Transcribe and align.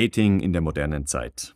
Dating 0.00 0.40
in 0.40 0.54
der 0.54 0.62
modernen 0.62 1.04
Zeit. 1.04 1.54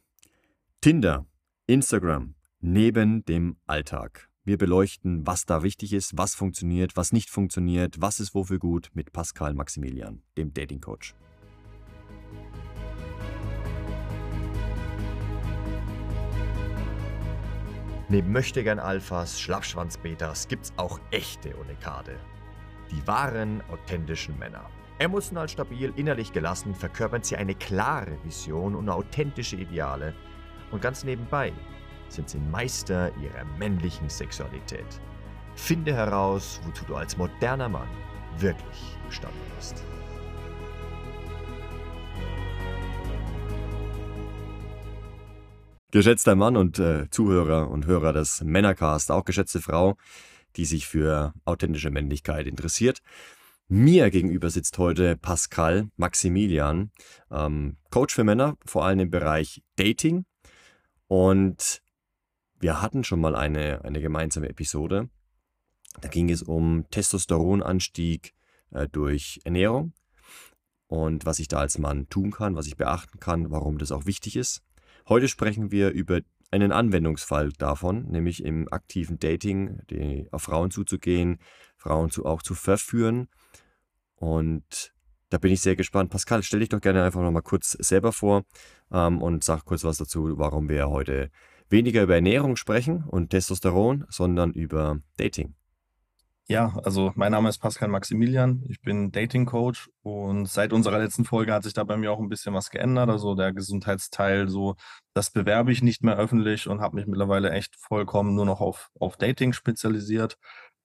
Tinder, 0.83 1.25
Instagram, 1.67 2.35
neben 2.61 3.25
dem 3.25 3.57
Alltag. 3.67 4.29
Wir 4.45 4.59
beleuchten, 4.59 5.27
was 5.27 5.47
da 5.47 5.63
wichtig 5.63 5.95
ist, 5.95 6.19
was 6.19 6.35
funktioniert, 6.35 6.95
was 6.95 7.11
nicht 7.11 7.31
funktioniert, 7.31 8.03
was 8.03 8.21
ist 8.21 8.35
wofür 8.35 8.59
gut 8.59 8.91
mit 8.93 9.15
Pascal 9.15 9.55
Maximilian, 9.55 10.21
dem 10.37 10.53
Dating 10.53 10.83
Coach. 10.83 11.15
Neben 18.11 18.31
Möchtegern 18.31 18.79
Alphas, 18.79 19.41
Schlappschwanz-Betas 19.41 20.49
gibt's 20.49 20.75
auch 20.77 21.01
echte 21.13 21.57
Unikade. 21.57 22.21
Die 22.91 23.07
wahren, 23.07 23.63
authentischen 23.71 24.39
Männer. 24.39 24.69
Emotional 24.99 25.49
stabil, 25.49 25.93
innerlich 25.97 26.33
gelassen, 26.33 26.73
verkörpern 26.73 27.25
sie 27.25 27.37
eine 27.37 27.57
klare 27.57 28.17
Vision 28.23 28.77
und 28.77 28.89
authentische 28.89 29.57
Ideale. 29.57 30.15
Und 30.71 30.83
ganz 30.83 31.03
nebenbei 31.03 31.53
sind 32.09 32.31
sie 32.31 32.39
Meister 32.39 33.11
ihrer 33.17 33.45
männlichen 33.59 34.09
Sexualität. 34.09 34.87
Finde 35.57 35.93
heraus, 35.93 36.61
wozu 36.65 36.85
du 36.85 36.95
als 36.95 37.17
moderner 37.17 37.69
Mann 37.69 37.89
wirklich 38.39 38.97
gestanden 39.09 39.41
bist. 39.57 39.83
Geschätzter 45.91 46.37
Mann 46.37 46.57
und 46.57 46.79
äh, 46.79 47.09
Zuhörer 47.11 47.69
und 47.69 47.87
Hörer 47.87 48.13
des 48.13 48.43
Männercast, 48.45 49.11
auch 49.11 49.25
geschätzte 49.25 49.61
Frau, 49.61 49.97
die 50.57 50.65
sich 50.67 50.87
für 50.87 51.33
authentische 51.45 51.91
Männlichkeit 51.91 52.47
interessiert. 52.47 53.01
Mir 53.69 54.11
gegenüber 54.11 54.51
sitzt 54.51 54.77
heute 54.77 55.17
Pascal 55.17 55.89
Maximilian, 55.97 56.91
ähm, 57.31 57.79
Coach 57.91 58.15
für 58.15 58.23
Männer, 58.23 58.59
vor 58.67 58.85
allem 58.85 59.01
im 59.01 59.11
Bereich 59.11 59.63
Dating. 59.77 60.27
Und 61.07 61.81
wir 62.61 62.83
hatten 62.83 63.05
schon 63.05 63.21
mal 63.21 63.35
eine, 63.35 63.83
eine 63.83 64.03
gemeinsame 64.03 64.51
Episode. 64.51 65.09
Da 65.99 66.09
ging 66.09 66.29
es 66.29 66.43
um 66.43 66.85
Testosteronanstieg 66.91 68.35
äh, 68.71 68.87
durch 68.87 69.41
Ernährung 69.45 69.95
und 70.87 71.25
was 71.25 71.39
ich 71.39 71.49
da 71.49 71.61
als 71.61 71.79
Mann 71.79 72.07
tun 72.11 72.33
kann, 72.33 72.57
was 72.57 72.67
ich 72.67 72.77
beachten 72.77 73.19
kann, 73.19 73.51
warum 73.51 73.79
das 73.79 73.93
auch 73.93 74.05
wichtig 74.05 74.37
ist. 74.37 74.63
Heute 75.09 75.27
sprechen 75.27 75.71
wir 75.71 75.91
über 75.91 76.21
einen 76.51 76.71
Anwendungsfall 76.71 77.53
davon, 77.53 78.11
nämlich 78.11 78.45
im 78.45 78.71
aktiven 78.71 79.19
Dating, 79.19 79.81
die, 79.89 80.29
auf 80.33 80.43
Frauen 80.43 80.71
zuzugehen, 80.71 81.39
Frauen 81.79 82.11
zu, 82.11 82.27
auch 82.27 82.43
zu 82.43 82.55
verführen 82.55 83.29
und 84.25 84.95
da 85.29 85.39
bin 85.39 85.53
ich 85.53 85.61
sehr 85.61 85.77
gespannt. 85.77 86.11
Pascal, 86.11 86.43
stell 86.43 86.61
dich 86.61 86.71
doch 86.71 86.81
gerne 86.81 87.03
einfach 87.03 87.21
nochmal 87.21 87.43
kurz 87.43 87.73
selber 87.73 88.13
vor 88.13 88.45
ähm, 88.91 89.21
und 89.21 89.45
sag 89.45 89.65
kurz 89.65 89.85
was 89.85 89.99
dazu, 89.99 90.39
warum 90.39 90.69
wir 90.69 90.89
heute 90.89 91.31
weniger 91.69 92.03
über 92.03 92.15
Ernährung 92.15 92.57
sprechen 92.57 93.05
und 93.05 93.31
Testosteron, 93.31 94.07
sondern 94.09 94.53
über 94.53 95.01
Dating. 95.17 95.55
Ja, 96.47 96.79
also 96.85 97.11
mein 97.15 97.33
Name 97.33 97.49
ist 97.49 97.59
Pascal 97.59 97.89
Maximilian, 97.89 98.63
ich 98.69 98.83
bin 98.83 99.11
Dating 99.11 99.47
Coach 99.47 99.89
und 100.03 100.47
seit 100.47 100.75
unserer 100.75 100.99
letzten 100.99 101.25
Folge 101.25 101.55
hat 101.55 101.65
sich 101.65 101.73
da 101.73 101.85
bei 101.85 101.97
mir 101.97 102.13
auch 102.13 102.21
ein 102.21 102.29
bisschen 102.29 102.53
was 102.53 102.69
geändert. 102.69 103.09
Also 103.09 103.35
der 103.35 103.55
Gesundheitsteil, 103.55 104.49
so 104.49 104.77
das 105.15 105.31
bewerbe 105.31 105.73
ich 105.73 105.83
nicht 105.83 106.03
mehr 106.05 106.17
öffentlich 106.17 106.69
und 106.69 106.83
habe 106.83 106.97
mich 106.97 107.07
mittlerweile 107.07 107.51
echt 107.51 107.77
vollkommen 107.77 108.35
nur 108.35 108.45
noch 108.45 108.61
auf, 108.61 108.91
auf 109.01 109.17
Dating 109.17 109.55
spezialisiert, 109.55 110.37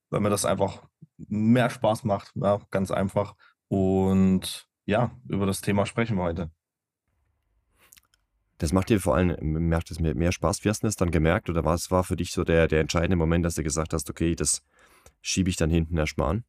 weil 0.10 0.20
mir 0.20 0.30
das 0.30 0.46
einfach 0.46 0.84
mehr 1.18 1.70
Spaß 1.70 2.04
macht, 2.04 2.32
ja, 2.36 2.60
ganz 2.72 2.92
einfach. 2.92 3.36
Und 3.68 4.68
ja, 4.86 5.12
über 5.28 5.46
das 5.46 5.62
Thema 5.62 5.86
sprechen 5.86 6.18
wir 6.18 6.24
heute. 6.24 6.52
Das 8.58 8.74
macht 8.74 8.90
dir 8.90 9.00
vor 9.00 9.16
allem, 9.16 9.70
macht 9.70 9.90
es 9.90 10.00
mir 10.00 10.16
mehr 10.16 10.34
Spaß. 10.34 10.66
Wie 10.66 10.70
hast 10.70 10.84
du 10.84 10.88
das 10.88 10.98
dann 10.98 11.12
gemerkt? 11.12 11.50
Oder 11.50 11.64
was 11.64 11.92
war 11.92 12.04
für 12.04 12.18
dich 12.18 12.32
so 12.32 12.44
der, 12.44 12.68
der 12.68 12.82
entscheidende 12.82 13.16
Moment, 13.16 13.46
dass 13.46 13.56
du 13.56 13.64
gesagt 13.64 13.94
hast, 13.94 14.10
okay, 14.10 14.36
das 14.36 14.62
schiebe 15.22 15.50
ich 15.50 15.56
dann 15.56 15.70
hinten 15.70 15.98
erstmal 15.98 16.30
an? 16.30 16.44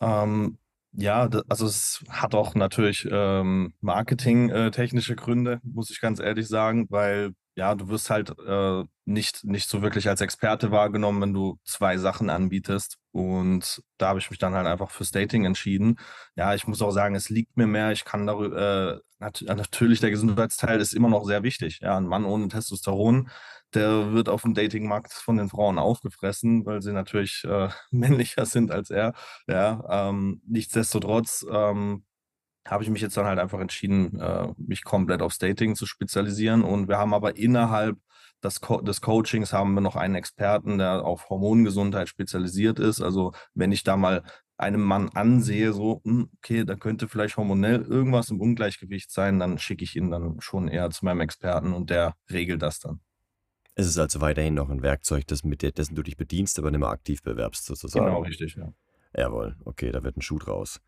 Ähm, 0.00 0.58
ja, 0.92 1.28
also 1.48 1.66
es 1.66 2.02
hat 2.08 2.34
auch 2.34 2.54
natürlich 2.54 3.06
ähm, 3.10 3.74
marketingtechnische 3.80 5.14
Gründe, 5.14 5.60
muss 5.62 5.90
ich 5.90 6.00
ganz 6.00 6.20
ehrlich 6.20 6.48
sagen, 6.48 6.86
weil 6.88 7.34
ja, 7.54 7.74
du 7.74 7.88
wirst 7.88 8.08
halt 8.10 8.34
äh, 8.38 8.84
nicht, 9.04 9.44
nicht 9.44 9.68
so 9.68 9.82
wirklich 9.82 10.08
als 10.08 10.20
Experte 10.20 10.70
wahrgenommen, 10.70 11.20
wenn 11.20 11.34
du 11.34 11.58
zwei 11.64 11.98
Sachen 11.98 12.30
anbietest. 12.30 12.98
Und 13.10 13.82
da 13.98 14.08
habe 14.08 14.18
ich 14.20 14.30
mich 14.30 14.38
dann 14.38 14.54
halt 14.54 14.66
einfach 14.66 14.90
fürs 14.90 15.10
Dating 15.10 15.44
entschieden. 15.44 15.98
Ja, 16.34 16.54
ich 16.54 16.66
muss 16.66 16.80
auch 16.80 16.92
sagen, 16.92 17.14
es 17.14 17.28
liegt 17.28 17.56
mir 17.56 17.66
mehr. 17.66 17.92
Ich 17.92 18.04
kann 18.04 18.26
darüber, 18.26 18.96
äh, 18.96 19.00
nat 19.18 19.42
natürlich, 19.46 20.00
der 20.00 20.10
Gesundheitsteil 20.10 20.80
ist 20.80 20.94
immer 20.94 21.10
noch 21.10 21.24
sehr 21.24 21.42
wichtig. 21.42 21.80
Ja, 21.82 21.96
ein 21.96 22.06
Mann 22.06 22.24
ohne 22.24 22.48
Testosteron, 22.48 23.28
der 23.74 24.12
wird 24.12 24.28
auf 24.28 24.42
dem 24.42 24.54
Datingmarkt 24.54 25.12
von 25.12 25.36
den 25.36 25.48
Frauen 25.48 25.78
aufgefressen, 25.78 26.64
weil 26.64 26.80
sie 26.80 26.92
natürlich 26.92 27.44
äh, 27.44 27.68
männlicher 27.90 28.46
sind 28.46 28.70
als 28.70 28.90
er. 28.90 29.12
Ja, 29.46 30.08
ähm, 30.08 30.42
nichtsdestotrotz 30.46 31.44
ähm, 31.50 32.04
habe 32.66 32.84
ich 32.84 32.90
mich 32.90 33.02
jetzt 33.02 33.16
dann 33.16 33.26
halt 33.26 33.38
einfach 33.38 33.60
entschieden, 33.60 34.18
äh, 34.20 34.48
mich 34.56 34.84
komplett 34.84 35.22
aufs 35.22 35.38
Dating 35.38 35.74
zu 35.74 35.86
spezialisieren. 35.86 36.62
Und 36.62 36.88
wir 36.88 36.98
haben 36.98 37.14
aber 37.14 37.36
innerhalb 37.36 37.96
des, 38.42 38.60
Co 38.60 38.80
des 38.80 39.00
Coachings 39.00 39.52
haben 39.52 39.74
wir 39.74 39.80
noch 39.80 39.96
einen 39.96 40.14
Experten, 40.14 40.78
der 40.78 41.04
auf 41.04 41.28
Hormongesundheit 41.28 42.08
spezialisiert 42.08 42.78
ist. 42.78 43.00
Also 43.00 43.32
wenn 43.54 43.72
ich 43.72 43.82
da 43.82 43.96
mal 43.96 44.22
einem 44.56 44.82
Mann 44.82 45.08
ansehe, 45.10 45.72
so, 45.72 46.00
hm, 46.04 46.30
okay, 46.38 46.64
da 46.64 46.76
könnte 46.76 47.08
vielleicht 47.08 47.36
hormonell 47.36 47.82
irgendwas 47.82 48.30
im 48.30 48.40
Ungleichgewicht 48.40 49.10
sein, 49.10 49.38
dann 49.38 49.58
schicke 49.58 49.84
ich 49.84 49.96
ihn 49.96 50.10
dann 50.10 50.40
schon 50.40 50.68
eher 50.68 50.90
zu 50.90 51.04
meinem 51.04 51.20
Experten 51.20 51.72
und 51.72 51.90
der 51.90 52.14
regelt 52.30 52.62
das 52.62 52.78
dann. 52.78 53.00
Es 53.74 53.86
ist 53.86 53.98
also 53.98 54.20
weiterhin 54.20 54.54
noch 54.54 54.68
ein 54.68 54.82
Werkzeug, 54.82 55.26
das 55.26 55.44
mit 55.44 55.62
dessen 55.62 55.94
du 55.94 56.02
dich 56.02 56.16
bedienst, 56.16 56.58
aber 56.58 56.70
nicht 56.70 56.80
mehr 56.80 56.90
aktiv 56.90 57.22
bewerbst, 57.22 57.64
sozusagen. 57.64 58.06
Genau, 58.06 58.20
richtig, 58.20 58.54
ja. 58.54 58.72
Jawohl, 59.16 59.56
okay, 59.64 59.90
da 59.90 60.02
wird 60.02 60.16
ein 60.16 60.22
Schuh 60.22 60.38
draus. 60.38 60.80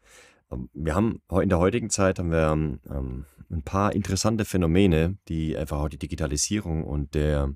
Ähm, 0.50 0.68
wir 0.72 0.94
haben 0.94 1.20
in 1.42 1.48
der 1.48 1.58
heutigen 1.58 1.90
Zeit 1.90 2.18
haben 2.18 2.30
wir 2.30 2.50
ähm, 2.50 3.26
ein 3.50 3.62
paar 3.62 3.94
interessante 3.94 4.44
Phänomene, 4.44 5.16
die 5.28 5.56
einfach 5.56 5.78
auch 5.78 5.88
die 5.88 5.98
Digitalisierung 5.98 6.84
und 6.84 7.14
der, 7.14 7.52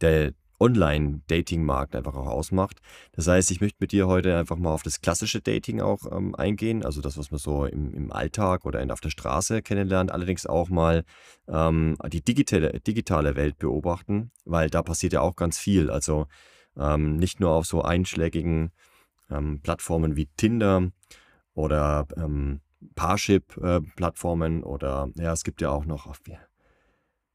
der 0.00 0.32
Online-Dating-Markt 0.62 1.96
einfach 1.96 2.14
auch 2.14 2.28
ausmacht. 2.28 2.78
Das 3.12 3.26
heißt, 3.26 3.50
ich 3.50 3.60
möchte 3.60 3.78
mit 3.80 3.90
dir 3.90 4.06
heute 4.06 4.36
einfach 4.36 4.56
mal 4.56 4.72
auf 4.72 4.84
das 4.84 5.00
klassische 5.00 5.40
Dating 5.40 5.80
auch 5.80 6.00
ähm, 6.10 6.36
eingehen, 6.36 6.84
also 6.84 7.00
das, 7.00 7.18
was 7.18 7.32
man 7.32 7.38
so 7.38 7.66
im, 7.66 7.92
im 7.92 8.12
Alltag 8.12 8.64
oder 8.64 8.80
in, 8.80 8.92
auf 8.92 9.00
der 9.00 9.10
Straße 9.10 9.62
kennenlernt, 9.62 10.12
allerdings 10.12 10.46
auch 10.46 10.68
mal 10.68 11.04
ähm, 11.48 11.96
die 12.12 12.22
digitale, 12.22 12.78
digitale 12.80 13.34
Welt 13.34 13.58
beobachten, 13.58 14.30
weil 14.44 14.70
da 14.70 14.82
passiert 14.82 15.14
ja 15.14 15.20
auch 15.20 15.34
ganz 15.34 15.58
viel. 15.58 15.90
Also 15.90 16.26
ähm, 16.78 17.16
nicht 17.16 17.40
nur 17.40 17.50
auf 17.50 17.66
so 17.66 17.82
einschlägigen 17.82 18.70
ähm, 19.30 19.60
Plattformen 19.62 20.16
wie 20.16 20.28
Tinder, 20.36 20.90
oder 21.54 22.06
ähm, 22.16 22.60
Parship-Plattformen 22.94 24.62
äh, 24.62 24.64
oder 24.64 25.10
ja, 25.14 25.32
es 25.32 25.44
gibt 25.44 25.60
ja 25.60 25.70
auch 25.70 25.84
noch, 25.84 26.12
wie, 26.24 26.36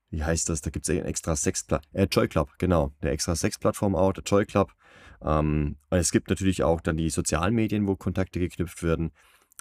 wie 0.10 0.24
heißt 0.24 0.50
das? 0.50 0.62
Da 0.62 0.70
gibt 0.70 0.88
es 0.88 0.90
einen 0.90 1.06
extra 1.06 1.36
Sex, 1.36 1.66
äh, 1.94 2.08
Joy 2.12 2.28
Club, 2.28 2.52
genau, 2.58 2.94
der 3.02 3.12
extra 3.12 3.36
Sex-Plattform 3.36 3.96
auch, 3.96 4.14
der 4.14 4.24
Joy 4.24 4.46
Club. 4.46 4.74
Ähm, 5.22 5.78
es 5.90 6.12
gibt 6.12 6.30
natürlich 6.30 6.64
auch 6.64 6.82
dann 6.82 6.98
die 6.98 7.10
sozialen 7.10 7.56
Medien, 7.56 7.88
wo 7.88 7.96
Kontakte 7.96 8.40
geknüpft 8.40 8.84
werden. 8.84 9.12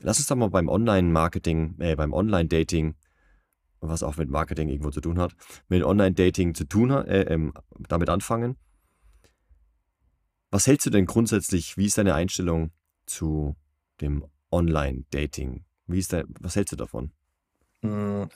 Lass 0.02 0.18
uns 0.18 0.26
doch 0.26 0.36
mal 0.36 0.50
beim 0.50 0.68
Online-Marketing, 0.68 1.76
äh, 1.78 1.96
beim 1.96 2.12
Online-Dating, 2.12 2.96
was 3.80 4.02
auch 4.02 4.16
mit 4.16 4.28
Marketing 4.28 4.68
irgendwo 4.68 4.90
zu 4.90 5.00
tun 5.00 5.18
hat, 5.18 5.34
mit 5.68 5.82
Online-Dating 5.82 6.54
zu 6.54 6.64
tun, 6.64 6.90
äh, 6.90 7.22
ähm, 7.22 7.54
damit 7.88 8.10
anfangen. 8.10 8.56
Was 10.50 10.66
hältst 10.66 10.86
du 10.86 10.90
denn 10.90 11.06
grundsätzlich, 11.06 11.76
wie 11.76 11.86
ist 11.86 11.98
deine 11.98 12.14
Einstellung 12.14 12.72
zu 13.06 13.56
dem 14.00 14.24
Online-Dating. 14.50 15.64
Wie 15.86 15.98
ist 15.98 16.12
der, 16.12 16.24
was 16.40 16.56
hältst 16.56 16.72
du 16.72 16.76
davon? 16.76 17.12
Hm, 17.82 18.28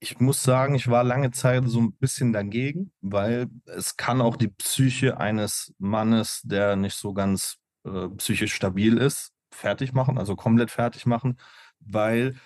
ich 0.00 0.20
muss 0.20 0.42
sagen, 0.42 0.74
ich 0.74 0.88
war 0.88 1.02
lange 1.02 1.30
Zeit 1.32 1.64
so 1.66 1.80
ein 1.80 1.92
bisschen 1.92 2.32
dagegen, 2.32 2.92
weil 3.00 3.48
es 3.66 3.96
kann 3.96 4.20
auch 4.20 4.36
die 4.36 4.48
Psyche 4.48 5.18
eines 5.18 5.74
Mannes, 5.78 6.42
der 6.44 6.76
nicht 6.76 6.94
so 6.94 7.12
ganz 7.12 7.56
äh, 7.84 8.08
psychisch 8.10 8.54
stabil 8.54 8.96
ist, 8.96 9.32
fertig 9.50 9.92
machen, 9.92 10.18
also 10.18 10.36
komplett 10.36 10.70
fertig 10.70 11.06
machen, 11.06 11.38
weil 11.80 12.36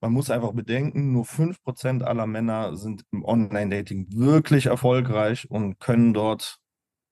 man 0.00 0.12
muss 0.12 0.30
einfach 0.30 0.52
bedenken, 0.52 1.12
nur 1.12 1.24
5% 1.24 2.02
aller 2.02 2.26
Männer 2.26 2.76
sind 2.76 3.04
im 3.10 3.24
Online-Dating 3.24 4.08
wirklich 4.10 4.66
erfolgreich 4.66 5.50
und 5.50 5.80
können 5.80 6.12
dort 6.12 6.58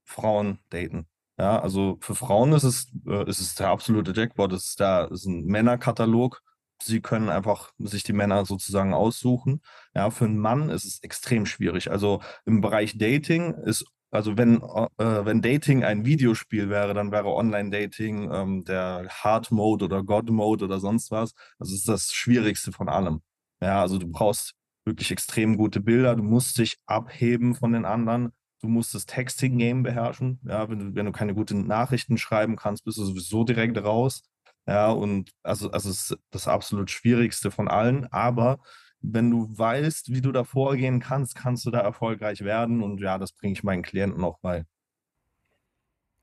Frauen 0.04 0.58
daten. 0.68 1.06
Ja, 1.42 1.58
also 1.58 1.98
für 2.00 2.14
Frauen 2.14 2.52
ist 2.52 2.62
es, 2.62 2.86
äh, 3.04 3.28
ist 3.28 3.40
es 3.40 3.56
der 3.56 3.68
absolute 3.70 4.12
Jackpot. 4.14 4.52
Es 4.52 4.66
ist, 4.68 4.80
da 4.80 5.06
ist 5.06 5.26
ein 5.26 5.44
Männerkatalog. 5.46 6.40
Sie 6.80 7.00
können 7.00 7.28
einfach 7.30 7.72
sich 7.78 8.04
die 8.04 8.12
Männer 8.12 8.44
sozusagen 8.46 8.94
aussuchen. 8.94 9.60
Ja, 9.92 10.10
für 10.10 10.26
einen 10.26 10.38
Mann 10.38 10.70
ist 10.70 10.84
es 10.84 11.02
extrem 11.02 11.44
schwierig. 11.46 11.90
Also 11.90 12.20
im 12.46 12.60
Bereich 12.60 12.96
Dating 12.96 13.54
ist, 13.64 13.84
also 14.12 14.36
wenn, 14.38 14.62
äh, 14.62 15.24
wenn 15.24 15.42
Dating 15.42 15.82
ein 15.82 16.04
Videospiel 16.04 16.70
wäre, 16.70 16.94
dann 16.94 17.10
wäre 17.10 17.26
Online-Dating 17.34 18.30
ähm, 18.32 18.64
der 18.64 19.08
Hard 19.10 19.50
Mode 19.50 19.86
oder 19.86 20.04
God 20.04 20.30
Mode 20.30 20.66
oder 20.66 20.78
sonst 20.78 21.10
was. 21.10 21.34
Das 21.58 21.72
ist 21.72 21.88
das 21.88 22.12
Schwierigste 22.12 22.70
von 22.70 22.88
allem. 22.88 23.20
Ja, 23.60 23.80
also 23.80 23.98
du 23.98 24.06
brauchst 24.06 24.54
wirklich 24.84 25.10
extrem 25.10 25.56
gute 25.56 25.80
Bilder. 25.80 26.14
Du 26.14 26.22
musst 26.22 26.58
dich 26.58 26.78
abheben 26.86 27.56
von 27.56 27.72
den 27.72 27.84
anderen. 27.84 28.30
Du 28.62 28.68
musst 28.68 28.94
das 28.94 29.06
Texting-Game 29.06 29.82
beherrschen. 29.82 30.40
Ja, 30.44 30.68
wenn 30.70 30.78
du, 30.78 30.94
wenn 30.94 31.06
du 31.06 31.12
keine 31.12 31.34
guten 31.34 31.66
Nachrichten 31.66 32.16
schreiben 32.16 32.54
kannst, 32.54 32.84
bist 32.84 32.96
du 32.96 33.04
sowieso 33.04 33.42
direkt 33.42 33.76
raus. 33.76 34.22
Ja, 34.66 34.90
und 34.90 35.32
also, 35.42 35.70
also 35.72 35.90
ist 35.90 36.16
das 36.30 36.46
absolut 36.46 36.90
Schwierigste 36.90 37.50
von 37.50 37.66
allen. 37.66 38.06
Aber 38.12 38.60
wenn 39.00 39.30
du 39.30 39.48
weißt, 39.50 40.12
wie 40.12 40.20
du 40.20 40.30
da 40.30 40.44
vorgehen 40.44 41.00
kannst, 41.00 41.34
kannst 41.34 41.66
du 41.66 41.72
da 41.72 41.80
erfolgreich 41.80 42.42
werden. 42.42 42.82
Und 42.84 43.00
ja, 43.00 43.18
das 43.18 43.32
bringe 43.32 43.52
ich 43.52 43.64
meinen 43.64 43.82
Klienten 43.82 44.22
auch 44.22 44.38
bei. 44.38 44.64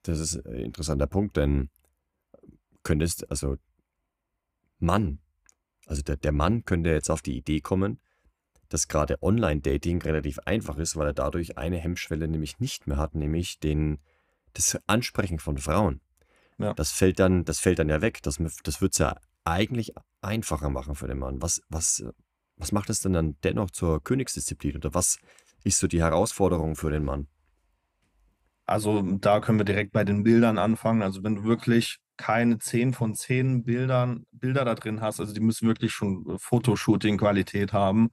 Das 0.03 0.19
ist 0.19 0.45
ein 0.45 0.53
interessanter 0.53 1.07
Punkt, 1.07 1.35
denn 1.35 1.69
könntest, 2.83 3.29
also 3.29 3.57
Mann, 4.79 5.19
also 5.87 6.01
der, 6.01 6.15
der 6.15 6.31
Mann 6.31 6.63
könnte 6.63 6.89
jetzt 6.91 7.09
auf 7.09 7.21
die 7.21 7.35
Idee 7.37 7.59
kommen, 7.59 7.99
dass 8.69 8.87
gerade 8.87 9.21
Online-Dating 9.21 10.01
relativ 10.01 10.39
einfach 10.45 10.77
ist, 10.77 10.95
weil 10.95 11.07
er 11.07 11.13
dadurch 11.13 11.57
eine 11.57 11.77
Hemmschwelle 11.77 12.27
nämlich 12.27 12.59
nicht 12.59 12.87
mehr 12.87 12.97
hat, 12.97 13.15
nämlich 13.15 13.59
den, 13.59 13.99
das 14.53 14.79
Ansprechen 14.87 15.39
von 15.39 15.57
Frauen. 15.57 16.01
Ja. 16.59 16.73
Das 16.73 16.91
fällt 16.91 17.19
dann, 17.19 17.45
das 17.45 17.59
fällt 17.59 17.79
dann 17.79 17.89
ja 17.89 18.01
weg. 18.01 18.21
Das, 18.23 18.37
das 18.63 18.81
wird 18.81 18.93
es 18.93 18.99
ja 18.99 19.15
eigentlich 19.43 19.93
einfacher 20.21 20.69
machen 20.69 20.95
für 20.95 21.07
den 21.07 21.19
Mann. 21.19 21.41
Was, 21.41 21.61
was, 21.69 22.03
was 22.57 22.71
macht 22.71 22.89
es 22.89 22.99
denn 22.99 23.13
dann 23.13 23.37
dennoch 23.43 23.71
zur 23.71 24.03
Königsdisziplin 24.03 24.75
oder 24.75 24.93
was 24.93 25.17
ist 25.63 25.79
so 25.79 25.87
die 25.87 26.01
Herausforderung 26.01 26.75
für 26.75 26.91
den 26.91 27.03
Mann? 27.03 27.27
Also 28.65 29.01
da 29.01 29.39
können 29.39 29.57
wir 29.57 29.65
direkt 29.65 29.93
bei 29.93 30.03
den 30.03 30.23
Bildern 30.23 30.59
anfangen. 30.59 31.01
Also 31.01 31.23
wenn 31.23 31.35
du 31.35 31.43
wirklich 31.43 31.97
keine 32.17 32.59
10 32.59 32.93
von 32.93 33.15
10 33.15 33.63
Bildern, 33.63 34.25
Bilder 34.31 34.65
da 34.65 34.75
drin 34.75 35.01
hast, 35.01 35.19
also 35.19 35.33
die 35.33 35.39
müssen 35.39 35.67
wirklich 35.67 35.91
schon 35.91 36.37
Fotoshooting-Qualität 36.37 37.73
haben, 37.73 38.09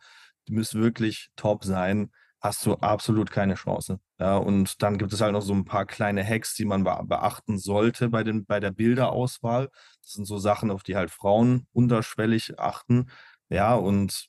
die 0.49 0.53
müssen 0.53 0.83
wirklich 0.83 1.31
top 1.37 1.65
sein, 1.65 2.11
hast 2.41 2.65
du 2.67 2.75
absolut 2.75 3.31
keine 3.31 3.55
Chance. 3.55 3.99
Ja, 4.19 4.37
und 4.37 4.83
dann 4.83 4.99
gibt 4.99 5.13
es 5.13 5.21
halt 5.21 5.33
noch 5.33 5.43
so 5.43 5.53
ein 5.55 5.65
paar 5.65 5.87
kleine 5.87 6.25
Hacks, 6.25 6.55
die 6.55 6.65
man 6.65 6.85
beachten 6.85 7.59
sollte 7.59 8.09
bei, 8.09 8.25
den, 8.25 8.47
bei 8.47 8.61
der 8.61 8.71
Bilderauswahl. 8.71 9.69
Das 10.03 10.13
sind 10.13 10.27
so 10.27 10.39
Sachen, 10.39 10.71
auf 10.71 10.83
die 10.83 10.97
halt 10.97 11.11
Frauen 11.11 11.67
unterschwellig 11.73 12.59
achten. 12.59 13.11
Ja, 13.49 13.75
und 13.75 14.29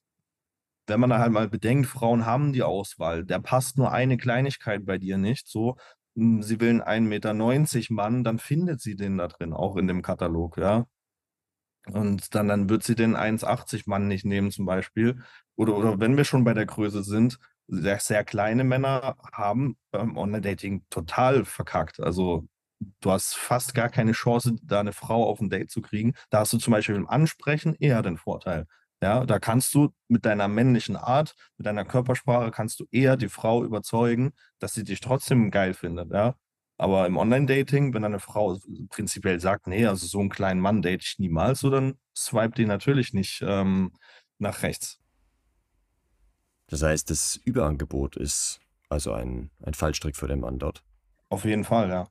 wenn 0.88 1.00
man 1.00 1.10
da 1.10 1.20
halt 1.20 1.32
mal 1.32 1.50
bedenkt, 1.50 1.88
Frauen 1.88 2.26
haben 2.26 2.54
die 2.54 2.64
Auswahl, 2.64 3.26
der 3.26 3.40
passt 3.40 3.78
nur 3.78 3.92
eine 3.92 4.18
Kleinigkeit 4.18 4.86
bei 4.86 4.98
dir 4.98 5.18
nicht, 5.18 5.48
so, 5.48 5.78
hm, 6.16 6.42
sie 6.44 6.60
will 6.60 6.82
einen 6.82 7.08
1,90 7.08 7.10
Meter 7.90 7.94
Mann, 7.94 8.24
dann 8.24 8.40
findet 8.40 8.82
sie 8.82 8.96
den 8.96 9.18
da 9.18 9.28
drin, 9.28 9.54
auch 9.54 9.76
in 9.78 9.88
dem 9.88 10.02
Katalog, 10.02 10.58
ja. 10.58 10.86
Und 11.92 12.36
dann, 12.36 12.48
dann 12.48 12.70
wird 12.70 12.84
sie 12.84 12.96
den 12.96 13.16
1,80 13.16 13.84
Mann 13.88 14.08
nicht 14.08 14.26
nehmen, 14.26 14.52
zum 14.52 14.66
Beispiel. 14.66 15.22
Oder, 15.58 15.76
oder 15.76 16.00
wenn 16.00 16.16
wir 16.18 16.24
schon 16.24 16.44
bei 16.44 16.54
der 16.54 16.66
Größe 16.66 17.04
sind, 17.04 17.40
sehr, 17.68 18.00
sehr 18.00 18.24
kleine 18.24 18.64
Männer 18.64 19.18
haben 19.34 19.78
beim 19.92 20.18
Online-Dating 20.18 20.86
total 20.90 21.44
verkackt. 21.46 22.00
Also 22.00 22.48
du 23.02 23.12
hast 23.12 23.36
fast 23.36 23.74
gar 23.76 23.90
keine 23.90 24.14
Chance, 24.14 24.56
da 24.64 24.80
eine 24.80 24.94
Frau 24.94 25.26
auf 25.28 25.42
ein 25.42 25.50
Date 25.50 25.72
zu 25.72 25.82
kriegen. 25.82 26.14
Da 26.30 26.40
hast 26.40 26.54
du 26.54 26.58
zum 26.60 26.72
Beispiel 26.72 26.96
im 26.96 27.10
Ansprechen 27.10 27.76
eher 27.76 28.02
den 28.02 28.18
Vorteil. 28.18 28.68
Ja, 29.02 29.26
da 29.26 29.40
kannst 29.40 29.74
du 29.76 29.90
mit 30.08 30.26
deiner 30.26 30.48
männlichen 30.48 30.96
Art, 30.96 31.36
mit 31.58 31.68
deiner 31.68 31.86
Körpersprache, 31.86 32.50
kannst 32.52 32.80
du 32.80 32.86
eher 32.92 33.16
die 33.16 33.30
Frau 33.30 33.64
überzeugen, 33.64 34.32
dass 34.60 34.74
sie 34.74 34.84
dich 34.84 35.02
trotzdem 35.02 35.52
geil 35.52 35.74
findet, 35.76 36.12
ja. 36.12 36.36
Aber 36.80 37.08
im 37.08 37.18
Online-Dating, 37.18 37.94
wenn 37.94 38.04
eine 38.06 38.20
Frau 38.20 38.58
prinzipiell 38.90 39.40
sagt, 39.40 39.68
nee, 39.68 39.86
also 39.88 40.06
so 40.08 40.20
einen 40.20 40.30
kleinen 40.30 40.62
Mann 40.62 40.82
date 40.84 41.04
ich 41.04 41.20
niemals, 41.20 41.60
so 41.60 41.70
dann 41.72 41.96
swipe 42.16 42.56
die 42.56 42.66
natürlich 42.66 43.14
nicht 43.14 43.44
ähm, 43.46 43.94
nach 44.40 44.62
rechts. 44.64 45.00
Das 46.68 46.84
heißt, 46.84 47.10
das 47.10 47.38
Überangebot 47.44 48.18
ist 48.18 48.60
also 48.90 49.14
ein, 49.14 49.52
ein 49.62 49.74
Fallstrick 49.74 50.16
für 50.16 50.28
den 50.28 50.40
Mann 50.40 50.60
dort. 50.60 50.84
Auf 51.30 51.46
jeden 51.46 51.64
Fall, 51.64 51.90
ja. 51.90 52.08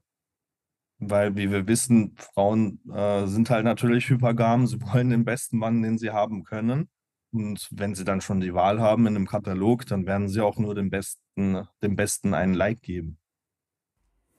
Weil, 0.99 1.37
wie 1.37 1.51
wir 1.51 1.67
wissen, 1.67 2.17
Frauen 2.17 2.81
äh, 2.91 3.27
sind 3.27 3.51
halt 3.51 3.65
natürlich 3.65 4.09
hypergam. 4.09 4.67
Sie 4.67 4.81
wollen 4.81 5.11
den 5.11 5.25
besten 5.25 5.59
Mann, 5.59 5.83
den 5.83 5.99
sie 5.99 6.11
haben 6.11 6.45
können. 6.45 6.89
Und 7.33 7.69
wenn 7.71 7.95
sie 7.95 8.05
dann 8.05 8.21
schon 8.21 8.41
die 8.41 8.55
Wahl 8.55 8.81
haben 8.81 9.07
in 9.07 9.15
einem 9.15 9.27
Katalog, 9.27 9.85
dann 9.87 10.07
werden 10.07 10.29
sie 10.29 10.41
auch 10.41 10.59
nur 10.59 10.75
dem 10.75 10.89
Besten, 10.91 11.67
dem 11.83 11.97
Besten 11.97 12.33
einen 12.33 12.55
Like 12.55 12.81
geben. 12.81 13.19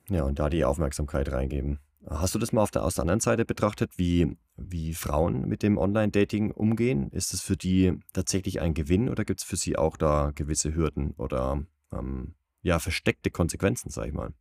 Ja, 0.09 0.23
und 0.23 0.39
da 0.39 0.49
die 0.49 0.65
Aufmerksamkeit 0.65 1.31
reingeben. 1.31 1.79
Hast 2.09 2.33
du 2.33 2.39
das 2.39 2.54
mal 2.54 2.62
auf 2.62 2.71
der, 2.71 2.86
aus 2.86 2.95
der 2.95 3.01
anderen 3.01 3.19
Seite 3.19 3.44
betrachtet, 3.44 3.98
wie, 3.98 4.38
wie 4.56 4.94
Frauen 4.94 5.45
mit 5.48 5.62
dem 5.62 5.77
Online-Dating 5.77 6.51
umgehen? 6.51 7.09
Ist 7.12 7.33
es 7.33 7.42
für 7.42 7.57
die 7.57 8.00
tatsächlich 8.13 8.62
ein 8.62 8.74
Gewinn 8.74 9.09
oder 9.09 9.25
gibt 9.25 9.42
es 9.42 9.45
für 9.45 9.57
sie 9.57 9.75
auch 9.75 9.98
da 9.98 10.31
gewisse 10.33 10.74
Hürden 10.74 11.12
oder 11.18 11.63
ähm, 11.92 12.36
ja, 12.62 12.80
versteckte 12.80 13.30
Konsequenzen, 13.30 13.89
sag 13.89 14.07
ich 14.07 14.13
mal? 14.13 14.33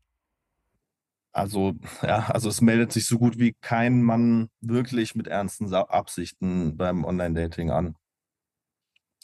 Also, 1.32 1.74
ja, 2.02 2.28
also 2.28 2.48
es 2.48 2.60
meldet 2.60 2.92
sich 2.92 3.06
so 3.06 3.18
gut 3.18 3.38
wie 3.38 3.54
kein 3.60 4.00
Mann 4.02 4.48
wirklich 4.60 5.16
mit 5.16 5.26
ernsten 5.26 5.72
Absichten 5.74 6.76
beim 6.76 7.04
Online-Dating 7.04 7.70
an. 7.70 7.96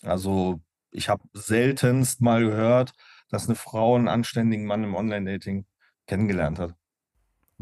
Also, 0.03 0.61
ich 0.91 1.09
habe 1.09 1.23
seltenst 1.33 2.21
mal 2.21 2.45
gehört, 2.45 2.93
dass 3.29 3.47
eine 3.47 3.55
Frau 3.55 3.95
einen 3.95 4.09
anständigen 4.09 4.67
Mann 4.67 4.83
im 4.83 4.97
Online-Dating 4.97 5.65
kennengelernt 6.07 6.59
hat. 6.59 6.75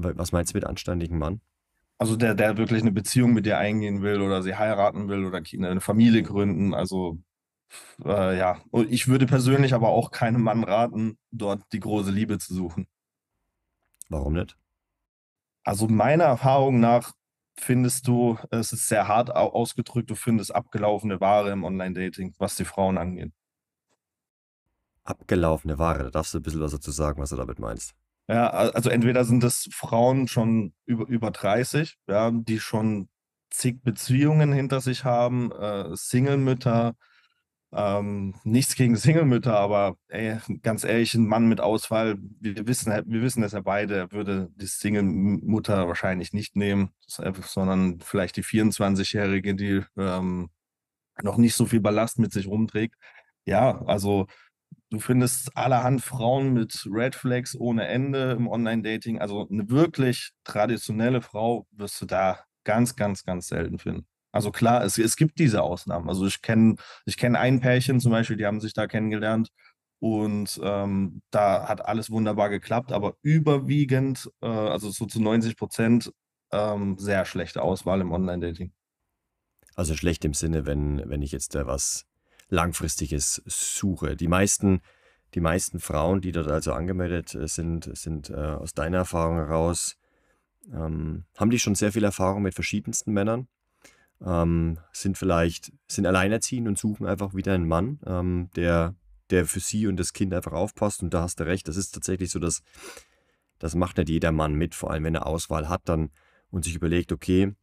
Was 0.03 0.33
meinst 0.33 0.53
du 0.53 0.57
mit 0.57 0.67
anständigen 0.67 1.19
Mann? 1.19 1.41
Also 1.99 2.17
der, 2.17 2.35
der 2.35 2.57
wirklich 2.57 2.81
eine 2.81 2.93
Beziehung 2.93 3.33
mit 3.35 3.47
dir 3.47 3.59
eingehen 3.59 4.03
will 4.03 4.23
oder 4.23 4.43
sie 4.43 4.57
heiraten 4.57 5.09
will 5.09 5.25
oder 5.25 5.43
eine 5.53 5.81
Familie 5.81 6.23
gründen. 6.23 6.73
Also 6.73 7.19
äh, 8.05 8.39
ja, 8.39 8.61
und 8.71 8.91
ich 8.91 9.09
würde 9.09 9.27
persönlich 9.27 9.75
aber 9.75 9.91
auch 9.91 10.11
keinem 10.11 10.43
Mann 10.43 10.65
raten, 10.65 11.19
dort 11.31 11.63
die 11.73 11.81
große 11.81 12.11
Liebe 12.11 12.39
zu 12.39 12.55
suchen. 12.55 12.87
Warum 14.09 14.35
nicht? 14.35 14.57
Also 15.63 15.89
meiner 15.89 16.25
Erfahrung 16.25 16.81
nach 16.81 17.13
findest 17.59 18.09
du, 18.09 18.39
es 18.51 18.73
ist 18.73 18.89
sehr 18.89 19.07
hart 19.07 19.31
ausgedrückt, 19.35 20.11
du 20.11 20.15
findest 20.15 20.55
abgelaufene 20.55 21.21
Ware 21.21 21.51
im 21.51 21.65
Online-Dating, 21.65 22.35
was 22.39 22.57
die 22.57 22.65
Frauen 22.65 22.99
angeht. 22.99 23.33
Abgelaufene 25.05 25.79
Ware, 25.79 26.05
da 26.05 26.11
darfst 26.11 26.35
du 26.35 26.39
ein 26.39 26.43
bisschen 26.43 26.61
was 26.61 26.73
dazu 26.73 26.91
sagen, 26.91 27.21
was 27.21 27.31
du 27.31 27.37
damit 27.37 27.59
meinst. 27.59 27.95
Ja, 28.31 28.49
also 28.49 28.91
entweder 28.91 29.25
sind 29.25 29.43
das 29.43 29.69
Frauen 29.73 30.29
schon 30.29 30.73
über, 30.87 31.05
über 31.09 31.33
30, 31.33 31.99
ja, 32.07 32.31
die 32.31 32.61
schon 32.61 33.09
zig 33.51 33.83
Beziehungen 33.83 34.53
hinter 34.53 34.81
sich 34.81 35.05
haben, 35.05 35.51
äh, 35.51 35.97
Single-Mütter, 35.97 36.95
ähm, 37.73 38.37
nichts 38.45 38.77
gegen 38.77 38.95
Single-Mütter, 38.97 39.59
aber 39.59 39.97
ey, 40.09 40.39
ganz 40.63 40.85
ehrlich, 40.85 41.15
ein 41.15 41.27
Mann 41.27 41.49
mit 41.49 41.61
Auswahl, 41.61 42.19
wir 42.41 42.69
wissen, 42.69 42.93
wir 42.93 43.23
wissen 43.23 43.43
es 43.43 43.51
ja 43.51 43.63
beide, 43.63 43.97
er 43.97 44.13
würde 44.13 44.49
die 44.55 44.67
Single-Mutter 44.67 45.89
wahrscheinlich 45.89 46.33
nicht 46.33 46.55
nehmen, 46.55 46.91
sondern 47.09 47.99
vielleicht 48.01 48.37
die 48.37 48.45
24-Jährige, 48.45 49.57
die 49.57 49.83
ähm, 49.97 50.51
noch 51.23 51.37
nicht 51.37 51.57
so 51.57 51.67
viel 51.67 51.81
Ballast 51.81 52.21
mit 52.21 52.33
sich 52.33 52.47
rumträgt. 52.47 52.95
Ja, 53.45 53.83
also 53.87 54.29
du 54.91 54.99
findest 54.99 55.57
allerhand 55.57 56.03
Frauen 56.03 56.53
mit 56.53 56.87
Red 56.91 57.15
Flags 57.15 57.57
ohne 57.57 57.87
Ende 57.87 58.33
im 58.33 58.49
Online-Dating. 58.49 59.21
Also 59.21 59.49
eine 59.49 59.71
wirklich 59.71 60.33
traditionelle 60.45 61.23
Frau 61.23 61.67
wirst 61.71 62.01
du 62.03 62.07
da 62.07 62.41
ganz, 62.65 62.97
ganz, 62.97 63.25
ganz 63.25 63.49
selten 63.49 63.79
finden. 63.79 64.07
Also 64.33 64.53
klar, 64.53 64.85
es, 64.85 64.99
es 64.99 65.17
gibt 65.17 65.39
diese 65.39 65.63
Ausnahmen. 65.63 66.09
Also 66.09 66.27
ich 66.27 66.43
kenne 66.43 66.77
ich 67.05 67.17
kenn 67.17 67.37
ein 67.37 67.61
Pärchen 67.61 68.01
zum 68.01 68.13
Beispiel, 68.13 68.37
die 68.37 68.47
haben 68.47 68.61
sich 68.61 68.75
da 68.75 68.87
kennengelernt 68.87 69.51
und 70.01 70.61
ähm, 70.63 71.23
da 71.31 71.69
hat 71.69 71.85
alles 71.85 72.11
wunderbar 72.11 72.49
geklappt, 72.49 72.93
aber 72.93 73.17
überwiegend, 73.23 74.31
äh, 74.41 74.47
also 74.47 74.91
so 74.91 75.07
zu 75.07 75.21
90 75.21 75.57
Prozent, 75.57 76.13
ähm, 76.53 76.97
sehr 76.99 77.25
schlechte 77.25 77.63
Auswahl 77.63 78.01
im 78.01 78.13
Online-Dating. 78.13 78.73
Also 79.75 79.95
schlecht 79.95 80.25
im 80.25 80.35
Sinne, 80.35 80.67
wenn, 80.67 81.03
wenn 81.09 81.23
ich 81.23 81.33
jetzt 81.33 81.55
da 81.55 81.67
was 81.67 82.07
Langfristiges 82.51 83.43
suche. 83.47 84.17
Die 84.17 84.29
meisten, 84.29 84.83
die 85.35 85.41
meisten 85.41 85.81
Frauen, 85.81 86.21
die 86.21 86.33
dort 86.33 86.49
also 86.49 86.73
angemeldet 86.73 87.35
äh, 87.35 87.49
sind, 87.49 87.97
sind 87.97 88.31
äh, 88.31 88.35
aus 88.35 88.75
deiner 88.75 88.99
Erfahrung 88.99 89.37
heraus, 89.37 89.97
ähm, 90.73 91.25
haben 91.37 91.51
die 91.51 91.59
schon 91.59 91.75
sehr 91.75 91.93
viel 91.93 92.05
Erfahrung 92.05 92.43
mit 92.43 92.55
verschiedensten 92.55 93.13
Männern 93.13 93.49
ähm, 94.25 94.79
sind 94.93 95.17
vielleicht, 95.17 95.73
sind 95.89 96.07
alleinerziehend 96.07 96.69
und 96.69 96.79
suchen 96.79 97.07
einfach 97.07 97.35
wieder 97.35 97.55
einen 97.55 97.67
Mann, 97.67 98.01
ähm, 98.07 98.51
der, 98.57 98.95
der 99.31 99.47
für 99.47 99.61
sie 99.61 99.87
und 99.87 99.97
das 99.97 100.13
Kind 100.13 100.35
einfach 100.35 100.53
aufpasst. 100.53 101.03
Und 101.03 101.15
da 101.15 101.23
hast 101.23 101.41
du 101.41 101.45
recht, 101.45 101.69
das 101.69 101.77
ist 101.77 101.93
tatsächlich 101.93 102.31
so, 102.31 102.39
dass 102.39 102.63
das 103.59 103.75
macht 103.75 103.99
nicht 103.99 104.09
jeder 104.09 104.33
Mann 104.33 104.55
mit, 104.55 104.75
vor 104.75 104.91
allem 104.91 105.05
wenn 105.05 105.15
er 105.15 105.27
Auswahl 105.27 105.69
hat 105.69 105.83
dann 105.85 106.11
und 106.51 106.65
sich 106.65 106.75
überlegt, 106.75 107.13
okay, 107.13 107.55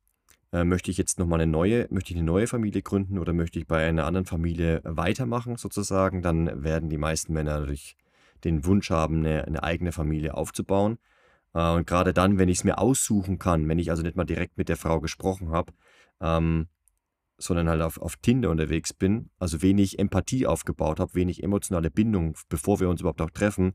äh, 0.54 0.63
möchte 0.63 0.92
ich 0.92 0.98
jetzt 0.98 1.20
nochmal 1.20 1.42
eine 1.42 1.51
neue, 1.51 1.88
möchte 1.89 2.12
ich 2.12 2.18
eine 2.18 2.25
neue 2.25 2.48
Familie 2.48 2.82
gründen 2.82 3.20
oder 3.20 3.34
möchte 3.34 3.60
ich 3.60 3.68
bei 3.68 3.86
einer 3.88 4.06
anderen 4.06 4.25
Familie 4.25 4.82
weitermachen 4.84 5.58
sozusagen, 5.58 6.22
dann 6.22 6.63
werden 6.63 6.89
die 6.89 6.98
meisten 6.98 7.34
Männer 7.34 7.60
natürlich 7.60 7.98
den 8.44 8.66
Wunsch 8.66 8.89
haben, 8.89 9.20
eine, 9.20 9.46
eine 9.46 9.63
eigene 9.63 9.92
Familie 9.92 10.36
aufzubauen. 10.36 11.00
Äh, 11.54 11.72
und 11.72 11.88
gerade 11.88 12.13
dann, 12.13 12.38
wenn 12.38 12.50
ich 12.50 12.60
es 12.60 12.63
mir 12.63 12.77
aussuchen 12.77 13.39
kann, 13.39 13.68
wenn 13.68 13.80
ich 13.80 13.89
also 13.89 14.04
nicht 14.04 14.16
mal 14.16 14.25
direkt 14.25 14.58
mit 14.58 14.70
der 14.70 14.77
Frau 14.77 15.00
gesprochen 15.00 15.50
habe, 15.50 15.74
ähm, 16.22 16.68
sondern 17.38 17.70
halt 17.70 17.82
auf, 17.82 18.00
auf 18.00 18.16
Tinder 18.18 18.50
unterwegs 18.50 18.94
bin, 18.94 19.30
also 19.38 19.62
wenig 19.62 20.00
Empathie 20.00 20.48
aufgebaut 20.48 21.00
habe, 21.00 21.13
wenig 21.13 21.44
emotionale 21.44 21.92
Bindung, 21.92 22.36
bevor 22.50 22.80
wir 22.80 22.89
uns 22.89 23.01
überhaupt 23.01 23.22
auch 23.22 23.30
treffen, 23.30 23.74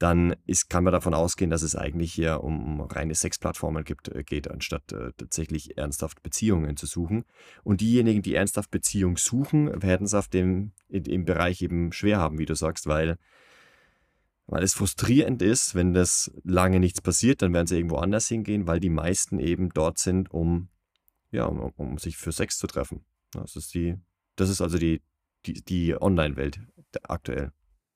dann 0.00 0.34
ist, 0.46 0.70
kann 0.70 0.84
man 0.84 0.94
davon 0.94 1.12
ausgehen, 1.12 1.50
dass 1.50 1.60
es 1.60 1.76
eigentlich 1.76 2.14
hier 2.14 2.42
um, 2.42 2.80
reine 2.80 3.14
Sexplattformen 3.14 3.84
gibt, 3.84 4.08
äh, 4.08 4.24
geht, 4.24 4.50
anstatt 4.50 4.92
äh, 4.92 5.12
tatsächlich 5.14 5.76
ernsthaft 5.76 6.22
Beziehungen 6.22 6.78
zu 6.78 6.86
suchen. 6.86 7.24
Und 7.64 7.82
diejenigen, 7.82 8.22
die 8.22 8.34
ernsthaft 8.34 8.70
Beziehungen 8.70 9.16
suchen, 9.16 9.82
werden 9.82 10.06
es 10.06 10.14
auf 10.14 10.26
dem 10.26 10.72
im 10.88 11.26
Bereich 11.26 11.60
eben 11.60 11.92
schwer 11.92 12.18
haben, 12.18 12.38
wie 12.38 12.46
du 12.46 12.54
sagst, 12.54 12.86
weil, 12.86 13.18
weil 14.46 14.62
es 14.62 14.72
frustrierend 14.72 15.42
ist, 15.42 15.74
wenn 15.74 15.92
das 15.92 16.32
lange 16.44 16.80
nichts 16.80 17.02
passiert, 17.02 17.42
dann 17.42 17.52
werden 17.52 17.66
sie 17.66 17.76
irgendwo 17.76 17.96
anders 17.96 18.26
hingehen, 18.26 18.66
weil 18.66 18.80
die 18.80 18.88
meisten 18.88 19.38
eben 19.38 19.68
dort 19.68 19.98
sind, 19.98 20.30
um, 20.30 20.70
ja, 21.30 21.44
um, 21.44 21.60
um 21.76 21.98
sich 21.98 22.16
für 22.16 22.32
Sex 22.32 22.56
zu 22.56 22.66
treffen. 22.66 23.04
Das 23.32 23.54
ist 23.54 23.74
die, 23.74 23.96
das 24.36 24.48
ist 24.48 24.62
also 24.62 24.78
die, 24.78 25.02
die, 25.44 25.62
die 25.62 25.94
Online-Welt 26.00 26.58
aktuell. 27.02 27.52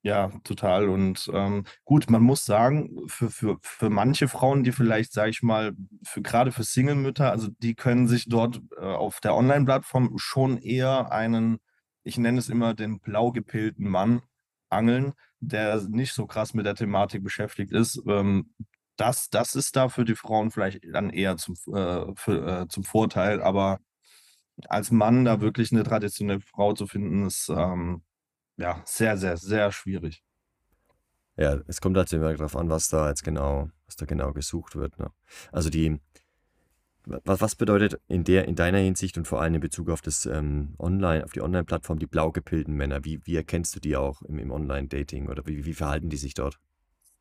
Ja, 0.07 0.29
total. 0.45 0.91
Und 0.91 1.31
ähm, 1.33 1.65
gut, 1.85 2.11
man 2.11 2.23
muss 2.23 2.45
sagen, 2.45 3.09
für, 3.09 3.31
für, 3.31 3.57
für 3.63 3.89
manche 3.89 4.29
Frauen, 4.29 4.63
die 4.63 4.73
vielleicht, 4.73 5.15
sage 5.15 5.31
ich 5.31 5.43
mal, 5.43 5.73
für, 6.05 6.21
gerade 6.21 6.53
für 6.53 6.63
Single-Mütter, 6.63 7.31
also 7.31 7.49
die 7.63 7.75
können 7.75 8.07
sich 8.07 8.29
dort 8.29 8.61
äh, 8.77 8.83
auf 8.85 9.21
der 9.21 9.35
Online-Plattform 9.35 10.19
schon 10.19 10.59
eher 10.59 11.11
einen, 11.11 11.59
ich 12.03 12.19
nenne 12.19 12.39
es 12.39 12.51
immer 12.51 12.75
den 12.75 13.01
blau 13.01 13.33
gepilten 13.33 13.89
Mann 13.89 14.21
angeln, 14.69 15.15
der 15.41 15.81
nicht 15.89 16.13
so 16.13 16.27
krass 16.27 16.53
mit 16.53 16.67
der 16.67 16.75
Thematik 16.75 17.25
beschäftigt 17.25 17.73
ist. 17.73 18.03
Ähm, 18.07 18.53
das, 18.97 19.31
das 19.31 19.55
ist 19.55 19.75
da 19.75 19.89
für 19.89 20.05
die 20.05 20.17
Frauen 20.17 20.51
vielleicht 20.51 20.81
dann 20.93 21.09
eher 21.11 21.39
zum, 21.39 21.55
äh, 21.75 22.13
für, 22.15 22.63
äh, 22.65 22.69
zum 22.69 22.85
Vorteil, 22.85 23.41
aber 23.43 23.79
als 24.69 24.91
Mann 24.91 25.25
da 25.25 25.41
wirklich 25.41 25.73
eine 25.73 25.83
traditionelle 25.85 26.41
Frau 26.41 26.75
zu 26.75 26.87
finden, 26.87 27.27
ist 27.27 27.49
ähm, 27.49 28.03
ja, 28.57 28.83
sehr, 28.85 29.17
sehr, 29.17 29.37
sehr 29.37 29.73
schwierig. 29.73 30.23
Ja, 31.37 31.59
es 31.67 31.81
kommt 31.81 31.97
halt 31.97 32.13
immer 32.13 32.33
darauf 32.33 32.57
an, 32.57 32.71
was 32.71 32.89
da 32.89 33.09
jetzt 33.09 33.25
genau, 33.25 33.71
was 33.87 33.97
da 33.97 34.07
genau 34.07 34.33
gesucht 34.33 34.77
wird. 34.77 34.99
Ne? 34.99 35.11
Also 35.51 35.69
die, 35.69 35.99
was, 37.07 37.41
was 37.41 37.57
bedeutet 37.57 38.01
in 38.07 38.25
der, 38.25 38.47
in 38.47 38.55
deiner 38.55 38.79
Hinsicht 38.79 39.19
und 39.19 39.27
vor 39.27 39.43
allem 39.43 39.55
in 39.55 39.61
Bezug 39.61 39.91
auf 39.91 40.01
das 40.01 40.27
ähm, 40.27 40.75
Online, 40.79 41.25
auf 41.25 41.33
die 41.33 41.43
Online-Plattform, 41.43 41.99
die 41.99 42.07
blau 42.07 42.31
gepillten 42.31 42.75
Männer? 42.75 43.05
Wie, 43.05 43.21
wie 43.25 43.37
erkennst 43.37 43.75
du 43.75 43.81
die 43.81 43.97
auch 43.97 44.23
im, 44.23 44.39
im 44.39 44.51
Online-Dating 44.51 45.29
oder 45.29 45.45
wie, 45.47 45.65
wie 45.65 45.75
verhalten 45.75 46.09
die 46.09 46.17
sich 46.17 46.35
dort? 46.35 46.61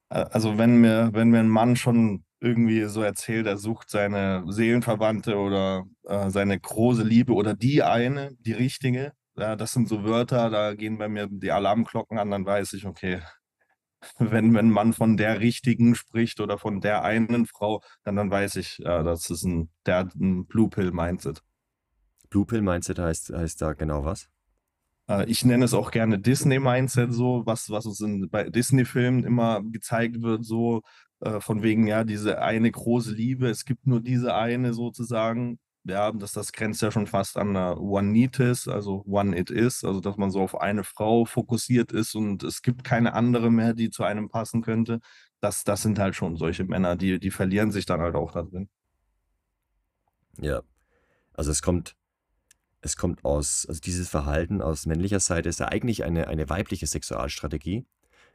Also 0.09 0.59
wenn 0.59 0.77
mir, 0.77 1.09
wenn 1.13 1.29
mir 1.29 1.39
ein 1.39 1.49
Mann 1.49 1.75
schon 1.75 2.23
irgendwie 2.39 2.83
so 2.83 3.01
erzählt, 3.01 3.47
er 3.47 3.57
sucht 3.57 3.89
seine 3.89 4.43
Seelenverwandte 4.47 5.37
oder 5.37 5.85
äh, 6.03 6.29
seine 6.29 6.59
große 6.59 7.03
Liebe 7.03 7.33
oder 7.33 7.55
die 7.55 7.81
eine, 7.81 8.35
die 8.39 8.51
richtige, 8.51 9.13
ja, 9.35 9.55
das 9.55 9.71
sind 9.71 9.87
so 9.87 10.03
Wörter, 10.03 10.49
da 10.49 10.73
gehen 10.75 10.97
bei 10.97 11.09
mir 11.09 11.27
die 11.29 11.51
Alarmglocken 11.51 12.17
an, 12.19 12.31
dann 12.31 12.45
weiß 12.45 12.73
ich, 12.73 12.85
okay, 12.85 13.21
wenn, 14.19 14.53
wenn 14.53 14.69
man 14.69 14.93
von 14.93 15.17
der 15.17 15.39
richtigen 15.39 15.95
spricht 15.95 16.39
oder 16.39 16.57
von 16.57 16.81
der 16.81 17.03
einen 17.03 17.45
Frau, 17.45 17.81
dann, 18.03 18.15
dann 18.15 18.31
weiß 18.31 18.57
ich, 18.57 18.79
ja, 18.79 19.03
das 19.03 19.29
ist 19.29 19.43
ein, 19.43 19.69
der 19.85 19.97
hat 19.97 20.15
ein 20.15 20.45
Blue 20.45 20.69
Pill 20.69 20.91
Mindset. 20.91 21.41
Blue 22.29 22.45
Pill 22.45 22.61
Mindset 22.61 22.99
heißt, 22.99 23.31
heißt 23.33 23.61
da 23.61 23.73
genau 23.73 24.05
was? 24.05 24.27
Äh, 25.07 25.29
ich 25.29 25.45
nenne 25.45 25.65
es 25.65 25.73
auch 25.73 25.91
gerne 25.91 26.19
Disney 26.19 26.59
Mindset, 26.59 27.13
so, 27.13 27.43
was, 27.45 27.69
was 27.69 27.85
uns 27.85 28.01
in, 28.01 28.29
bei 28.29 28.49
Disney-Filmen 28.49 29.23
immer 29.23 29.61
gezeigt 29.63 30.21
wird, 30.21 30.45
so 30.45 30.81
äh, 31.21 31.39
von 31.39 31.63
wegen, 31.63 31.87
ja, 31.87 32.03
diese 32.03 32.41
eine 32.41 32.71
große 32.71 33.13
Liebe, 33.13 33.47
es 33.47 33.65
gibt 33.65 33.87
nur 33.87 34.01
diese 34.01 34.35
eine 34.35 34.73
sozusagen 34.73 35.59
ja, 35.85 36.11
das, 36.11 36.31
das 36.31 36.51
grenzt 36.53 36.81
ja 36.81 36.91
schon 36.91 37.07
fast 37.07 37.37
an 37.37 37.55
One-Nitis, 37.55 38.67
also 38.67 39.03
One-It-Is, 39.05 39.83
also 39.83 39.99
dass 39.99 40.17
man 40.17 40.31
so 40.31 40.41
auf 40.41 40.59
eine 40.59 40.83
Frau 40.83 41.25
fokussiert 41.25 41.91
ist 41.91 42.15
und 42.15 42.43
es 42.43 42.61
gibt 42.61 42.83
keine 42.83 43.13
andere 43.13 43.51
mehr, 43.51 43.73
die 43.73 43.89
zu 43.89 44.03
einem 44.03 44.29
passen 44.29 44.61
könnte. 44.61 44.99
Das, 45.41 45.63
das 45.63 45.81
sind 45.81 45.99
halt 45.99 46.15
schon 46.15 46.37
solche 46.37 46.63
Männer, 46.63 46.95
die, 46.95 47.19
die 47.19 47.31
verlieren 47.31 47.71
sich 47.71 47.85
dann 47.85 47.99
halt 47.99 48.15
auch 48.15 48.31
da 48.31 48.43
drin. 48.43 48.69
Ja, 50.39 50.61
also 51.33 51.51
es 51.51 51.61
kommt, 51.61 51.95
es 52.81 52.95
kommt 52.95 53.25
aus, 53.25 53.65
also 53.67 53.81
dieses 53.81 54.09
Verhalten 54.09 54.61
aus 54.61 54.85
männlicher 54.85 55.19
Seite 55.19 55.49
ist 55.49 55.59
ja 55.59 55.67
eigentlich 55.67 56.03
eine, 56.05 56.27
eine 56.27 56.49
weibliche 56.49 56.87
Sexualstrategie, 56.87 57.85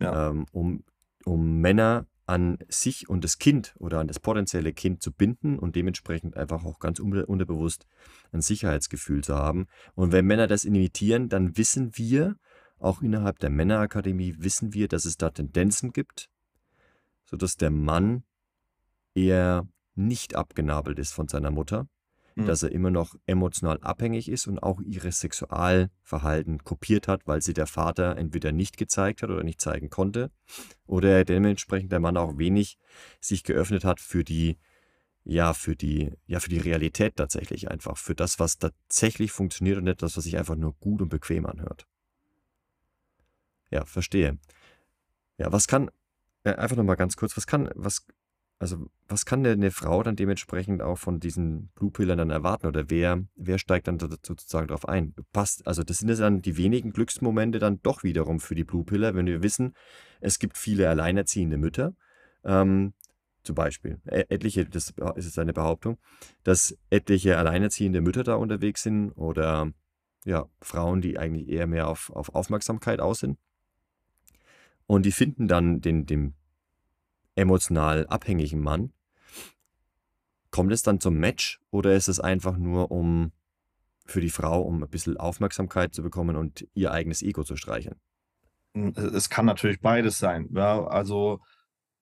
ja. 0.00 0.28
ähm, 0.28 0.47
um, 0.52 0.85
um 1.25 1.61
Männer 1.61 2.07
an 2.28 2.58
sich 2.68 3.08
und 3.08 3.25
das 3.25 3.38
Kind 3.38 3.75
oder 3.78 4.00
an 4.00 4.06
das 4.06 4.20
potenzielle 4.20 4.73
Kind 4.75 5.02
zu 5.02 5.12
binden 5.12 5.58
und 5.58 5.76
dementsprechend 5.76 6.37
einfach 6.37 6.64
auch 6.64 6.78
ganz 6.78 7.00
unterbewusst 7.00 7.87
ein 8.32 8.42
Sicherheitsgefühl 8.42 9.25
zu 9.25 9.35
haben. 9.35 9.66
Und 9.94 10.12
wenn 10.12 10.26
Männer 10.26 10.47
das 10.47 10.64
imitieren, 10.64 11.30
dann 11.30 11.56
wissen 11.56 11.97
wir, 11.97 12.37
auch 12.78 13.02
innerhalb 13.02 13.38
der 13.38 13.50
Männerakademie 13.50 14.37
wissen 14.38 14.75
wir, 14.75 14.88
dass 14.88 15.06
es 15.06 15.16
da 15.16 15.30
Tendenzen 15.30 15.92
gibt, 15.92 16.28
sodass 17.25 17.56
der 17.56 17.70
Mann 17.70 18.25
eher 19.14 19.66
nicht 19.94 20.37
abgenabelt 20.37 20.99
ist 20.99 21.12
von 21.12 21.28
seiner 21.28 21.50
Mutter, 21.50 21.88
Mhm. 22.38 22.47
dass 22.47 22.62
er 22.62 22.71
immer 22.71 22.90
noch 22.90 23.16
emotional 23.26 23.80
abhängig 23.80 24.28
ist 24.28 24.47
und 24.47 24.62
auch 24.62 24.80
ihre 24.80 25.11
Sexualverhalten 25.11 26.62
kopiert 26.62 27.09
hat, 27.09 27.26
weil 27.26 27.42
sie 27.42 27.52
der 27.52 27.66
Vater 27.66 28.16
entweder 28.16 28.52
nicht 28.52 28.76
gezeigt 28.76 29.23
hat 29.23 29.30
oder 29.30 29.42
nicht 29.42 29.61
zeigen 29.61 29.90
konnte 29.90 30.30
oder 30.87 31.25
dementsprechend 31.25 31.90
der 31.90 31.99
Mann 31.99 32.16
auch 32.16 32.38
wenig 32.38 32.78
sich 33.21 33.42
geöffnet 33.42 33.85
hat 33.85 34.00
für 34.00 34.23
die 34.23 34.57
ja, 35.25 35.52
für 35.52 35.76
die, 35.76 36.12
ja, 36.26 36.40
für 36.40 36.49
die 36.49 36.59
Realität 36.59 37.16
tatsächlich 37.16 37.71
einfach, 37.71 37.99
für 37.99 38.14
das, 38.14 38.38
was 38.38 38.57
tatsächlich 38.57 39.30
funktioniert 39.30 39.76
und 39.76 39.85
nicht 39.85 40.00
das, 40.00 40.16
was 40.16 40.25
sich 40.25 40.38
einfach 40.38 40.57
nur 40.57 40.73
gut 40.80 41.02
und 41.02 41.11
bequem 41.11 41.45
anhört. 41.45 41.87
Ja, 43.71 43.85
verstehe. 43.85 44.38
Ja, 45.37 45.52
was 45.52 45.66
kann, 45.66 45.90
äh, 46.45 46.54
einfach 46.54 46.76
nochmal 46.76 46.97
ganz 46.97 47.16
kurz, 47.16 47.37
was 47.37 47.47
kann, 47.47 47.68
was, 47.75 48.07
also, 48.61 48.91
was 49.07 49.25
kann 49.25 49.45
denn 49.45 49.61
eine 49.61 49.71
Frau 49.71 50.03
dann 50.03 50.17
dementsprechend 50.17 50.83
auch 50.83 50.99
von 50.99 51.21
diesen 51.21 51.69
Blue-Pillern 51.77 52.19
dann 52.19 52.31
erwarten 52.31 52.67
oder 52.67 52.91
wer, 52.91 53.25
wer 53.37 53.59
steigt 53.59 53.87
dann 53.87 54.00
sozusagen 54.00 54.67
darauf 54.67 54.88
ein? 54.88 55.15
Passt, 55.33 55.67
also 55.67 55.85
das 55.85 55.99
sind 55.99 56.09
ja 56.09 56.17
dann 56.17 56.43
die 56.43 56.57
wenigen 56.57 56.93
Glücksmomente 56.93 57.61
dann 57.61 57.81
doch 57.83 58.03
wiederum 58.03 58.41
für 58.41 58.57
die 58.57 58.65
Blue-Piller, 58.65 59.15
wenn 59.15 59.27
wir 59.27 59.43
wissen, 59.43 59.75
es 60.21 60.41
gibt 60.41 60.59
viele 60.59 60.88
alleinerziehende 60.88 61.57
Mütter, 61.57 61.95
ähm, 62.45 62.95
zum 63.45 63.55
Beispiel, 63.55 64.00
e, 64.07 64.25
etliche, 64.29 64.65
das 64.65 64.93
ist 65.15 65.25
jetzt 65.25 65.38
eine 65.38 65.53
Behauptung, 65.53 65.99
dass 66.43 66.77
etliche 66.91 67.38
alleinerziehende 67.38 68.00
Mütter 68.00 68.25
da 68.25 68.35
unterwegs 68.35 68.83
sind 68.83 69.12
oder 69.12 69.73
ja, 70.25 70.47
Frauen, 70.61 71.00
die 71.00 71.17
eigentlich 71.17 71.49
eher 71.49 71.69
mehr 71.69 71.88
auf, 71.88 72.11
auf 72.11 72.35
Aufmerksamkeit 72.35 73.00
aus 73.00 73.21
sind. 73.21 73.38
Und 74.87 75.07
die 75.07 75.12
finden 75.12 75.47
dann 75.47 75.81
den, 75.81 76.07
den 76.07 76.35
emotional 77.38 78.07
abhängigen 78.09 78.61
Mann. 78.61 78.92
Kommt 80.50 80.73
es 80.73 80.83
dann 80.83 81.00
zum 81.00 81.14
Match 81.18 81.61
oder 81.71 81.95
ist 81.95 82.09
es 82.09 82.21
einfach 82.21 82.57
nur 82.57 82.90
um 82.90 83.33
für 84.07 84.21
die 84.21 84.30
Frau, 84.30 84.62
um 84.62 84.83
ein 84.83 84.88
bisschen 84.88 85.16
Aufmerksamkeit 85.16 85.95
zu 85.95 86.02
bekommen 86.02 86.37
und 86.37 86.66
ihr 86.75 86.90
eigenes 86.92 87.23
Ego 87.23 87.45
zu 87.45 87.57
streicheln? 87.57 88.00
Hm, 88.75 88.95
es 89.14 89.28
kann 89.28 89.47
natürlich 89.47 89.80
beides 89.80 90.18
sein. 90.18 90.49
Ja, 90.52 90.87
also, 90.87 91.40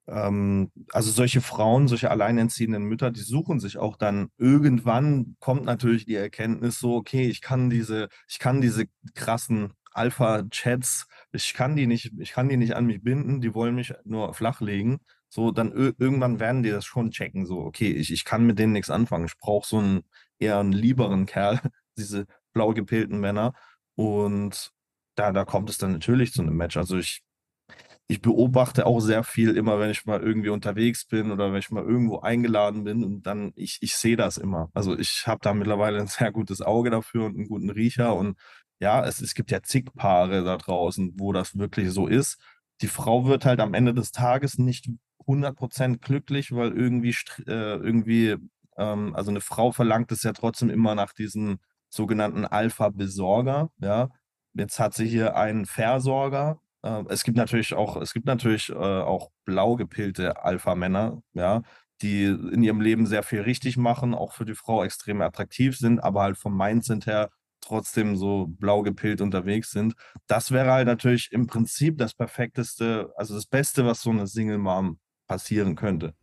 ähm, 0.07 0.71
also 0.93 1.11
solche 1.11 1.41
Frauen, 1.41 1.89
solche 1.89 2.11
alleinerziehenden 2.11 2.85
Mütter, 2.85 3.11
die 3.11 3.21
suchen 3.21 3.59
sich 3.59 3.77
auch 3.79 3.97
dann 3.97 4.29
irgendwann 4.39 5.37
kommt 5.41 5.65
natürlich 5.65 6.07
die 6.07 6.15
Erkenntnis 6.15 6.79
so, 6.79 6.95
okay, 6.95 7.29
ich 7.29 7.41
kann 7.41 7.69
diese, 7.69 8.09
ich 8.29 8.39
kann 8.39 8.61
diese 8.61 8.85
krassen 9.15 9.73
Alpha-Chats, 9.93 11.09
ich 11.33 11.55
kann 11.55 11.75
die 11.75 11.87
nicht, 11.87 12.13
ich 12.19 12.33
kann 12.33 12.49
die 12.49 12.57
nicht 12.57 12.77
an 12.77 12.87
mich 12.87 13.03
binden, 13.03 13.41
die 13.41 13.55
wollen 13.55 13.75
mich 13.75 13.95
nur 14.05 14.35
flachlegen. 14.35 14.99
So, 15.37 15.51
dann 15.51 15.71
irgendwann 15.73 16.41
werden 16.41 16.63
die 16.63 16.71
das 16.71 16.87
schon 16.87 17.11
checken. 17.11 17.45
So, 17.47 17.61
okay, 17.61 17.93
ich, 17.93 18.11
ich 18.11 18.25
kann 18.25 18.47
mit 18.47 18.59
denen 18.59 18.73
nichts 18.73 18.89
anfangen. 18.91 19.27
Ich 19.27 19.37
brauche 19.39 19.69
so 19.69 19.79
einen 19.79 20.03
eher 20.39 20.59
einen 20.59 20.73
lieberen 20.73 21.27
Kerl, 21.27 21.61
diese 21.99 22.27
blau 22.55 22.73
gepilten 22.73 23.21
Männer. 23.21 23.53
Und 23.97 24.73
da, 25.15 25.33
da 25.33 25.45
kommt 25.45 25.69
es 25.69 25.77
dann 25.79 25.93
natürlich 25.93 26.33
zu 26.33 26.41
einem 26.41 26.57
Match. 26.57 26.79
Also 26.79 26.97
ich, 26.97 27.23
ich 28.09 28.23
beobachte 28.23 28.87
auch 28.87 29.01
sehr 29.01 29.25
viel 29.25 29.57
immer, 29.59 29.79
wenn 29.79 29.91
ich 29.91 30.07
mal 30.07 30.23
irgendwie 30.23 30.49
unterwegs 30.49 31.05
bin 31.07 31.31
oder 31.31 31.53
wenn 31.53 31.59
ich 31.59 31.71
mal 31.71 31.85
irgendwo 31.85 32.21
eingeladen 32.21 32.85
bin 32.85 33.05
und 33.05 33.27
dann, 33.27 33.53
ich, 33.57 33.77
ich 33.83 33.95
sehe 33.97 34.17
das 34.17 34.39
immer. 34.39 34.71
Also 34.73 34.99
ich 34.99 35.27
habe 35.27 35.41
da 35.43 35.53
mittlerweile 35.53 36.01
ein 36.01 36.07
sehr 36.09 36.33
gutes 36.33 36.63
Auge 36.63 36.89
dafür 36.91 37.27
und 37.27 37.37
einen 37.37 37.49
guten 37.49 37.69
Riecher 37.69 38.15
und 38.17 38.39
ja, 38.81 39.05
es, 39.05 39.21
es 39.21 39.35
gibt 39.35 39.51
ja 39.51 39.63
zig 39.63 39.93
Paare 39.95 40.45
da 40.45 40.57
draußen, 40.57 41.15
wo 41.19 41.33
das 41.33 41.59
wirklich 41.59 41.91
so 41.91 42.07
ist. 42.07 42.39
Die 42.81 42.89
Frau 42.89 43.27
wird 43.27 43.45
halt 43.45 43.61
am 43.61 43.75
Ende 43.75 43.93
des 43.95 44.13
Tages 44.13 44.59
nicht 44.59 44.89
100% 45.27 45.99
glücklich, 45.99 46.53
weil 46.53 46.73
irgendwie, 46.73 47.15
äh, 47.47 47.77
irgendwie 47.77 48.37
ähm, 48.77 49.15
also 49.15 49.31
eine 49.31 49.41
Frau 49.41 49.73
verlangt 49.73 50.13
es 50.13 50.23
ja 50.23 50.33
trotzdem 50.33 50.71
immer 50.71 50.95
nach 50.95 51.13
diesem 51.13 51.59
sogenannten 51.89 52.45
Alpha-Besorger, 52.45 53.71
ja. 53.79 54.11
Jetzt 54.55 54.81
hat 54.81 54.95
sie 54.95 55.07
hier 55.07 55.37
einen 55.37 55.67
Versorger. 55.67 56.61
Äh, 56.83 57.05
es 57.09 57.25
gibt 57.25 57.37
natürlich 57.37 57.75
auch, 57.75 58.01
es 58.01 58.15
gibt 58.15 58.27
natürlich 58.27 58.71
äh, 58.71 58.75
auch 58.75 59.31
blau 59.45 59.77
gepillte 59.77 60.43
Alpha-Männer, 60.45 61.23
ja. 61.35 61.63
die 62.03 62.25
in 62.25 62.63
ihrem 62.63 62.81
Leben 62.81 63.07
sehr 63.07 63.23
viel 63.23 63.43
richtig 63.43 63.77
machen, 63.77 64.15
auch 64.15 64.33
für 64.33 64.45
die 64.47 64.55
Frau 64.55 64.85
extrem 64.85 65.21
attraktiv 65.21 65.77
sind, 65.77 66.01
aber 66.01 66.23
halt 66.23 66.39
vom 66.39 66.57
Mindset 66.57 67.07
her 67.07 67.31
trotzdem 67.61 68.17
so 68.17 68.47
blau 68.49 68.83
gepillt 68.83 69.21
unterwegs 69.21 69.71
sind. 69.71 69.95
Das 70.27 70.53
wäre 70.53 70.73
halt 70.73 70.87
natürlich 70.87 71.31
im 71.33 71.47
Prinzip 71.47 71.99
das 71.99 72.15
perfekteste, 72.15 73.13
also 73.17 73.35
das 73.35 73.47
Beste, 73.47 73.85
was 73.87 74.03
so 74.03 74.11
eine 74.11 74.27
Single 74.27 74.59
Mom 74.59 74.99
passieren 75.27 75.77
könnte. 75.77 76.15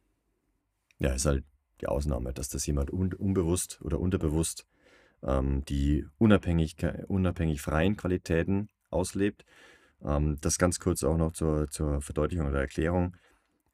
Ja, 1.00 1.14
ist 1.14 1.26
halt 1.26 1.44
die 1.82 1.88
Ausnahme, 1.88 2.34
dass 2.34 2.50
das 2.50 2.66
jemand 2.66 2.92
un 2.92 3.14
unbewusst 3.14 3.80
oder 3.82 4.00
unterbewusst 4.00 4.66
ähm, 5.26 5.64
die 5.66 6.06
unabhängig, 6.18 6.76
unabhängig 7.08 7.62
freien 7.62 7.98
Qualitäten 7.98 8.70
auslebt. 8.90 9.46
Ähm, 10.04 10.38
das 10.42 10.58
ganz 10.58 10.80
kurz 10.80 11.04
auch 11.04 11.18
noch 11.18 11.34
zur, 11.34 11.70
zur 11.70 12.02
Verdeutlichung 12.02 12.48
oder 12.48 12.60
Erklärung. 12.60 13.16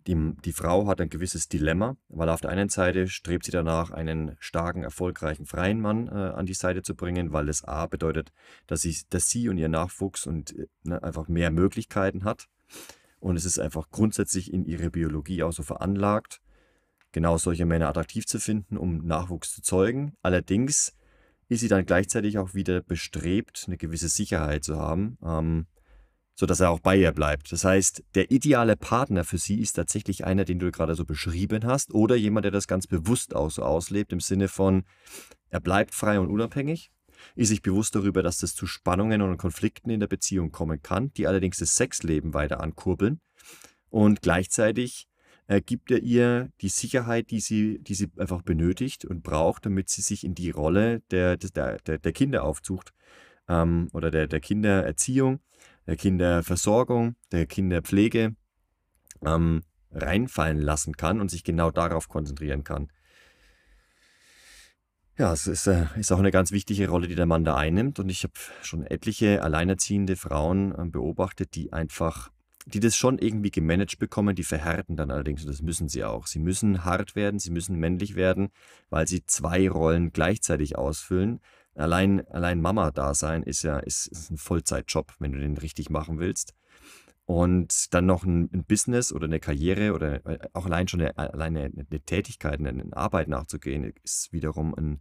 Die, 0.08 0.16
die 0.46 0.54
Frau 0.54 0.88
hat 0.88 1.02
ein 1.02 1.10
gewisses 1.10 1.50
Dilemma, 1.50 1.98
weil 2.08 2.30
auf 2.30 2.42
der 2.42 2.52
einen 2.52 2.70
Seite 2.70 3.08
strebt 3.08 3.46
sie 3.46 3.52
danach, 3.52 3.92
einen 3.92 4.38
starken, 4.40 4.84
erfolgreichen, 4.84 5.46
freien 5.46 5.82
Mann 5.82 6.08
äh, 6.08 6.12
an 6.12 6.46
die 6.46 6.54
Seite 6.54 6.84
zu 6.84 6.96
bringen, 6.96 7.34
weil 7.34 7.50
es 7.50 7.64
A 7.64 7.86
bedeutet, 7.86 8.32
dass 8.66 8.82
sie, 8.82 8.96
dass 9.10 9.30
sie 9.30 9.50
und 9.50 9.58
ihr 9.58 9.70
Nachwuchs 9.70 10.26
und 10.26 10.58
äh, 10.58 10.68
ne, 10.84 11.04
einfach 11.04 11.28
mehr 11.28 11.52
Möglichkeiten 11.52 12.24
hat. 12.24 12.48
Und 13.20 13.36
es 13.36 13.46
ist 13.46 13.60
einfach 13.60 13.90
grundsätzlich 13.92 14.54
in 14.54 14.66
ihre 14.66 14.90
Biologie 14.90 15.44
auch 15.44 15.52
so 15.52 15.64
veranlagt, 15.64 16.42
genau 17.12 17.38
solche 17.38 17.66
Männer 17.66 17.90
attraktiv 17.90 18.26
zu 18.26 18.40
finden, 18.40 18.78
um 18.78 19.06
Nachwuchs 19.06 19.54
zu 19.54 19.62
zeugen. 19.62 20.14
Allerdings 20.22 20.94
ist 21.50 21.62
sie 21.62 21.68
dann 21.68 21.86
gleichzeitig 21.86 22.38
auch 22.38 22.54
wieder 22.54 22.82
bestrebt, 22.82 23.66
eine 23.68 23.78
gewisse 23.78 24.08
Sicherheit 24.08 24.64
zu 24.64 24.78
haben, 24.78 25.18
ähm, 25.24 25.66
sodass 26.36 26.60
er 26.60 26.70
auch 26.70 26.80
bei 26.80 26.96
ihr 26.96 27.12
bleibt. 27.12 27.52
Das 27.52 27.66
heißt, 27.66 28.04
der 28.16 28.32
ideale 28.32 28.78
Partner 28.78 29.24
für 29.24 29.38
sie 29.38 29.60
ist 29.60 29.74
tatsächlich 29.74 30.26
einer, 30.26 30.46
den 30.46 30.60
du 30.60 30.72
gerade 30.72 30.96
so 30.96 31.04
beschrieben 31.04 31.66
hast, 31.66 31.94
oder 31.94 32.16
jemand, 32.16 32.46
der 32.46 32.52
das 32.52 32.68
ganz 32.68 32.88
bewusst 32.88 33.36
auch 33.36 33.50
so 33.50 33.64
auslebt, 33.64 34.14
im 34.14 34.20
Sinne 34.20 34.48
von, 34.48 34.84
er 35.50 35.60
bleibt 35.60 35.94
frei 35.94 36.20
und 36.20 36.30
unabhängig, 36.30 36.92
ist 37.36 37.50
sich 37.50 37.62
bewusst 37.62 37.96
darüber, 37.96 38.24
dass 38.24 38.40
das 38.40 38.56
zu 38.56 38.68
Spannungen 38.68 39.22
und 39.22 39.38
Konflikten 39.38 39.90
in 39.90 40.00
der 40.00 40.08
Beziehung 40.08 40.52
kommen 40.52 40.82
kann, 40.82 41.14
die 41.14 41.28
allerdings 41.28 41.58
das 41.58 41.76
Sexleben 41.76 42.34
weiter 42.34 42.62
ankurbeln 42.62 43.20
und 43.90 44.22
gleichzeitig 44.22 45.08
äh, 45.48 45.62
gibt 45.62 45.92
er 45.92 46.00
ihr 46.00 46.50
die 46.62 46.70
Sicherheit, 46.70 47.32
die 47.32 47.40
sie, 47.40 47.80
die 47.80 47.96
sie 47.96 48.10
einfach 48.18 48.44
benötigt 48.44 49.04
und 49.06 49.24
braucht, 49.24 49.66
damit 49.66 49.90
sie 49.90 50.02
sich 50.02 50.24
in 50.24 50.36
die 50.36 50.52
Rolle 50.52 51.02
der, 51.12 51.38
der, 51.38 51.78
der, 51.80 51.98
der 51.98 52.12
Kinderaufzucht 52.14 52.94
ähm, 53.48 53.90
oder 53.94 54.12
der, 54.12 54.28
der 54.28 54.40
Kindererziehung, 54.40 55.40
der 55.88 55.96
Kinderversorgung, 55.96 57.16
der 57.32 57.48
Kinderpflege 57.48 58.36
ähm, 59.26 59.64
reinfallen 59.92 60.60
lassen 60.60 60.96
kann 60.96 61.20
und 61.20 61.32
sich 61.32 61.44
genau 61.44 61.72
darauf 61.72 62.10
konzentrieren 62.10 62.64
kann. 62.64 62.92
Ja, 65.20 65.34
es 65.34 65.48
ist, 65.48 65.68
äh, 65.68 65.88
ist 65.98 66.14
auch 66.14 66.20
eine 66.20 66.32
ganz 66.32 66.54
wichtige 66.54 66.88
Rolle, 66.88 67.10
die 67.10 67.16
der 67.16 67.26
Mann 67.26 67.44
da 67.44 67.58
einnimmt. 67.58 68.00
Und 68.00 68.08
ich 68.08 68.24
habe 68.24 68.32
schon 68.62 68.86
etliche 68.86 69.44
alleinerziehende 69.44 70.16
Frauen 70.16 70.74
äh, 70.74 70.86
beobachtet, 70.86 71.56
die 71.56 71.74
einfach 71.74 72.32
die 72.66 72.80
das 72.80 72.96
schon 72.96 73.18
irgendwie 73.18 73.52
gemanagt 73.52 74.00
bekommen, 74.00 74.36
die 74.36 74.44
verhärten 74.44 74.96
dann 74.96 75.12
allerdings, 75.12 75.42
und 75.42 75.50
das 75.50 75.62
müssen 75.62 75.90
sie 75.90 76.04
auch. 76.04 76.28
Sie 76.28 76.40
müssen 76.40 76.86
hart 76.86 77.16
werden, 77.16 77.40
sie 77.40 77.52
müssen 77.52 77.78
männlich 77.78 78.16
werden, 78.16 78.50
weil 78.90 79.08
sie 79.08 79.26
zwei 79.26 79.70
Rollen 79.70 80.12
gleichzeitig 80.12 80.78
ausfüllen. 80.78 81.40
Allein, 81.74 82.28
allein 82.28 82.62
Mama-Dasein 82.62 83.44
ist 83.44 83.64
ja 83.64 83.80
ist, 83.80 84.08
ist 84.08 84.30
ein 84.30 84.38
Vollzeitjob, 84.38 85.16
wenn 85.20 85.32
du 85.32 85.40
den 85.40 85.58
richtig 85.58 85.90
machen 85.90 86.20
willst. 86.20 86.54
Und 87.26 87.94
dann 87.94 88.06
noch 88.06 88.24
ein, 88.24 88.50
ein 88.54 88.66
Business 88.66 89.14
oder 89.14 89.26
eine 89.26 89.40
Karriere 89.40 89.94
oder 89.94 90.26
äh, 90.26 90.40
auch 90.54 90.66
allein 90.66 90.88
schon 90.88 91.02
eine, 91.02 91.18
alleine 91.18 91.66
eine 91.66 92.00
Tätigkeit, 92.02 92.60
eine 92.60 92.86
Arbeit 92.96 93.28
nachzugehen, 93.28 93.94
ist 94.04 94.32
wiederum 94.32 94.74
ein, 94.76 95.00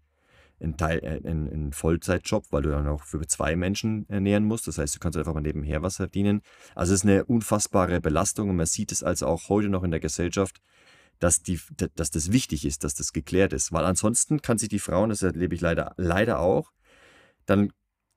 ein, 0.61 0.77
Teil, 0.77 0.99
äh, 1.03 1.29
ein, 1.29 1.47
ein 1.47 1.73
Vollzeitjob, 1.73 2.47
weil 2.51 2.63
du 2.63 2.71
dann 2.71 2.87
auch 2.87 3.03
für 3.03 3.27
zwei 3.27 3.57
Menschen 3.57 4.09
ernähren 4.09 4.45
musst. 4.45 4.67
Das 4.67 4.79
heißt, 4.79 4.95
du 4.95 4.99
kannst 4.99 5.19
einfach 5.19 5.35
mal 5.35 5.41
nebenher 5.41 5.83
was 5.83 5.97
verdienen. 5.97 6.43
Also 6.75 6.95
es 6.95 7.01
ist 7.01 7.07
eine 7.09 7.25
unfassbare 7.25 8.01
Belastung 8.01 8.51
und 8.51 8.57
man 8.57 8.67
sieht 8.67 8.93
es 8.93 9.03
also 9.03 9.27
auch 9.27 9.49
heute 9.49 9.69
noch 9.69 9.85
in 9.85 9.91
der 9.91 10.01
Gesellschaft, 10.01 10.61
dass, 11.19 11.43
die, 11.43 11.61
dass 11.95 12.11
das 12.11 12.33
wichtig 12.33 12.65
ist, 12.65 12.85
dass 12.85 12.95
das 12.95 13.13
geklärt 13.13 13.53
ist. 13.53 13.73
Weil 13.73 13.85
ansonsten 13.85 14.43
kann 14.43 14.59
sich 14.59 14.69
die 14.69 14.79
Frau, 14.79 15.03
und 15.03 15.11
das 15.11 15.23
erlebe 15.23 15.55
ich 15.55 15.61
leider, 15.61 15.95
leider 15.97 16.41
auch, 16.41 16.73
dann 17.47 17.73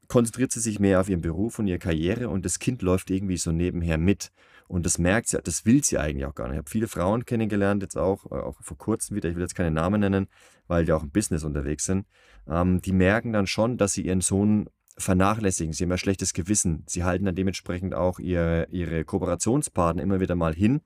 konzentriert 0.07 0.51
sie 0.51 0.59
sich 0.59 0.79
mehr 0.79 0.99
auf 0.99 1.09
ihren 1.09 1.21
Beruf 1.21 1.57
und 1.57 1.67
ihre 1.67 1.79
Karriere 1.79 2.29
und 2.29 2.45
das 2.45 2.59
Kind 2.59 2.81
läuft 2.81 3.09
irgendwie 3.09 3.37
so 3.37 3.51
nebenher 3.51 3.97
mit. 3.97 4.31
Und 4.71 4.85
das 4.85 4.97
merkt 4.97 5.27
sie, 5.27 5.41
das 5.41 5.65
will 5.65 5.83
sie 5.83 5.97
eigentlich 5.97 6.25
auch 6.25 6.33
gar 6.33 6.45
nicht. 6.45 6.53
Ich 6.53 6.59
habe 6.59 6.69
viele 6.69 6.87
Frauen 6.87 7.25
kennengelernt, 7.25 7.83
jetzt 7.83 7.97
auch, 7.97 8.25
äh, 8.31 8.35
auch 8.35 8.55
vor 8.61 8.77
kurzem 8.77 9.17
wieder, 9.17 9.27
ich 9.27 9.35
will 9.35 9.41
jetzt 9.41 9.53
keine 9.53 9.69
Namen 9.69 9.99
nennen, 9.99 10.27
weil 10.67 10.85
die 10.85 10.93
auch 10.93 11.03
im 11.03 11.11
Business 11.11 11.43
unterwegs 11.43 11.83
sind. 11.83 12.05
Ähm, 12.47 12.81
die 12.81 12.93
merken 12.93 13.33
dann 13.33 13.47
schon, 13.47 13.77
dass 13.77 13.91
sie 13.91 14.05
ihren 14.05 14.21
Sohn 14.21 14.69
vernachlässigen. 14.97 15.73
Sie 15.73 15.83
haben 15.83 15.91
ein 15.91 15.97
schlechtes 15.97 16.31
Gewissen. 16.31 16.85
Sie 16.87 17.03
halten 17.03 17.25
dann 17.25 17.35
dementsprechend 17.35 17.93
auch 17.93 18.17
ihre, 18.17 18.65
ihre 18.69 19.03
Kooperationspartner 19.03 20.01
immer 20.01 20.21
wieder 20.21 20.35
mal 20.35 20.53
hin, 20.55 20.79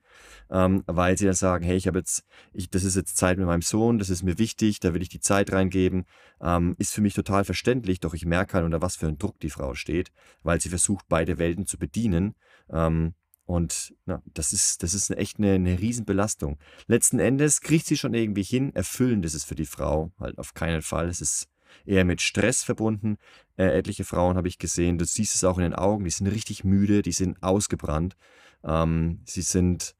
ähm, 0.50 0.82
weil 0.88 1.16
sie 1.16 1.26
dann 1.26 1.36
sagen, 1.36 1.64
hey, 1.64 1.78
ich 1.78 1.86
habe 1.86 2.00
jetzt, 2.00 2.24
ich, 2.54 2.72
das 2.72 2.86
ist 2.86 2.96
jetzt 2.96 3.18
Zeit 3.18 3.38
mit 3.38 3.46
meinem 3.46 3.62
Sohn, 3.62 4.00
das 4.00 4.10
ist 4.10 4.24
mir 4.24 4.40
wichtig, 4.40 4.80
da 4.80 4.96
will 4.96 5.04
ich 5.04 5.10
die 5.10 5.20
Zeit 5.20 5.52
reingeben. 5.52 6.06
Ähm, 6.42 6.74
ist 6.80 6.92
für 6.92 7.02
mich 7.02 7.14
total 7.14 7.46
verständlich, 7.46 8.00
doch 8.00 8.16
ich 8.16 8.26
merke 8.26 8.54
halt, 8.54 8.66
unter 8.66 8.82
was 8.82 8.96
für 8.96 9.08
ein 9.08 9.20
Druck 9.20 9.40
die 9.42 9.52
Frau 9.52 9.76
steht, 9.76 10.12
weil 10.42 10.60
sie 10.60 10.70
versucht, 10.70 11.06
beide 11.08 11.38
Welten 11.38 11.68
zu 11.68 11.78
bedienen. 11.78 12.34
Ähm, 12.72 13.14
und 13.46 13.94
na, 14.06 14.24
das 14.34 14.54
ist, 14.54 14.82
das 14.82 14.94
ist 14.94 15.12
echt 15.12 15.38
eine, 15.38 15.54
eine 15.54 15.80
Riesenbelastung. 15.80 16.58
Letzten 16.88 17.20
Endes 17.20 17.62
kriegt 17.62 17.86
sie 17.86 17.98
schon 17.98 18.14
irgendwie 18.14 18.44
hin. 18.44 18.74
Erfüllend 18.74 19.24
ist 19.26 19.36
es 19.36 19.44
für 19.44 19.56
die 19.56 19.66
Frau 19.66 20.12
halt 20.20 20.38
auf 20.40 20.56
keinen 20.56 20.82
Fall. 20.82 21.08
Es 21.08 21.22
ist 21.22 21.48
eher 21.86 22.06
mit 22.06 22.22
Stress 22.22 22.64
verbunden. 22.64 23.18
Äh, 23.58 23.78
etliche 23.78 24.04
Frauen 24.04 24.38
habe 24.38 24.48
ich 24.48 24.58
gesehen, 24.58 24.98
du 24.98 25.06
siehst 25.06 25.36
es 25.36 25.44
auch 25.44 25.58
in 25.58 25.64
den 25.64 25.76
Augen, 25.76 26.04
die 26.04 26.10
sind 26.10 26.28
richtig 26.28 26.64
müde, 26.64 27.04
die 27.04 27.12
sind 27.12 27.42
ausgebrannt. 27.44 28.16
Ähm, 28.64 29.22
sie 29.26 29.44
sind, 29.44 29.96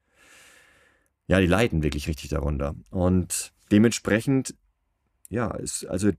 ja, 1.28 1.40
die 1.40 1.46
leiden 1.46 1.84
wirklich 1.84 2.08
richtig 2.08 2.30
darunter. 2.30 2.74
Und 2.90 3.52
dementsprechend, 3.70 4.56
ja, 5.28 5.52
ist 5.54 5.86
also 5.86 6.10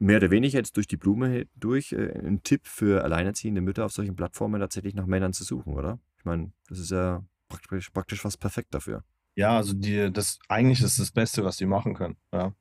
mehr 0.00 0.16
oder 0.16 0.32
weniger 0.32 0.58
jetzt 0.58 0.76
durch 0.76 0.88
die 0.88 0.96
Blume 0.96 1.46
durch 1.54 1.92
äh, 1.92 2.18
ein 2.18 2.42
Tipp 2.42 2.66
für 2.66 3.04
alleinerziehende 3.04 3.60
Mütter 3.60 3.84
auf 3.84 3.92
solchen 3.92 4.16
Plattformen 4.16 4.60
tatsächlich 4.60 4.94
nach 4.94 5.06
Männern 5.06 5.32
zu 5.32 5.44
suchen, 5.44 5.74
oder? 5.74 6.00
Ich 6.24 6.26
meine, 6.26 6.52
das 6.68 6.78
ist 6.78 6.90
ja 6.90 7.22
praktisch, 7.50 7.90
praktisch 7.90 8.22
fast 8.22 8.40
perfekt 8.40 8.72
dafür. 8.72 9.04
Ja, 9.34 9.58
also 9.58 9.74
die, 9.74 10.10
das 10.10 10.38
eigentlich 10.48 10.80
ist 10.80 10.98
das 10.98 11.12
Beste, 11.12 11.44
was 11.44 11.58
sie 11.58 11.66
machen 11.66 11.92
können. 11.92 12.16
Ja. 12.32 12.54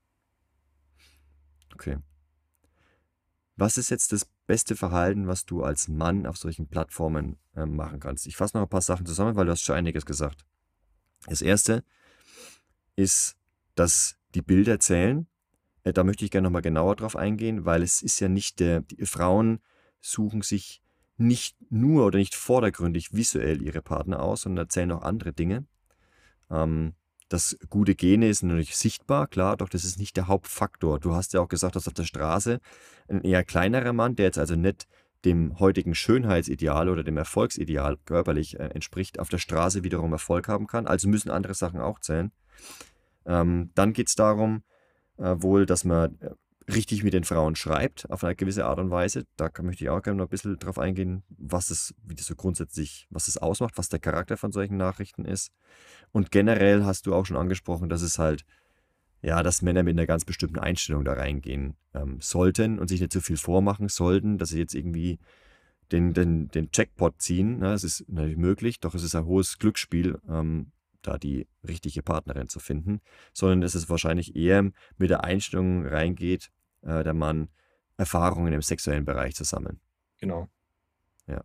Okay. 1.73 1.97
Was 3.55 3.77
ist 3.77 3.89
jetzt 3.89 4.11
das 4.11 4.25
beste 4.47 4.75
Verhalten, 4.75 5.27
was 5.27 5.45
du 5.45 5.63
als 5.63 5.87
Mann 5.87 6.25
auf 6.25 6.35
solchen 6.35 6.67
Plattformen 6.67 7.37
äh, 7.55 7.65
machen 7.65 8.01
kannst? 8.01 8.27
Ich 8.27 8.35
fasse 8.35 8.57
noch 8.57 8.63
ein 8.63 8.69
paar 8.69 8.81
Sachen 8.81 9.05
zusammen, 9.05 9.37
weil 9.37 9.45
du 9.45 9.53
hast 9.53 9.61
schon 9.61 9.77
einiges 9.77 10.05
gesagt. 10.05 10.45
Das 11.27 11.41
erste 11.41 11.85
ist, 12.97 13.37
dass 13.75 14.17
die 14.35 14.41
Bilder 14.41 14.77
zählen. 14.81 15.27
Äh, 15.83 15.93
da 15.93 16.03
möchte 16.03 16.25
ich 16.25 16.31
gerne 16.31 16.47
nochmal 16.47 16.63
genauer 16.63 16.97
drauf 16.97 17.15
eingehen, 17.15 17.63
weil 17.63 17.81
es 17.81 18.01
ist 18.01 18.19
ja 18.19 18.27
nicht 18.27 18.59
der, 18.59 18.81
die 18.81 19.05
Frauen 19.05 19.61
suchen 20.01 20.41
sich 20.41 20.82
nicht 21.17 21.55
nur 21.69 22.05
oder 22.05 22.19
nicht 22.19 22.35
vordergründig 22.35 23.13
visuell 23.13 23.61
ihre 23.61 23.81
Partner 23.81 24.21
aus, 24.21 24.41
sondern 24.41 24.65
erzählen 24.65 24.91
auch 24.91 25.03
andere 25.03 25.33
Dinge. 25.33 25.65
Ähm, 26.49 26.93
das 27.29 27.57
gute 27.69 27.95
Gene 27.95 28.27
ist 28.27 28.43
natürlich 28.43 28.75
sichtbar, 28.75 29.27
klar, 29.27 29.57
doch 29.57 29.69
das 29.69 29.85
ist 29.85 29.97
nicht 29.97 30.17
der 30.17 30.27
Hauptfaktor. 30.27 30.99
Du 30.99 31.15
hast 31.15 31.33
ja 31.33 31.41
auch 31.41 31.47
gesagt, 31.47 31.75
dass 31.75 31.87
auf 31.87 31.93
der 31.93 32.03
Straße 32.03 32.59
ein 33.07 33.21
eher 33.21 33.43
kleinerer 33.43 33.93
Mann, 33.93 34.15
der 34.15 34.25
jetzt 34.25 34.37
also 34.37 34.55
nicht 34.55 34.87
dem 35.25 35.57
heutigen 35.59 35.95
Schönheitsideal 35.95 36.89
oder 36.89 37.03
dem 37.03 37.17
Erfolgsideal 37.17 37.97
körperlich 38.05 38.59
äh, 38.59 38.65
entspricht, 38.65 39.19
auf 39.19 39.29
der 39.29 39.37
Straße 39.37 39.83
wiederum 39.83 40.11
Erfolg 40.11 40.47
haben 40.47 40.67
kann. 40.67 40.85
Also 40.85 41.07
müssen 41.07 41.31
andere 41.31 41.53
Sachen 41.53 41.79
auch 41.79 41.99
zählen. 41.99 42.31
Ähm, 43.25 43.71
dann 43.73 43.93
geht 43.93 44.09
es 44.09 44.15
darum, 44.15 44.63
äh, 45.17 45.35
wohl, 45.37 45.65
dass 45.65 45.85
man 45.85 46.19
äh, 46.19 46.31
richtig 46.67 47.03
mit 47.03 47.13
den 47.13 47.23
Frauen 47.23 47.55
schreibt, 47.55 48.09
auf 48.09 48.23
eine 48.23 48.35
gewisse 48.35 48.65
Art 48.65 48.79
und 48.79 48.89
Weise. 48.89 49.25
Da 49.37 49.49
möchte 49.61 49.83
ich 49.83 49.89
auch 49.89 50.01
gerne 50.01 50.17
noch 50.17 50.27
ein 50.27 50.29
bisschen 50.29 50.57
drauf 50.57 50.79
eingehen, 50.79 51.23
was 51.29 51.69
es, 51.69 51.93
wie 52.03 52.15
das 52.15 52.25
so 52.25 52.35
grundsätzlich, 52.35 53.07
was 53.09 53.27
es 53.27 53.37
ausmacht, 53.37 53.77
was 53.77 53.89
der 53.89 53.99
Charakter 53.99 54.37
von 54.37 54.51
solchen 54.51 54.77
Nachrichten 54.77 55.25
ist. 55.25 55.51
Und 56.11 56.31
generell 56.31 56.85
hast 56.85 57.05
du 57.05 57.13
auch 57.13 57.25
schon 57.25 57.37
angesprochen, 57.37 57.89
dass 57.89 58.01
es 58.01 58.19
halt, 58.19 58.45
ja, 59.21 59.43
dass 59.43 59.61
Männer 59.61 59.83
mit 59.83 59.95
einer 59.97 60.07
ganz 60.07 60.25
bestimmten 60.25 60.59
Einstellung 60.59 61.05
da 61.05 61.13
reingehen 61.13 61.75
ähm, 61.93 62.17
sollten 62.21 62.79
und 62.79 62.87
sich 62.87 62.99
nicht 62.99 63.13
zu 63.13 63.21
viel 63.21 63.37
vormachen 63.37 63.89
sollten, 63.89 64.37
dass 64.37 64.49
sie 64.49 64.59
jetzt 64.59 64.75
irgendwie 64.75 65.19
den, 65.91 66.13
den, 66.13 66.49
den 66.49 66.69
Jackpot 66.73 67.21
ziehen. 67.21 67.59
Ne? 67.59 67.71
Das 67.71 67.83
ist 67.83 68.07
natürlich 68.09 68.37
möglich, 68.37 68.79
doch 68.79 68.95
es 68.95 69.03
ist 69.03 69.15
ein 69.15 69.25
hohes 69.25 69.59
Glücksspiel, 69.59 70.19
ähm, 70.29 70.71
da 71.03 71.17
die 71.17 71.47
richtige 71.67 72.01
Partnerin 72.01 72.49
zu 72.49 72.59
finden, 72.59 73.01
sondern 73.33 73.61
dass 73.61 73.75
es 73.75 73.89
wahrscheinlich 73.89 74.35
eher 74.35 74.71
mit 74.97 75.09
der 75.09 75.23
Einstellung 75.23 75.85
reingeht, 75.85 76.51
äh, 76.81 77.03
der 77.03 77.13
Mann 77.13 77.49
Erfahrungen 77.97 78.53
im 78.53 78.61
sexuellen 78.61 79.05
Bereich 79.05 79.35
zu 79.35 79.43
sammeln. 79.43 79.79
Genau. 80.19 80.49
Ja. 81.27 81.43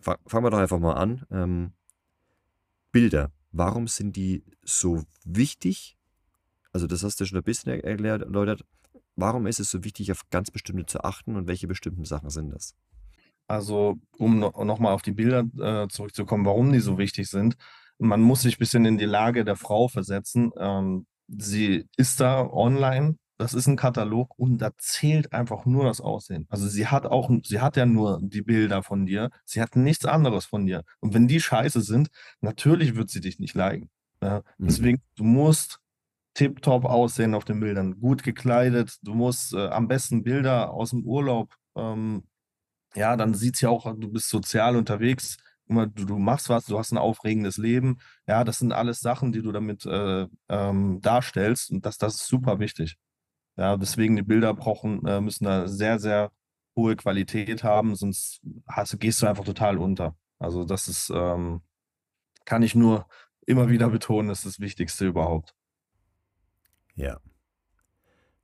Fangen 0.00 0.44
wir 0.44 0.50
doch 0.50 0.58
einfach 0.58 0.78
mal 0.78 0.94
an. 0.94 1.26
Ähm, 1.30 1.72
Bilder. 2.90 3.30
Warum 3.50 3.86
sind 3.86 4.16
die 4.16 4.42
so 4.62 5.04
wichtig 5.24 5.98
also 6.72 6.86
das 6.86 7.02
hast 7.02 7.20
du 7.20 7.26
schon 7.26 7.38
ein 7.38 7.44
bisschen 7.44 7.72
erklärt, 7.82 8.22
erläutert. 8.22 8.64
Warum 9.14 9.46
ist 9.46 9.60
es 9.60 9.70
so 9.70 9.84
wichtig, 9.84 10.10
auf 10.10 10.28
ganz 10.30 10.50
bestimmte 10.50 10.86
zu 10.86 11.04
achten 11.04 11.36
und 11.36 11.46
welche 11.46 11.66
bestimmten 11.66 12.04
Sachen 12.04 12.30
sind 12.30 12.50
das? 12.50 12.74
Also, 13.46 13.98
um 14.16 14.38
no 14.38 14.64
noch 14.64 14.78
mal 14.78 14.92
auf 14.92 15.02
die 15.02 15.12
Bilder, 15.12 15.44
äh, 15.58 15.88
zurückzukommen, 15.88 16.46
warum 16.46 16.72
die 16.72 16.80
so 16.80 16.96
wichtig 16.96 17.28
sind. 17.28 17.56
Man 17.98 18.20
muss 18.20 18.42
sich 18.42 18.56
ein 18.56 18.58
bisschen 18.58 18.84
in 18.84 18.98
die 18.98 19.04
Lage 19.04 19.44
der 19.44 19.56
Frau 19.56 19.88
versetzen. 19.88 20.50
Ähm, 20.58 21.06
sie 21.28 21.88
ist 21.96 22.20
da 22.20 22.42
online, 22.46 23.16
das 23.38 23.54
ist 23.54 23.66
ein 23.66 23.76
Katalog 23.76 24.38
und 24.38 24.58
da 24.58 24.70
zählt 24.78 25.32
einfach 25.32 25.66
nur 25.66 25.84
das 25.84 26.00
Aussehen. 26.00 26.46
Also, 26.50 26.68
sie 26.68 26.86
hat 26.86 27.06
auch 27.06 27.30
sie 27.44 27.60
hat 27.60 27.76
ja 27.76 27.86
nur 27.86 28.20
die 28.22 28.42
Bilder 28.42 28.82
von 28.82 29.06
dir. 29.06 29.30
Sie 29.44 29.60
hat 29.60 29.76
nichts 29.76 30.04
anderes 30.04 30.44
von 30.46 30.66
dir. 30.66 30.84
Und 31.00 31.14
wenn 31.14 31.28
die 31.28 31.40
scheiße 31.40 31.80
sind, 31.80 32.08
natürlich 32.40 32.94
wird 32.96 33.10
sie 33.10 33.20
dich 33.20 33.38
nicht 33.38 33.54
liken, 33.54 33.90
ja? 34.22 34.42
Mhm. 34.58 34.66
Deswegen, 34.66 35.02
du 35.16 35.24
musst 35.24 35.80
tipptopp 36.34 36.84
aussehen 36.86 37.34
auf 37.34 37.44
den 37.44 37.60
Bildern, 37.60 38.00
gut 38.00 38.22
gekleidet. 38.22 38.98
Du 39.02 39.14
musst, 39.14 39.54
äh, 39.54 39.68
am 39.68 39.88
besten 39.88 40.22
Bilder 40.24 40.72
aus 40.72 40.90
dem 40.90 41.04
Urlaub, 41.04 41.54
ähm 41.76 42.24
ja, 42.94 43.16
dann 43.16 43.34
sieht's 43.34 43.60
ja 43.60 43.70
auch 43.70 43.84
du 43.96 44.08
bist 44.10 44.28
sozial 44.28 44.76
unterwegs. 44.76 45.38
Du 45.72 46.04
du 46.04 46.18
machst 46.18 46.48
was, 46.48 46.66
du 46.66 46.78
hast 46.78 46.92
ein 46.92 46.98
aufregendes 46.98 47.56
Leben. 47.58 47.98
Ja, 48.26 48.44
das 48.44 48.58
sind 48.58 48.72
alles 48.72 49.00
Sachen, 49.00 49.32
die 49.32 49.42
du 49.42 49.52
damit, 49.52 49.84
äh, 49.86 50.26
ähm, 50.48 51.00
darstellst 51.00 51.70
und 51.70 51.84
das 51.86 51.98
das 51.98 52.14
ist 52.16 52.26
super 52.28 52.58
wichtig. 52.60 52.96
Ja, 53.56 53.76
deswegen 53.76 54.16
die 54.16 54.22
Bilder 54.22 54.54
brauchen 54.54 55.04
äh, 55.06 55.20
müssen 55.20 55.44
da 55.44 55.68
sehr, 55.68 55.98
sehr 55.98 56.32
hohe 56.76 56.96
Qualität 56.96 57.64
haben, 57.64 57.94
sonst 57.96 58.40
hast 58.66 58.98
gehst 59.00 59.20
du 59.22 59.26
einfach 59.26 59.44
total 59.44 59.78
unter. 59.78 60.16
Also, 60.38 60.64
das 60.64 60.88
ist, 60.88 61.10
ähm 61.14 61.62
kann 62.44 62.62
ich 62.62 62.74
nur 62.74 63.06
immer 63.46 63.68
wieder 63.68 63.88
betonen, 63.88 64.30
ist 64.30 64.46
das 64.46 64.60
Wichtigste 64.60 65.06
überhaupt. 65.06 65.54
Ja, 66.96 67.20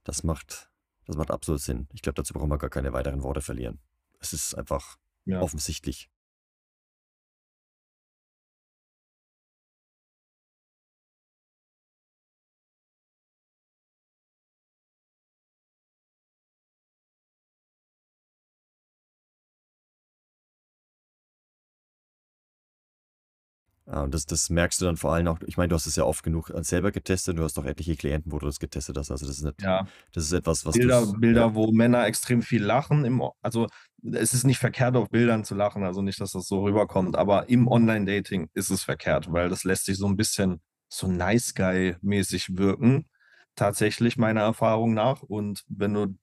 das 0.04 0.22
macht 0.22 0.70
das 1.06 1.16
macht 1.16 1.30
absolut 1.30 1.60
Sinn. 1.62 1.88
Ich 1.94 2.02
glaube, 2.02 2.16
dazu 2.16 2.34
brauchen 2.34 2.50
wir 2.50 2.58
gar 2.58 2.68
keine 2.68 2.92
weiteren 2.92 3.22
Worte 3.22 3.40
verlieren. 3.40 3.80
Es 4.20 4.32
ist 4.34 4.54
einfach 4.54 4.96
Ja. 5.24 5.40
offensichtlich. 5.40 6.10
Ah, 23.90 24.02
und 24.02 24.12
das 24.12 24.26
das 24.26 24.50
merkst 24.50 24.80
du 24.82 24.84
dann 24.84 24.98
vor 24.98 25.14
allem 25.14 25.28
auch 25.28 25.38
ich 25.46 25.56
meine, 25.56 25.68
du 25.68 25.74
hast 25.74 25.86
es 25.86 25.96
ja 25.96 26.04
oft 26.04 26.22
genug, 26.22 26.50
äh, 26.50 26.62
selber 26.62 26.92
getestet. 26.92 27.38
Du 27.38 27.42
hast 27.42 27.58
auch 27.58 27.64
etliche 27.64 27.96
Klienten, 27.96 28.30
wo 28.32 28.38
du 28.38 28.44
das 28.46 28.58
getestet 28.60 28.98
hast. 28.98 29.10
Also, 29.10 29.26
das 29.26 29.38
ist 29.38 29.44
nicht 29.44 29.56
Ja. 29.60 29.88
das 30.12 30.24
ist 30.24 30.32
etwas, 30.32 30.66
was 30.66 30.78
Bilder 30.78 31.06
du's 31.18 31.18
ja. 31.32 31.44
Bilder, 31.46 31.54
wo 31.54 31.72
Männer 31.72 32.06
extrem 32.06 32.42
viel 32.42 32.62
lachen 32.64 33.04
im 33.04 33.22
also, 33.42 33.68
es 34.12 34.34
ist 34.34 34.44
nicht 34.44 34.58
verkehrt, 34.58 34.96
auf 34.96 35.10
Bildern 35.10 35.44
zu 35.44 35.54
lachen, 35.54 35.84
also 35.84 36.02
nicht, 36.02 36.20
dass 36.20 36.32
das 36.32 36.46
so 36.48 36.62
rüberkommt, 36.64 37.16
aber 37.16 37.48
im 37.48 37.68
Online-Dating 37.68 38.48
ist 38.54 38.70
es 38.70 38.82
verkehrt, 38.84 39.32
weil 39.32 39.48
das 39.48 39.64
lässt 39.64 39.86
sich 39.86 39.96
so 39.98 40.06
'n 40.06 40.16
bisschen 40.16 40.60
so 40.90 41.08
nice 41.08 41.54
guy 41.54 41.96
mäßig 42.02 42.56
wirken, 42.58 43.06
tatsächlich 43.56 44.18
meiner 44.18 44.42
Erfahrung 44.42 44.94
nach. 44.94 45.22
Und 45.22 45.64
wenn 45.68 45.94
du 45.94 46.16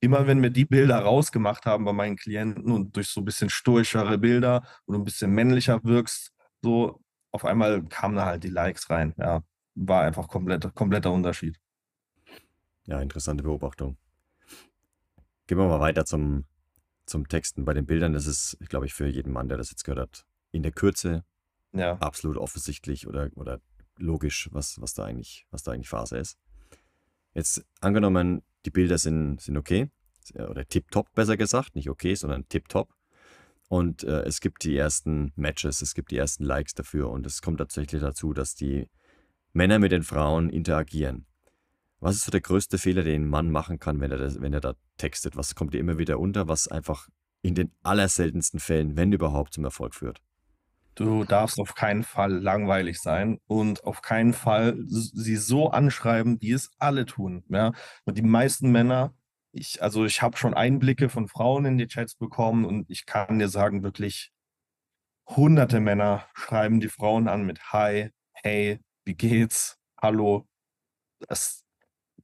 immer 0.00 0.26
wenn 0.28 0.42
wir 0.42 0.50
die 0.50 0.66
Bilder 0.66 0.98
rausgemacht 1.00 1.66
haben 1.66 1.84
bei 1.86 1.92
meinen 1.94 2.16
Klienten 2.16 2.72
und 2.72 2.96
durch 2.96 3.08
so 3.10 3.20
'n 3.22 3.26
bisschen 3.26 3.50
stoischere 3.50 4.18
Bilder, 4.18 4.62
wo 4.86 4.94
du 4.94 5.00
'n 5.00 5.04
bisschen 5.04 5.32
männlicher 5.32 5.80
wirkst, 5.84 6.31
so 6.62 7.00
auf 7.30 7.44
einmal 7.44 7.82
kamen 7.84 8.16
da 8.16 8.26
halt 8.26 8.44
die 8.44 8.48
Likes 8.48 8.90
rein, 8.90 9.14
ja. 9.18 9.42
War 9.74 10.02
einfach 10.02 10.28
komplett 10.28 10.74
kompletter 10.74 11.12
Unterschied. 11.12 11.58
Ja, 12.86 13.00
interessante 13.00 13.42
Beobachtung. 13.42 13.96
Gehen 15.46 15.58
wir 15.58 15.66
mal 15.68 15.80
weiter 15.80 16.04
zum 16.04 16.44
zum 17.06 17.26
Texten. 17.28 17.64
Bei 17.64 17.74
den 17.74 17.86
Bildern 17.86 18.14
ist 18.14 18.26
es, 18.26 18.56
glaube 18.68 18.86
ich, 18.86 18.94
für 18.94 19.06
jeden 19.06 19.32
Mann, 19.32 19.48
der 19.48 19.58
das 19.58 19.70
jetzt 19.70 19.84
gehört 19.84 20.00
hat, 20.00 20.26
in 20.52 20.62
der 20.62 20.72
Kürze 20.72 21.24
Ja. 21.72 21.94
absolut 21.98 22.36
offensichtlich 22.36 23.06
oder 23.06 23.30
oder 23.34 23.60
logisch, 23.98 24.48
was 24.52 24.80
was 24.80 24.94
da 24.94 25.04
eigentlich 25.04 25.46
was 25.50 25.62
da 25.62 25.72
eigentlich 25.72 25.88
Phase 25.88 26.18
ist. 26.18 26.38
Jetzt 27.34 27.64
angenommen, 27.80 28.42
die 28.66 28.70
Bilder 28.70 28.98
sind 28.98 29.40
sind 29.40 29.56
okay, 29.56 29.90
oder 30.34 30.66
tipptopp 30.66 31.12
besser 31.14 31.36
gesagt, 31.36 31.74
nicht 31.74 31.88
okay, 31.90 32.14
sondern 32.14 32.48
tipptopp. 32.48 32.94
Und, 33.72 34.04
äh, 34.04 34.24
es 34.24 34.42
gibt 34.42 34.64
die 34.64 34.76
ersten 34.76 35.32
Matches, 35.34 35.80
es 35.80 35.94
gibt 35.94 36.10
die 36.10 36.18
ersten 36.18 36.44
Likes 36.44 36.74
dafür 36.74 37.08
und 37.08 37.24
es 37.24 37.40
kommt 37.40 37.56
tatsächlich 37.56 38.02
dazu, 38.02 38.34
dass 38.34 38.54
die 38.54 38.90
Männer 39.54 39.78
mit 39.78 39.92
den 39.92 40.02
Frauen 40.02 40.50
interagieren. 40.50 41.24
Was 41.98 42.16
ist 42.16 42.26
so 42.26 42.30
der 42.30 42.42
größte 42.42 42.76
Fehler, 42.76 43.02
den 43.02 43.22
'n 43.22 43.28
Mann 43.30 43.50
machen 43.50 43.78
kann, 43.78 43.98
wenn 44.00 44.10
er 44.10 44.18
das 44.18 44.42
wenn 44.42 44.52
er 44.52 44.60
da 44.60 44.74
textet? 44.98 45.36
Was 45.36 45.54
kommt 45.54 45.72
dir 45.72 45.80
immer 45.80 45.96
wieder 45.96 46.20
unter, 46.20 46.48
was 46.48 46.68
einfach 46.68 47.08
in 47.40 47.54
den 47.54 47.72
allerseltensten 47.82 48.60
Fällen, 48.60 48.98
wenn 48.98 49.10
überhaupt, 49.10 49.54
zum 49.54 49.64
Erfolg 49.64 49.94
führt? 49.94 50.20
Du 50.94 51.24
darfst 51.24 51.58
auf 51.58 51.74
keinen 51.74 52.04
Fall 52.04 52.32
langweilig 52.32 53.00
sein 53.00 53.38
und 53.46 53.84
auf 53.84 54.02
keinen 54.02 54.34
Fall 54.34 54.76
sie 54.86 55.36
so 55.36 55.70
anschreiben, 55.70 56.36
wie 56.42 56.52
es 56.52 56.70
alle 56.78 57.06
tun, 57.06 57.44
ja? 57.48 57.72
Und 58.04 58.18
die 58.18 58.22
meisten 58.22 58.70
Männer 58.70 59.14
ich 59.52 59.82
also, 59.82 60.04
ich 60.04 60.22
habe 60.22 60.36
schon 60.36 60.54
Einblicke 60.54 61.08
von 61.08 61.28
Frauen 61.28 61.64
in 61.66 61.78
die 61.78 61.86
Chats 61.88 62.14
bekommen 62.16 62.64
und 62.64 62.90
ich 62.90 63.06
kann 63.06 63.38
dir 63.38 63.48
sagen, 63.48 63.82
wirklich 63.82 64.30
hunderte 65.28 65.80
Männer 65.80 66.26
schreiben 66.34 66.80
die 66.80 66.88
Frauen 66.88 67.28
an 67.28 67.44
mit: 67.46 67.60
„Hi, 67.72 68.10
hey, 68.34 68.80
wie 69.04 69.14
geht's? 69.14 69.78
Hallo?“ 70.00 70.46
Das 71.28 71.64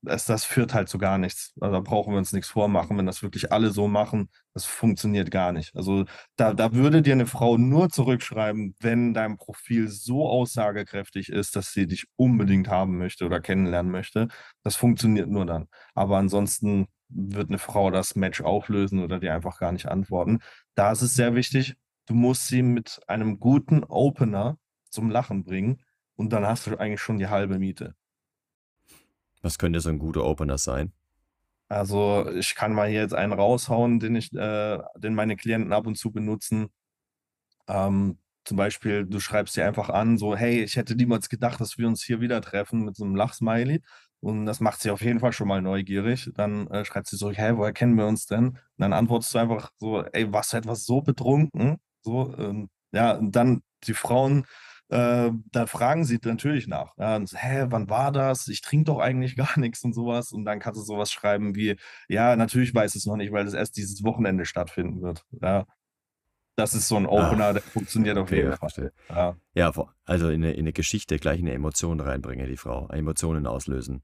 das 0.02 0.26
das 0.26 0.44
führt 0.44 0.74
halt 0.74 0.88
zu 0.88 0.98
gar 0.98 1.18
nichts. 1.18 1.54
Also, 1.60 1.74
da 1.76 1.80
brauchen 1.80 2.12
wir 2.14 2.18
uns 2.18 2.32
nix 2.32 2.48
vormachen. 2.50 2.98
Wenn 2.98 3.06
das 3.06 3.22
wirklich 3.22 3.52
alle 3.52 3.70
so 3.70 3.88
machen, 3.88 4.30
das 4.54 4.64
funktioniert 4.66 5.30
gar 5.32 5.52
nicht. 5.52 5.74
Also, 5.76 6.06
da 6.36 6.54
da 6.54 6.74
würde 6.74 7.02
dir 7.02 7.16
'ne 7.16 7.26
Frau 7.26 7.58
nur 7.58 7.90
zurückschreiben, 7.90 8.76
wenn 8.80 9.14
dein 9.14 9.36
Profil 9.38 9.88
so 9.88 10.28
aussagekräftig 10.28 11.30
ist, 11.30 11.56
dass 11.56 11.72
sie 11.74 11.86
dich 11.88 12.06
unbedingt 12.16 12.68
haben 12.68 12.98
möchte 12.98 13.26
oder 13.26 13.40
kennenlernen 13.40 13.92
möchte. 13.92 14.28
Das 14.64 14.76
funktioniert 14.76 15.28
nur 15.30 15.46
dann. 15.46 15.68
Aber 15.94 16.18
ansonsten 16.18 16.88
wird 17.10 17.50
'ne 17.50 17.58
Frau 17.58 17.90
das 17.90 18.16
Match 18.16 18.40
auflösen 18.42 19.02
oder 19.02 19.20
dir 19.20 19.34
einfach 19.34 19.58
gar 19.60 19.72
nicht 19.72 19.86
antworten. 19.88 20.40
Da 20.74 20.92
ist 20.92 21.02
es 21.02 21.14
sehr 21.14 21.34
wichtig, 21.34 21.76
du 22.06 22.14
musst 22.14 22.48
sie 22.48 22.62
mit 22.62 23.00
einem 23.08 23.40
guten 23.40 23.84
Opener 23.84 24.58
zum 24.90 25.10
Lachen 25.10 25.44
bringen 25.44 25.82
und 26.16 26.32
dann 26.32 26.46
hast 26.46 26.66
du 26.66 26.76
eigentlich 26.78 27.00
schon 27.00 27.18
die 27.18 27.28
halbe 27.28 27.58
Miete. 27.58 27.94
Was 29.42 29.58
könnte 29.58 29.80
so 29.80 29.88
'n 29.90 29.98
guter 30.00 30.24
Opener 30.24 30.58
sein? 30.58 30.92
Also, 31.70 32.26
ich 32.30 32.54
kann 32.54 32.72
mal 32.72 32.88
hier 32.88 33.02
jetzt 33.02 33.12
einen 33.14 33.34
raushauen, 33.34 34.00
den 34.00 34.16
ich 34.16 34.32
äh, 34.32 34.78
den 34.96 35.14
meine 35.14 35.36
Klienten 35.36 35.72
ab 35.74 35.86
und 35.86 35.96
zu 35.98 36.10
benutzen. 36.10 36.68
Ähm, 37.68 38.18
zum 38.44 38.56
Beispiel, 38.58 39.06
du 39.06 39.20
schreibst 39.20 39.54
sie 39.54 39.62
einfach 39.62 39.90
an, 39.90 40.18
so: 40.18 40.36
„Hey, 40.36 40.62
ich 40.64 40.76
hätte 40.76 40.96
niemals 40.96 41.28
gedacht, 41.28 41.60
dass 41.60 41.78
wir 41.78 41.88
uns 41.88 42.02
hier 42.04 42.20
wieder 42.20 42.40
treffen“, 42.42 42.84
mit 42.84 42.96
so 42.96 43.04
'nem 43.04 43.16
Lachsmiley. 43.16 43.82
Und 44.20 44.46
das 44.46 44.60
macht 44.60 44.80
sie 44.80 44.90
auf 44.90 45.00
jeden 45.02 45.20
Fall 45.20 45.32
schon 45.32 45.48
mal 45.48 45.62
neugierig. 45.62 46.30
Dann, 46.34 46.66
äh, 46.68 46.84
schreibt 46.84 47.06
sie 47.08 47.16
zurück: 47.16 47.36
„Hä, 47.38 47.52
woher 47.56 47.72
kennen 47.72 47.96
wir 47.96 48.06
uns 48.06 48.26
denn?“ 48.26 48.48
Und 48.48 48.58
dann 48.78 48.92
antwortest 48.92 49.34
du 49.34 49.38
einfach 49.38 49.70
so: 49.78 50.02
„Ey, 50.04 50.32
warst 50.32 50.52
du 50.52 50.56
etwa 50.58 50.74
so 50.74 51.00
betrunken?“ 51.02 51.78
So, 52.02 52.34
ähm, 52.38 52.68
ja, 52.92 53.12
und 53.16 53.32
dann 53.36 53.62
die 53.84 53.94
Frauen, 53.94 54.44
äh, 54.88 55.30
da 55.52 55.66
fragen 55.66 56.04
sie 56.04 56.18
natürlich 56.24 56.66
nach, 56.66 56.94
ja, 56.98 57.24
so: 57.26 57.36
„Hä, 57.36 57.66
wann 57.68 57.88
war 57.90 58.10
das? 58.12 58.48
Ich 58.48 58.60
trinke 58.62 58.86
doch 58.86 58.98
eigentlich 58.98 59.36
gar 59.36 59.58
nix“ 59.58 59.84
und 59.84 59.92
so 59.94 60.06
was. 60.06 60.32
Und 60.32 60.44
dann 60.44 60.58
kannst 60.60 60.80
du 60.80 60.84
so 60.84 60.98
was 60.98 61.12
schreiben 61.12 61.54
wie: 61.54 61.76
„Ja, 62.08 62.34
natürlich 62.36 62.74
weiß 62.74 62.94
ich's 62.96 63.06
noch 63.06 63.16
nicht, 63.16 63.32
weil 63.32 63.44
das 63.44 63.54
erst 63.54 63.76
dieses 63.76 64.02
Wochenende 64.04 64.44
stattfinden 64.46 65.02
wird“, 65.02 65.24
ja? 65.42 65.66
Das 66.56 66.74
ist 66.74 66.88
so 66.88 66.96
'n 66.98 67.06
Ah, 67.14 67.36
Opener, 67.36 67.54
der 67.54 67.62
funktioniert 67.72 68.18
auf 68.18 68.30
okay, 68.30 68.32
jeden. 68.32 68.54
Fall, 68.54 68.92
ja. 69.10 69.36
Ja, 69.54 69.72
also, 70.04 70.30
in 70.30 70.40
'ne 70.42 70.52
in 70.54 70.64
'ne 70.66 70.72
Geschichte 70.72 71.18
gleich 71.18 71.42
'ne 71.42 71.52
Emotion 71.54 72.00
reinbringen, 72.00 72.48
die 72.48 72.56
Frau, 72.56 72.88
Emotionen 72.90 73.46
auslösen. 73.46 74.02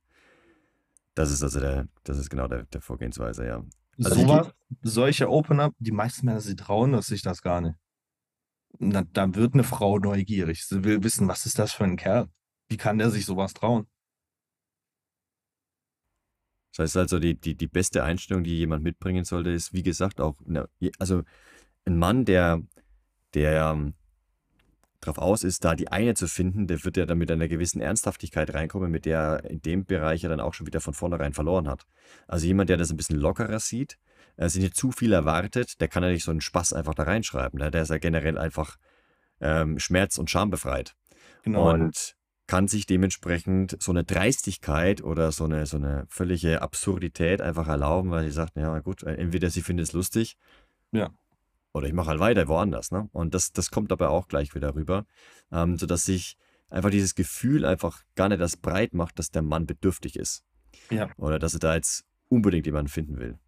Das 1.16 1.31
ist 1.31 1.42
also 1.42 1.61
der 1.61 1.87
das 2.03 2.18
ist 2.18 2.29
genau 2.31 2.48
der 2.48 2.64
der 2.64 2.81
Vorgehensweise, 2.81 3.46
ja. 3.46 3.64
Also, 4.03 4.16
So 4.16 4.29
was 4.29 4.53
solche 4.83 5.29
Opener 5.31 5.70
die 5.79 5.92
meisten 5.92 6.27
Männer, 6.27 6.40
sie 6.40 6.57
trauen 6.57 6.92
das 6.92 7.07
sich 7.07 7.22
das 7.22 7.42
gar 7.42 7.61
nicht. 7.61 7.77
Na, 8.81 9.03
dann 9.12 9.35
wird 9.37 9.55
'ne 9.55 9.64
Frau 9.64 9.98
neugierig. 9.98 10.64
Sie 10.66 10.85
will 10.85 11.03
wissen: 11.05 11.29
„Was 11.29 11.46
ist 11.46 11.59
das 11.59 11.72
für 11.72 11.85
'n 11.85 11.96
Kerl? 11.96 12.29
Wie 12.68 12.77
kann 12.77 12.98
der 12.98 13.11
sich 13.11 13.27
so 13.27 13.37
was 13.37 13.55
trauen?“ 13.55 13.87
Das 16.77 16.83
heißt 16.87 16.96
also, 16.96 17.20
die 17.20 17.37
die 17.38 17.55
die 17.57 17.68
beste 17.68 18.03
Einstellung, 18.03 18.42
die 18.42 18.59
jemand 18.59 18.83
mitbringen 18.83 19.24
sollte, 19.24 19.50
ist, 19.50 19.72
wie 19.72 19.85
gesagt, 19.85 20.20
auch 20.20 20.35
also, 20.98 21.22
'n 21.87 21.98
Mann, 21.98 22.24
der 22.27 22.62
der, 23.35 23.70
ähm, 23.72 23.94
drauf 25.06 25.18
aus 25.18 25.44
ist, 25.44 25.64
da 25.64 25.74
die 25.74 25.88
eine 25.92 26.14
zu 26.14 26.28
finden, 26.28 26.66
der 26.66 26.84
wird 26.84 26.96
ja 26.96 27.06
dann 27.06 27.18
mit 27.18 27.30
einer 27.30 27.48
gewissen 27.48 27.80
Ernsthaftigkeit 27.80 28.52
reinkommen, 28.54 28.90
mit 28.90 29.06
der 29.06 29.18
er 29.44 29.50
in 29.50 29.62
dem 29.62 29.86
Bereich 29.86 30.22
ja 30.22 30.28
dann 30.28 30.40
auch 30.40 30.54
schon 30.54 30.66
wieder 30.66 30.80
von 30.80 30.94
vornherein 30.94 31.32
verloren 31.34 31.68
hat. 31.68 31.84
Also, 32.28 32.46
jemand, 32.46 32.70
der 32.70 32.76
das 32.78 32.90
'n 32.90 32.96
bisschen 32.96 33.18
lockerer 33.18 33.60
sieht, 33.60 33.98
äh, 34.36 34.48
sich 34.48 34.62
nicht 34.62 34.76
zu 34.76 34.92
viel 34.92 35.12
erwartet, 35.12 35.80
der 35.80 35.88
kann 35.88 36.02
ja 36.02 36.10
nicht 36.10 36.24
so 36.24 36.30
'n 36.32 36.40
Spaß 36.40 36.72
einfach 36.74 36.94
da 36.94 37.04
reinschreiben, 37.04 37.58
ne? 37.60 37.70
Der 37.70 37.82
ist 37.82 37.90
ja 37.90 37.98
generell 37.98 38.38
einfach, 38.38 38.76
ähm, 39.40 39.78
schmerz 39.78 40.18
und 40.18 40.30
schambefreit. 40.30 40.94
Genau. 41.44 41.74
Und 41.74 42.14
kann 42.48 42.68
sich 42.68 42.86
dementsprechend 42.86 43.76
so 43.82 43.92
eine 43.92 44.04
Dreistigkeit 44.04 45.02
oder 45.04 45.32
so 45.32 45.44
eine, 45.44 45.66
so 45.66 45.78
eine 45.78 46.06
völlige 46.10 46.62
Absurdität 46.62 47.40
einfach 47.42 47.68
erlauben, 47.68 48.10
weil 48.10 48.24
sie 48.24 48.32
sagt, 48.32 48.56
ja 48.56 48.78
gut, 48.80 49.02
entweder 49.04 49.50
sie 49.50 49.62
findet 49.62 49.86
es 49.88 49.92
lustig 49.94 50.34
Ja. 50.94 51.14
Oder 51.74 51.88
ich 51.88 51.92
mache 51.92 52.08
halt 52.10 52.20
weiter 52.20 52.48
woanders. 52.48 52.90
Ne? 52.92 53.08
Und 53.12 53.34
das, 53.34 53.52
das 53.52 53.70
kommt 53.70 53.90
dabei 53.90 54.08
auch 54.08 54.28
gleich 54.28 54.54
wieder 54.54 54.74
rüber, 54.74 55.04
ähm, 55.52 55.76
sodass 55.76 56.04
sich 56.04 56.38
einfach 56.70 56.90
dieses 56.90 57.14
Gefühl 57.14 57.66
einfach 57.66 58.02
gar 58.14 58.28
nicht 58.28 58.40
das 58.40 58.56
breit 58.56 58.94
macht, 58.94 59.18
dass 59.18 59.30
der 59.30 59.42
Mann 59.42 59.66
bedürftig 59.66 60.16
ist 60.16 60.44
Ja. 60.90 61.10
oder 61.18 61.38
dass 61.38 61.52
er 61.54 61.60
da 61.60 61.74
jetzt 61.74 62.04
unbedingt 62.28 62.66
jemanden 62.66 62.88
finden 62.88 63.18
will. 63.18 63.38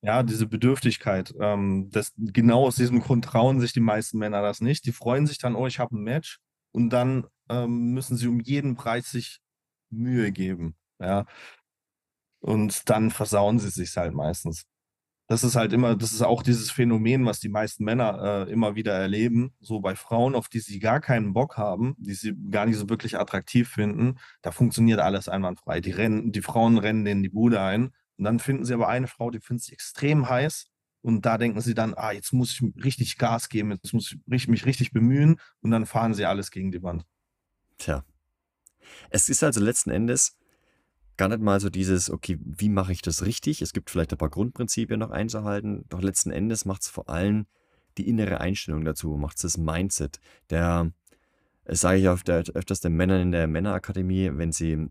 Ja, 0.00 0.22
diese 0.22 0.46
Bedürftigkeit. 0.46 1.34
Ähm, 1.40 1.88
das, 1.90 2.12
genau 2.16 2.66
aus 2.66 2.76
diesem 2.76 3.00
Grund 3.00 3.24
trauen 3.24 3.58
sich 3.60 3.72
die 3.72 3.80
meisten 3.80 4.18
Männer 4.18 4.42
das 4.42 4.60
nicht. 4.60 4.86
Die 4.86 4.92
freuen 4.92 5.26
sich 5.26 5.38
dann, 5.38 5.56
oh, 5.56 5.66
ich 5.66 5.80
habe 5.80 5.96
ein 5.96 6.02
Match. 6.02 6.38
Und 6.70 6.90
dann 6.90 7.26
ähm, 7.48 7.92
müssen 7.92 8.16
sie 8.16 8.28
um 8.28 8.38
jeden 8.38 8.76
Preis 8.76 9.10
sich 9.10 9.40
Mühe 9.90 10.30
geben. 10.30 10.76
Ja. 11.00 11.26
Und 12.38 12.88
dann 12.88 13.10
versauen 13.10 13.58
sie 13.58 13.70
sich 13.70 13.96
halt 13.96 14.14
meistens. 14.14 14.64
Das 15.28 15.44
ist 15.44 15.56
halt 15.56 15.74
immer, 15.74 15.94
das 15.94 16.12
ist 16.12 16.22
auch 16.22 16.42
dieses 16.42 16.70
Phänomen, 16.70 17.26
was 17.26 17.38
die 17.38 17.50
meisten 17.50 17.84
Männer 17.84 18.46
äh, 18.48 18.50
immer 18.50 18.76
wieder 18.76 18.94
erleben. 18.94 19.52
So 19.60 19.80
bei 19.80 19.94
Frauen, 19.94 20.34
auf 20.34 20.48
die 20.48 20.60
sie 20.60 20.78
gar 20.78 21.00
keinen 21.00 21.34
Bock 21.34 21.58
haben, 21.58 21.94
die 21.98 22.14
sie 22.14 22.34
gar 22.50 22.64
nicht 22.64 22.78
so 22.78 22.88
wirklich 22.88 23.18
attraktiv 23.18 23.68
finden, 23.68 24.18
da 24.40 24.52
funktioniert 24.52 25.00
alles 25.00 25.28
einwandfrei. 25.28 25.82
Die 25.82 25.90
rennen, 25.90 26.32
die 26.32 26.40
Frauen 26.40 26.78
rennen 26.78 27.04
denen 27.04 27.22
die 27.22 27.28
Bude 27.28 27.60
ein 27.60 27.92
und 28.16 28.24
dann 28.24 28.38
finden 28.38 28.64
sie 28.64 28.72
aber 28.72 28.88
eine 28.88 29.06
Frau, 29.06 29.30
die 29.30 29.40
findet 29.40 29.64
sie 29.64 29.72
extrem 29.72 30.28
heiß. 30.28 30.66
Und 31.02 31.26
da 31.26 31.38
denken 31.38 31.60
sie 31.60 31.74
dann, 31.74 31.94
ah, 31.94 32.12
jetzt 32.12 32.32
muss 32.32 32.52
ich 32.52 32.84
richtig 32.84 33.18
Gas 33.18 33.50
geben, 33.50 33.70
jetzt 33.70 33.92
muss 33.92 34.16
ich 34.26 34.48
mich 34.48 34.66
richtig 34.66 34.92
bemühen. 34.92 35.38
Und 35.60 35.70
dann 35.70 35.86
fahren 35.86 36.14
sie 36.14 36.24
alles 36.24 36.50
gegen 36.50 36.72
die 36.72 36.82
Wand. 36.82 37.04
Tja. 37.76 38.02
Es 39.10 39.28
ist 39.28 39.44
also 39.44 39.60
letzten 39.60 39.90
Endes 39.90 40.38
gar 41.18 41.28
nicht 41.28 41.42
mal 41.42 41.60
so 41.60 41.68
dieses, 41.68 42.10
okay, 42.10 42.38
wie 42.40 42.70
mache 42.70 42.92
ich 42.92 43.02
das 43.02 43.24
richtig? 43.24 43.60
Es 43.60 43.74
gibt 43.74 43.90
vielleicht 43.90 44.12
ein 44.12 44.18
paar 44.18 44.30
Grundprinzipien 44.30 44.98
noch 44.98 45.10
einzuhalten, 45.10 45.84
doch 45.90 46.00
letzten 46.00 46.30
Endes 46.30 46.64
macht 46.64 46.82
es 46.82 46.88
vor 46.88 47.10
allem 47.10 47.46
die 47.98 48.08
innere 48.08 48.40
Einstellung 48.40 48.84
dazu, 48.84 49.16
macht 49.16 49.36
es 49.36 49.42
das 49.42 49.58
Mindset. 49.58 50.20
Der, 50.50 50.90
das 51.64 51.80
sage 51.80 51.98
ich 51.98 52.08
oft, 52.08 52.30
öfters 52.30 52.80
den 52.80 52.94
Männern 52.94 53.20
in 53.20 53.32
der 53.32 53.46
Männerakademie, 53.46 54.30
wenn 54.34 54.52
sie, 54.52 54.72
ähm, 54.72 54.90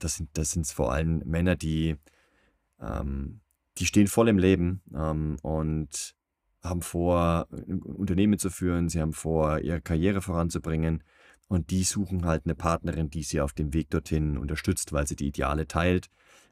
das 0.00 0.16
sind 0.16 0.30
das 0.32 0.72
vor 0.72 0.92
allem 0.92 1.22
Männer, 1.26 1.54
die 1.54 1.96
ähm, 2.80 3.40
die 3.78 3.86
stehen 3.86 4.06
voll 4.06 4.28
im 4.28 4.38
Leben 4.38 4.82
ähm, 4.94 5.36
und 5.42 6.14
haben 6.62 6.82
vor, 6.82 7.48
ein 7.50 7.80
Unternehmen 7.80 8.38
zu 8.38 8.50
führen, 8.50 8.88
sie 8.88 9.00
haben 9.00 9.14
vor, 9.14 9.60
ihre 9.60 9.80
Karriere 9.80 10.20
voranzubringen 10.20 11.02
und 11.50 11.70
die 11.70 11.82
suchen 11.82 12.26
halt 12.26 12.46
eine 12.46 12.54
Partnerin, 12.54 13.10
die 13.10 13.24
sie 13.24 13.40
auf 13.40 13.52
dem 13.52 13.74
Weg 13.74 13.90
dorthin 13.90 14.38
unterstützt, 14.38 14.92
weil 14.92 15.08
sie 15.08 15.16
die 15.16 15.26
Ideale 15.26 15.66
teilt, 15.66 16.08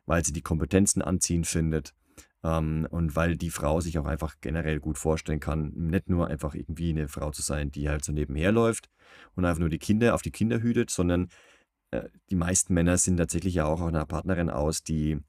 weil 0.07 0.25
sie 0.25 0.33
die 0.33 0.43
Kompetenzen 0.43 1.03
anziehen 1.03 1.45
findet 1.45 1.95
ähm, 2.43 2.85
und 2.91 3.15
weil 3.15 3.37
die 3.37 3.51
Frau 3.51 3.81
sich 3.81 3.97
auch 4.01 4.07
einfach 4.07 4.35
generell 4.41 4.81
gut 4.81 4.99
vorstellen 4.99 5.39
kann, 5.39 5.71
nicht 5.77 6.09
nur 6.09 6.27
einfach 6.27 6.53
irgendwie 6.57 6.91
eine 6.91 7.07
Frau 7.07 7.31
zu 7.31 7.43
sein, 7.43 7.71
die 7.71 7.89
halt 7.89 8.05
so 8.05 8.11
nebenher 8.11 8.51
läuft 8.51 8.91
und 9.37 9.45
einfach 9.45 9.61
nur 9.61 9.69
die 9.69 9.79
Kinder 9.79 10.17
auf 10.17 10.23
die 10.23 10.33
Kinder 10.33 10.61
hütet, 10.61 10.91
sondern 10.91 11.29
äh, 11.93 12.09
die 12.31 12.37
meisten 12.37 12.75
Männer 12.75 12.99
sind 12.99 13.19
tatsächlich 13.19 13.55
ja 13.55 13.67
auch 13.67 13.81
auf 13.81 13.89
einer 13.89 14.05
Partnerin 14.05 14.51
aus, 14.51 14.83
die 14.83 15.21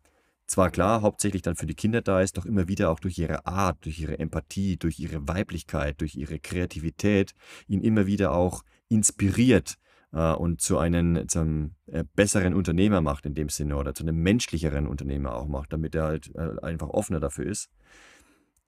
zwar 0.47 0.71
klar 0.71 1.03
hauptsächlich 1.03 1.43
dann 1.43 1.55
für 1.55 1.67
die 1.67 1.75
Kinder 1.75 2.01
da 2.01 2.21
ist, 2.21 2.37
doch 2.37 2.47
immer 2.47 2.67
wieder 2.67 2.89
auch 2.89 2.99
durch 2.99 3.19
ihre 3.19 3.45
Art, 3.45 3.85
durch 3.85 3.99
ihre 3.99 4.17
Empathie, 4.17 4.77
durch 4.77 4.99
ihre 4.99 5.27
Weiblichkeit, 5.27 6.01
durch 6.01 6.15
ihre 6.15 6.39
Kreativität 6.39 7.35
ihn 7.67 7.83
immer 7.83 8.07
wieder 8.07 8.31
auch 8.31 8.63
inspiriert 8.89 9.77
äh, 10.11 10.33
und 10.33 10.61
zu 10.61 10.77
einem, 10.77 11.27
zu 11.29 11.39
einem 11.39 11.75
äh, 11.87 12.03
besseren 12.15 12.53
Unternehmer 12.53 13.01
macht 13.01 13.25
in 13.25 13.35
dem 13.35 13.49
Sinne 13.49 13.77
oder 13.77 13.93
zu 13.93 14.03
einem 14.03 14.21
menschlicheren 14.21 14.87
Unternehmer 14.87 15.35
auch 15.35 15.47
macht, 15.47 15.71
damit 15.71 15.95
er 15.95 16.03
halt 16.03 16.35
äh, 16.35 16.59
einfach 16.61 16.89
offener 16.89 17.19
dafür 17.19 17.45
ist. 17.45 17.69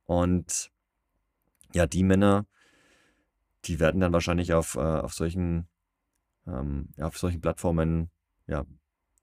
Und 0.05 0.71
ja, 1.73 1.87
die 1.87 2.03
Männer, 2.03 2.45
die 3.65 3.79
werden 3.79 4.01
dann 4.01 4.13
wahrscheinlich 4.13 4.53
auf, 4.53 4.75
äh, 4.75 4.79
auf 4.79 5.13
solchen 5.13 5.67
ähm, 6.47 6.89
ja, 6.97 7.07
auf 7.07 7.17
solchen 7.17 7.41
Plattformen 7.41 8.09
ja 8.47 8.65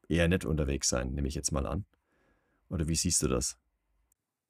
eher 0.08 0.28
nicht 0.28 0.44
unterwegs 0.44 0.88
sein, 0.88 1.12
nehme 1.12 1.28
ich 1.28 1.34
jetzt 1.34 1.52
mal 1.52 1.66
an. 1.66 1.84
Oder 2.68 2.88
wie 2.88 2.94
siehst 2.94 3.22
du 3.22 3.28
das? 3.28 3.58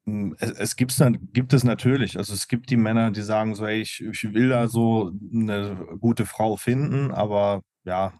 Hm, 0.09 0.35
es, 0.39 0.51
es 0.51 0.75
gibt's 0.75 0.97
dann, 0.97 1.31
gibt 1.33 1.53
es 1.53 1.63
natürlich. 1.63 2.17
Also 2.17 2.33
es 2.33 2.47
gibt 2.47 2.69
die 2.69 2.77
Männer, 2.77 3.11
die 3.11 3.21
sagen 3.21 3.55
so, 3.55 3.65
ey, 3.65 3.81
ich, 3.81 4.01
ich 4.01 4.23
will 4.33 4.49
da 4.49 4.67
so 4.67 5.11
eine 5.33 5.87
gute 5.99 6.25
Frau 6.25 6.57
finden, 6.57 7.11
aber 7.11 7.61
ja, 7.83 8.13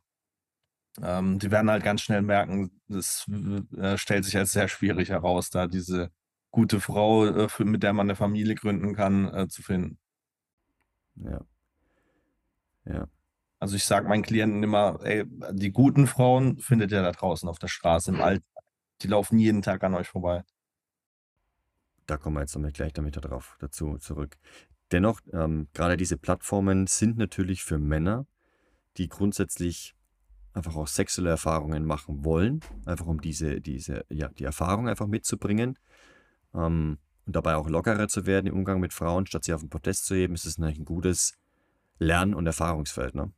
ähm, 1.02 1.39
die 1.39 1.52
werden 1.52 1.69
halt 1.69 1.84
ganz 1.84 2.02
schnell 2.02 2.21
merken, 2.21 2.71
das 2.88 3.25
äh, 3.78 3.97
stellt 3.97 4.25
sich 4.25 4.38
als 4.38 4.52
sehr 4.52 4.67
schwierig 4.67 5.10
heraus, 5.10 5.49
da 5.49 5.67
diese 5.67 6.12
gute 6.52 6.80
Frau, 6.82 7.25
äh, 7.25 7.49
für, 7.49 7.65
mit 7.65 7.84
der 7.84 7.93
man 7.93 8.08
eine 8.08 8.15
Familie 8.15 8.56
gründen 8.56 8.95
kann, 8.95 9.34
äh, 9.34 9.47
zu 9.47 9.62
finden. 9.63 9.99
Ja. 11.15 11.41
Ja. 12.86 13.08
Also 13.60 13.75
ich 13.75 13.86
sage 13.86 14.08
meinen 14.08 14.23
Klienten 14.23 14.63
immer, 14.63 14.99
ey, 15.04 15.25
die 15.52 15.71
guten 15.71 16.08
Frauen 16.08 16.60
findet 16.60 16.91
ihr 16.91 17.02
da 17.02 17.12
draußen 17.12 17.47
auf 17.49 17.60
der 17.60 17.67
Straße 17.67 18.12
im 18.12 18.21
Alltag. 18.21 18.45
Die 19.02 19.08
laufen 19.08 19.39
jeden 19.39 19.62
Tag 19.62 19.84
an 19.84 19.95
euch 19.95 20.08
vorbei. 20.08 20.43
Da 22.10 22.17
kommen 22.17 22.38
wir 22.38 22.41
jetzt 22.41 22.56
damit 22.56 22.74
gleich 22.74 22.93
damit 22.93 23.17
darauf 23.17 23.56
dazu 23.60 23.98
zurück. 24.00 24.38
Dennoch, 24.91 25.22
ähm, 25.32 25.67
gerade 25.74 25.95
diese 25.95 26.17
Plattformen 26.17 26.88
sind 26.88 27.17
natürlich 27.19 27.63
für 27.63 27.78
Männer, 27.78 28.26
die 28.98 29.08
grundsätzlich 29.10 29.95
einfach 30.54 30.76
auch 30.76 30.88
sexuelle 30.88 31.30
Erfahrungen 31.30 31.86
machen 31.86 32.26
wollen, 32.26 32.62
einfach 32.86 33.06
um 33.06 33.22
diese, 33.22 33.62
diese, 33.62 34.06
ja, 34.10 34.30
die 34.30 34.43
Erfahrung 34.43 34.89
einfach 34.89 35.06
mitzubringen 35.06 35.78
ähm, 36.56 36.98
und 37.28 37.36
dabei 37.36 37.56
auch 37.56 37.69
lockerer 37.69 38.08
zu 38.08 38.26
werden 38.26 38.48
im 38.48 38.56
Umgang 38.56 38.80
mit 38.80 38.91
Frauen, 38.91 39.28
statt 39.28 39.43
sie 39.43 39.54
auf 39.54 39.62
den 39.62 39.69
Protest 39.69 40.08
zu 40.08 40.15
heben, 40.15 40.34
ist 40.34 40.45
es 40.45 40.58
natürlich 40.58 40.80
ein 40.80 40.86
gutes 40.86 41.38
Lern- 42.00 42.34
und 42.34 42.48
Erfahrungsfeld, 42.48 43.13
ne? 43.13 43.32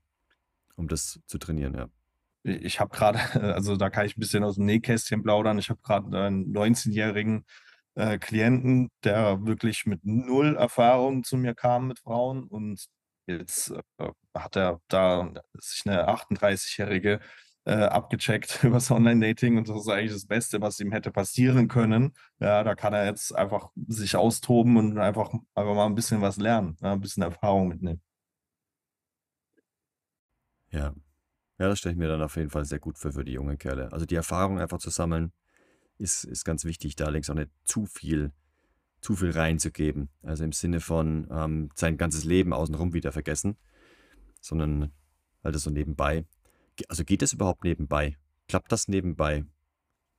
um 0.77 0.87
das 0.87 1.19
zu 1.25 1.37
trainieren, 1.37 1.73
ja. 1.73 1.89
Ich 2.43 2.79
habe 2.79 2.95
gerade, 2.95 3.19
also 3.53 3.75
da 3.75 3.89
kann 3.89 4.05
ich 4.05 4.15
ein 4.15 4.21
bisschen 4.21 4.45
aus 4.45 4.55
dem 4.55 4.65
Nähkästchen 4.65 5.21
plaudern. 5.21 5.59
Ich 5.59 5.69
habe 5.69 5.81
gerade 5.83 6.17
einen 6.17 6.53
19-jährigen 6.55 7.45
äh, 7.95 8.17
Klienten, 8.17 8.89
der 9.03 9.45
wirklich 9.45 9.85
mit 9.85 10.01
null 10.05 10.55
Erfahrung 10.55 11.23
zu 11.23 11.37
mir 11.37 11.55
kam 11.55 11.87
mit 11.87 11.99
Frauen 11.99 12.45
und 12.45 12.85
jetzt 13.27 13.71
äh, 13.97 14.09
hat 14.35 14.55
er 14.55 14.81
da 14.87 15.33
sich 15.59 15.83
eine 15.85 16.07
38-jährige 16.09 17.19
äh, 17.65 17.73
abgecheckt 17.73 18.59
über 18.63 18.75
das 18.75 18.91
Online-Dating 18.91 19.57
und 19.57 19.69
das 19.69 19.81
ist 19.81 19.89
eigentlich 19.89 20.11
das 20.13 20.25
Beste, 20.27 20.61
was 20.61 20.79
ihm 20.79 20.91
hätte 20.91 21.11
passieren 21.11 21.67
können. 21.67 22.13
Ja, 22.39 22.63
da 22.63 22.75
kann 22.75 22.93
er 22.93 23.05
jetzt 23.05 23.35
einfach 23.35 23.69
sich 23.87 24.15
austoben 24.15 24.77
und 24.77 24.97
einfach, 24.97 25.29
einfach 25.55 25.75
mal 25.75 25.85
ein 25.85 25.95
bisschen 25.95 26.21
was 26.21 26.37
lernen, 26.37 26.77
ja, 26.81 26.93
ein 26.93 27.01
bisschen 27.01 27.23
Erfahrung 27.23 27.67
mitnehmen. 27.69 28.01
Ja. 30.71 30.93
Ja, 31.59 31.67
das 31.69 31.79
stelle 31.79 31.93
ich 31.93 31.99
mir 31.99 32.07
dann 32.07 32.23
auf 32.23 32.35
jeden 32.37 32.49
Fall 32.49 32.65
sehr 32.65 32.79
gut 32.79 32.97
für, 32.97 33.13
für 33.13 33.23
die 33.23 33.33
jungen 33.33 33.57
Kerle. 33.57 33.91
Also 33.91 34.05
die 34.05 34.15
Erfahrung 34.15 34.59
einfach 34.59 34.79
zu 34.79 34.89
sammeln, 34.89 35.31
ist, 36.01 36.23
ist 36.23 36.43
ganz 36.43 36.65
wichtig, 36.65 36.95
da 36.95 37.05
allerdings 37.05 37.29
auch 37.29 37.35
nicht 37.35 37.51
zu 37.63 37.85
viel, 37.85 38.31
zu 38.99 39.15
viel 39.15 39.31
reinzugeben. 39.31 40.09
Also 40.23 40.43
im 40.43 40.51
Sinne 40.51 40.79
von 40.79 41.27
ähm, 41.31 41.69
sein 41.75 41.97
ganzes 41.97 42.25
Leben 42.25 42.53
außenrum 42.53 42.93
wieder 42.93 43.11
vergessen, 43.11 43.57
sondern 44.41 44.91
halt 45.43 45.55
so 45.55 45.69
nebenbei. 45.69 46.25
Also 46.87 47.03
geht 47.03 47.21
das 47.21 47.33
überhaupt 47.33 47.63
nebenbei? 47.63 48.17
Klappt 48.47 48.71
das 48.71 48.87
nebenbei? 48.87 49.45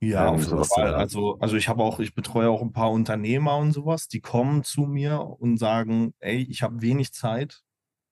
Ja, 0.01 0.31
auf 0.31 0.45
jeden 0.45 0.65
Fall. 0.65 0.95
Also, 0.95 1.39
also 1.39 1.57
ich 1.57 1.69
habe 1.69 1.83
auch, 1.83 2.01
ich 2.01 2.15
betreue 2.15 2.51
auch 2.51 2.61
ein 2.61 2.73
paar 2.73 2.91
Unternehmer 2.91 3.57
und 3.57 3.73
sowas, 3.73 4.09
die 4.09 4.21
kommen 4.21 4.65
zu 4.65 4.83
mir 4.83 5.21
und 5.21 5.59
sagen, 5.59 6.13
ey, 6.19 6.43
ich 6.43 6.63
habe 6.63 6.83
wenig 6.83 7.13
Zeit, 7.13 7.63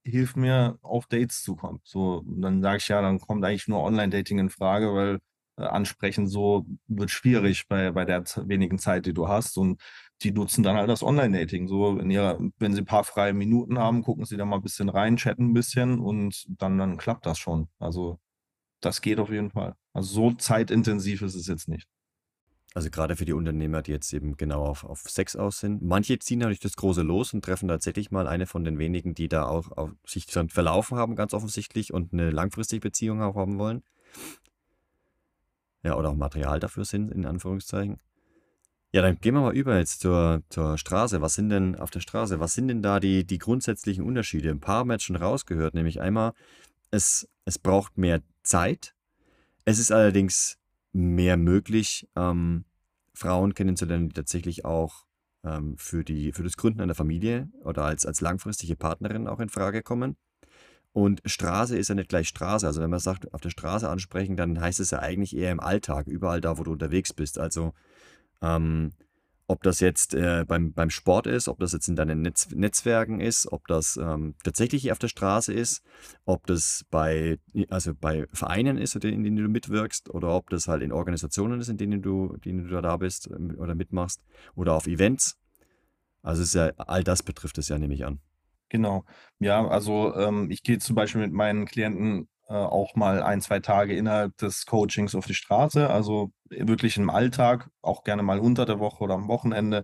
hilf 0.05 0.37
mir 0.37 0.79
auf 0.83 1.07
Dates 1.07 1.43
zu 1.43 1.57
kommen. 1.57 1.81
So, 1.83 2.19
und 2.19 2.43
dann 2.43 2.63
sage 2.63 2.79
ich 2.79 2.89
ja, 2.89 3.03
dann 3.03 3.19
kommt 3.19 3.45
eigentlich 3.45 3.67
nur 3.67 3.83
Online-Dating 3.83 4.39
in 4.39 4.51
Frage, 4.51 4.95
weil 4.95 5.19
ansprechen 5.57 6.27
so 6.27 6.67
wird 6.87 7.11
schwierig 7.11 7.69
bei, 7.69 7.91
bei 7.93 8.05
der 8.05 8.25
wenigen 8.47 8.79
Zeit, 8.79 9.07
die 9.07 9.15
du 9.15 9.29
hast. 9.29 9.59
Und 9.59 9.81
die 10.23 10.33
nutzen 10.33 10.63
dann 10.63 10.77
halt 10.77 10.89
das 10.89 11.03
Online-Dating. 11.03 11.69
So, 11.69 11.99
ihrer, 12.01 12.39
wenn 12.59 12.75
sie 12.75 12.83
ein 12.83 12.87
paar 12.87 13.05
freie 13.05 13.33
Minuten 13.33 13.79
haben, 13.79 14.03
gucken 14.03 14.25
sie 14.25 14.37
da 14.37 14.45
mal 14.45 14.57
ein 14.57 14.63
bisschen 14.63 14.89
rein, 14.89 15.17
chatten 15.17 15.51
ein 15.51 15.55
bisschen 15.55 15.99
und 16.01 16.47
dann, 16.61 16.79
dann 16.79 16.97
klappt 16.97 17.27
das 17.27 17.39
schon. 17.39 17.69
Also 17.79 18.19
das 18.81 19.01
geht 19.01 19.19
auf 19.19 19.31
jeden 19.31 19.51
Fall. 19.51 19.75
Also 19.93 20.13
so 20.13 20.33
zeitintensiv 20.37 21.23
ist 21.23 21.35
es 21.35 21.47
jetzt 21.47 21.69
nicht. 21.69 21.87
Also 22.73 22.89
gerade 22.89 23.17
für 23.17 23.25
die 23.25 23.33
Unternehmer, 23.33 23.83
die 23.83 23.91
jetzt 23.91 24.13
eben 24.13 24.37
genau 24.37 24.65
auf, 24.65 24.85
auf 24.85 25.01
Sex 25.01 25.35
aus 25.35 25.59
sind. 25.59 25.83
Manche 25.83 26.19
ziehen 26.21 26.39
natürlich 26.39 26.61
das 26.61 26.77
große 26.77 27.03
Los 27.03 27.35
und 27.35 27.45
treffen 27.45 27.69
tatsächlich 27.69 28.13
mal 28.13 28.29
eine 28.29 28.47
von 28.47 28.63
den 28.63 28.79
wenigen, 28.79 29.15
die 29.15 29.29
da 29.29 29.47
auch 29.47 29.73
auf 29.73 29.91
sich 30.07 30.27
verlaufen 30.27 30.97
haben, 30.97 31.17
ganz 31.17 31.35
offensichtlich, 31.35 31.93
und 31.93 32.13
eine 32.13 32.31
langfristige 32.31 32.81
Beziehung 32.81 33.23
auch 33.23 33.35
haben 33.35 33.59
wollen. 33.59 33.83
Ja, 35.83 35.97
oder 35.97 36.11
auch 36.11 36.17
Material 36.17 36.61
dafür 36.61 36.85
sind, 36.85 37.11
in 37.11 37.25
Anführungszeichen. 37.25 37.99
Ja, 38.93 39.03
dann 39.03 39.19
gehen 39.21 39.35
wir 39.35 39.41
mal 39.41 39.57
über 39.57 39.79
jetzt 39.79 40.01
zur, 40.01 40.43
zur 40.49 40.77
Straße. 40.77 41.21
Was 41.21 41.35
sind 41.35 41.51
denn 41.51 41.77
auf 41.77 41.91
der 41.91 42.01
Straße, 42.01 42.41
was 42.41 42.55
sind 42.55 42.69
denn 42.69 42.83
da 42.83 42.99
die, 42.99 43.25
die 43.25 43.39
grundsätzlichen 43.39 44.05
Unterschiede? 44.05 44.51
Ein 44.51 44.61
paar 44.61 44.81
haben 44.81 44.91
jetzt 44.91 45.05
schon 45.05 45.17
rausgehört, 45.17 45.75
nämlich 45.75 46.01
einmal 46.01 46.33
es, 46.91 47.29
es 47.45 47.59
braucht 47.59 47.99
mehr 47.99 48.21
Zeit. 48.43 48.95
Es 49.65 49.79
ist 49.79 49.93
allerdings 49.93 50.59
mehr 50.93 51.37
möglich, 51.37 52.09
ähm, 52.17 52.65
Frauen 53.15 53.55
kennenzulernen, 53.55 54.09
die 54.09 54.15
tatsächlich 54.15 54.65
auch 54.65 55.05
ähm, 55.45 55.77
für, 55.79 56.05
die, 56.05 56.33
für 56.33 56.43
das 56.43 56.57
Gründen 56.57 56.81
einer 56.81 56.95
Familie 56.95 57.49
oder 57.63 57.85
als, 57.85 58.07
als 58.07 58.21
langfristige 58.21 58.77
Partnerin 58.77 59.29
auch 59.29 59.41
in 59.41 59.49
Frage 59.49 59.83
kommen. 59.83 60.17
Und 60.93 61.23
Straße 61.25 61.79
ist 61.79 61.89
ja 61.89 61.95
nicht 61.95 62.09
gleich 62.09 62.29
Straße. 62.29 62.67
Also 62.67 62.81
wenn 62.81 62.91
man 62.91 62.99
sagt, 62.99 63.33
auf 63.33 63.41
der 63.41 63.51
Straße 63.51 63.89
ansprechen, 63.89 64.37
dann 64.37 64.61
heißt 64.61 64.81
es 64.81 64.91
ja 64.91 64.99
eigentlich 64.99 65.37
eher 65.37 65.53
im 65.53 65.61
Alltag, 65.61 66.09
überall 66.09 66.41
da, 66.41 66.59
wo 66.59 66.65
du 66.65 66.73
unterwegs 66.73 67.13
bist. 67.13 67.39
Also 67.39 67.75
ähm, 68.43 68.93
ob 69.51 69.65
das 69.65 69.81
jetzt 69.81 70.15
äh, 70.15 70.45
beim, 70.47 70.73
beim 70.73 70.91
Sport 70.91 71.27
ist, 71.27 71.49
ob 71.49 71.59
das 71.59 71.73
jetzt 71.73 71.89
in 71.89 71.97
deinen 71.97 72.23
Netz, 72.23 72.51
Netzwerken 72.51 73.21
ist, 73.21 73.51
ob 73.51 73.67
das 73.67 73.97
ähm, 73.97 74.37
tatsächlich 74.45 74.93
auf 74.93 75.01
der 75.01 75.09
Straße 75.09 75.53
ist, 75.53 75.83
ob 76.25 76.47
das 76.47 76.85
bei, 76.89 77.41
also 77.69 77.93
bei 77.93 78.29
Vereinen 78.33 78.79
ist, 78.79 78.95
in 78.95 79.01
denen 79.25 79.35
du 79.35 79.49
mitwirkst, 79.49 80.09
oder 80.11 80.29
ob 80.29 80.51
das 80.51 80.69
halt 80.69 80.83
in 80.83 80.93
Organisationen 80.93 81.61
ist, 81.61 81.69
in 81.69 81.79
denen 81.79 82.01
du, 82.01 82.37
denen 82.45 82.69
du 82.69 82.81
da 82.81 82.97
bist 82.97 83.29
oder 83.29 83.75
mitmachst, 83.75 84.23
oder 84.55 84.75
auf 84.75 84.87
Events. 84.87 85.37
Also 86.23 86.59
ja, 86.59 86.73
all 86.77 87.03
das 87.03 87.25
betrifft 87.25 87.59
es 87.59 87.69
ja, 87.69 87.79
nehme 87.79 87.95
ich 87.95 88.05
an. 88.05 88.21
Genau. 88.71 89.05
Ja, 89.41 89.67
also 89.67 90.15
ähm, 90.15 90.51
ich 90.51 90.63
gehe 90.63 90.79
zum 90.79 90.95
Beispiel 90.95 91.21
mit 91.23 91.33
meinen 91.33 91.67
Klienten 91.67 92.29
äh, 92.49 92.55
auch 92.55 92.95
mal 92.95 93.21
ein, 93.23 93.41
zwei 93.41 93.59
Tage 93.59 93.97
innerhalb 93.97 94.37
des 94.39 94.65
Coachings 94.65 95.15
auf 95.17 95.27
die 95.27 95.35
Straße, 95.35 95.91
also 95.91 96.33
wirklich 96.51 96.97
im 96.97 97.11
Alltag, 97.11 97.69
auch 97.83 98.05
gerne 98.05 98.23
mal 98.23 98.39
unter 98.39 98.67
der 98.67 98.79
Woche 98.79 99.03
oder 99.03 99.15
am 99.15 99.27
Wochenende. 99.29 99.83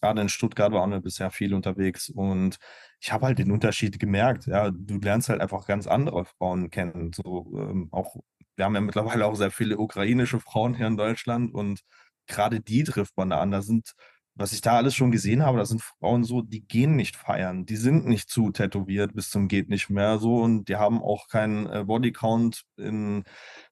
Gerade 0.00 0.20
in 0.22 0.28
Stuttgart 0.28 0.72
waren 0.72 0.90
wir 0.92 1.00
bisher 1.00 1.30
viel 1.32 1.52
unterwegs 1.54 2.08
und 2.10 2.58
ich 3.00 3.12
habe 3.12 3.26
halt 3.26 3.38
den 3.40 3.50
Unterschied 3.50 3.98
gemerkt. 3.98 4.46
Ja, 4.46 4.70
du 4.70 4.98
lernst 5.00 5.28
halt 5.28 5.40
einfach 5.40 5.66
ganz 5.66 5.88
andere 5.88 6.24
Frauen 6.24 6.70
kennen. 6.70 7.12
So 7.12 7.50
ähm, 7.58 7.88
auch, 7.90 8.16
wir 8.56 8.64
haben 8.64 8.74
ja 8.76 8.80
mittlerweile 8.80 9.26
auch 9.26 9.34
sehr 9.34 9.50
viele 9.50 9.78
ukrainische 9.78 10.38
Frauen 10.40 10.74
hier 10.74 10.86
in 10.86 10.96
Deutschland 10.96 11.52
und 11.54 11.80
gerade 12.28 12.60
die 12.60 12.84
trifft 12.84 13.16
man 13.16 13.30
da 13.30 13.40
an. 13.40 13.50
Da 13.50 13.62
sind 13.62 13.94
was 14.38 14.52
ich 14.52 14.60
da 14.60 14.76
alles 14.76 14.94
schon 14.94 15.10
gesehen 15.10 15.42
habe, 15.42 15.58
da 15.58 15.66
sind 15.66 15.82
Frauen 15.82 16.22
so, 16.22 16.42
die 16.42 16.60
gehen 16.60 16.94
nicht 16.94 17.16
feiern, 17.16 17.66
die 17.66 17.76
sind 17.76 18.06
nicht 18.06 18.30
zu 18.30 18.52
tätowiert 18.52 19.12
bis 19.14 19.30
zum 19.30 19.48
geht 19.48 19.68
nicht 19.68 19.90
mehr 19.90 20.18
so 20.18 20.36
und 20.36 20.68
die 20.68 20.76
haben 20.76 21.02
auch 21.02 21.26
keinen 21.26 21.66
äh, 21.66 21.84
Bodycount 21.84 22.64
in, 22.76 23.24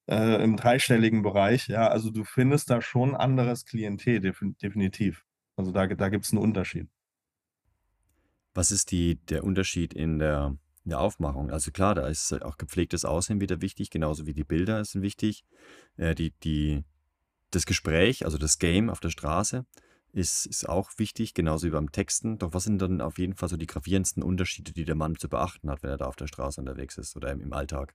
äh, 0.09 0.43
im 0.43 0.57
dreistelligen 0.57 1.23
Bereich. 1.23 1.69
Ja, 1.69 1.87
also 1.87 2.11
du 2.11 2.25
findest 2.25 2.69
da 2.69 2.83
schon 2.83 3.15
anderes 3.15 3.65
Klientel, 3.65 4.21
definitiv. 4.21 5.25
Also 5.55 5.71
da, 5.71 5.87
da 5.87 6.09
gibt 6.09 6.25
es 6.25 6.33
einen 6.33 6.43
Unterschied. 6.43 6.89
Was 8.53 8.73
ist 8.73 8.91
die, 8.91 9.25
der 9.27 9.45
Unterschied 9.45 9.95
in 9.95 10.19
der, 10.19 10.57
in 10.85 10.91
der 10.91 11.01
Aufmachung? 11.01 11.53
Also 11.53 11.71
klar, 11.71 11.95
da 11.95 12.09
ist 12.09 12.33
auch 12.43 12.59
gepflegtes 12.59 13.05
Aussehen 13.05 13.41
wieder 13.41 13.61
wichtig, 13.61 13.91
genauso 13.91 14.27
wie 14.27 14.35
die 14.35 14.45
Bilder 14.45 14.85
sind 14.85 15.03
wichtig. 15.03 15.45
Äh, 15.97 16.17
die, 16.17 16.33
die, 16.43 16.83
das 17.53 17.67
Gespräch, 17.67 18.25
also 18.25 18.37
das 18.37 18.59
Game 18.59 18.91
auf 18.91 18.99
der 18.99 19.11
Straße 19.11 19.65
ist, 20.17 20.47
ist 20.47 20.69
auch 20.69 20.91
wichtig, 20.97 21.35
genauso 21.35 21.67
wie 21.67 21.71
beim 21.71 21.93
Texten. 21.93 22.39
Doch 22.39 22.55
was 22.55 22.65
sind 22.65 22.81
dann 22.81 23.01
auf 23.01 23.19
jeden 23.19 23.35
Fall 23.35 23.49
so 23.49 23.57
die 23.57 23.67
gravierendsten 23.67 24.23
Unterschiede, 24.23 24.73
die 24.73 24.85
der 24.85 24.95
Mann 24.95 25.17
zu 25.17 25.29
beachten 25.29 25.71
hat, 25.71 25.83
wenn 25.83 25.91
er 25.91 25.99
da 25.99 26.07
auf 26.07 26.17
der 26.17 26.27
Straße 26.27 26.61
unterwegs 26.61 26.97
ist 26.99 27.17
oder 27.17 27.31
im, 27.31 27.41
im 27.41 27.53
Alltag? 27.53 27.95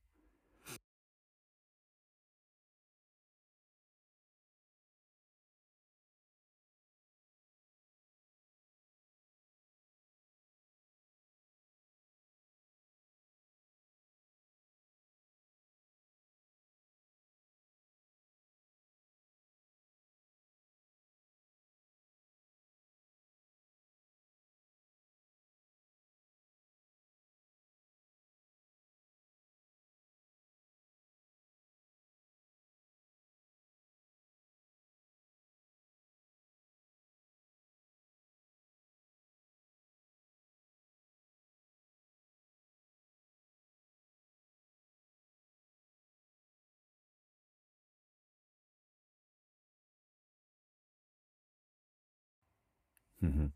Mhm. 53.22 53.52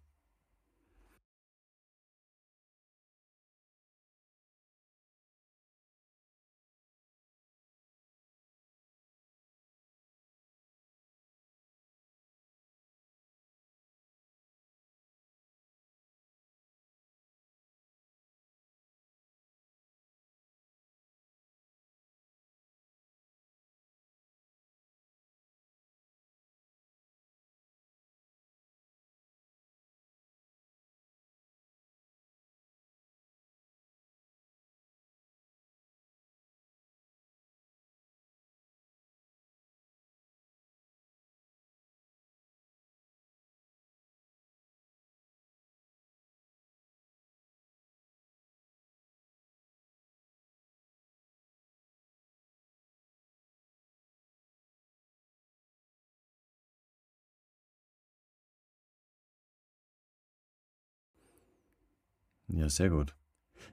Ja, 62.48 62.70
sehr 62.70 62.90
gut. 62.90 63.16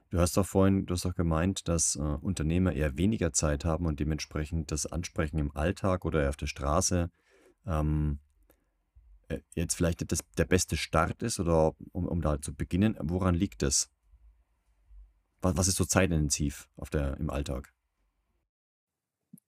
Du 0.09 0.19
hast 0.19 0.37
doch 0.37 0.45
vorhin, 0.45 0.85
du 0.85 0.93
hast 0.93 1.05
doch 1.05 1.15
gemeint, 1.15 1.67
dass 1.67 1.95
äh, 1.95 1.99
Unternehmer 1.99 2.73
eher 2.73 2.97
weniger 2.97 3.33
Zeit 3.33 3.65
haben 3.65 3.85
und 3.85 3.99
dementsprechend 3.99 4.71
das 4.71 4.85
Ansprechen 4.85 5.39
im 5.39 5.55
Alltag 5.55 6.05
oder 6.05 6.29
auf 6.29 6.37
der 6.37 6.47
Straße 6.47 7.11
ähm, 7.65 8.19
äh, 9.27 9.39
jetzt 9.55 9.75
vielleicht 9.75 10.11
das, 10.11 10.19
der 10.37 10.45
beste 10.45 10.77
Start 10.77 11.23
ist 11.23 11.39
oder 11.39 11.73
um, 11.91 12.07
um 12.07 12.21
da 12.21 12.41
zu 12.41 12.53
beginnen. 12.53 12.95
Woran 12.99 13.35
liegt 13.35 13.61
das? 13.61 13.89
Was, 15.41 15.57
was 15.57 15.67
ist 15.67 15.77
so 15.77 15.85
zeitintensiv 15.85 16.69
auf 16.75 16.89
der, 16.89 17.17
im 17.17 17.29
Alltag? 17.29 17.72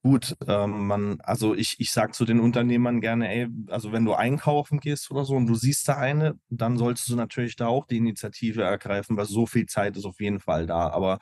Gut, 0.04 0.36
ähm, 0.48 0.86
man, 0.88 1.18
also 1.22 1.56
ich, 1.56 1.80
ich 1.80 1.92
sage 1.92 2.12
zu 2.12 2.26
den 2.26 2.40
Unternehmern 2.40 3.02
gerne, 3.02 3.28
ey, 3.30 3.48
also 3.70 3.92
wenn 3.92 4.06
du 4.06 4.14
einkaufen 4.14 4.80
gehst 4.80 5.10
oder 5.10 5.26
so 5.26 5.34
und 5.36 5.48
du 5.48 5.56
siehst 5.56 5.88
da 5.88 5.98
eine, 5.98 6.40
dann 6.50 6.78
solltest 6.78 7.10
du 7.10 7.16
natürlich 7.16 7.56
da 7.56 7.68
auch 7.68 7.88
die 7.88 7.98
Initiative 7.98 8.62
ergreifen, 8.64 9.18
weil 9.18 9.26
so 9.26 9.48
viel 9.48 9.66
Zeit 9.66 9.98
ist 9.98 10.06
auf 10.06 10.20
jeden 10.20 10.40
Fall 10.40 10.68
da. 10.68 10.90
Aber 10.92 11.18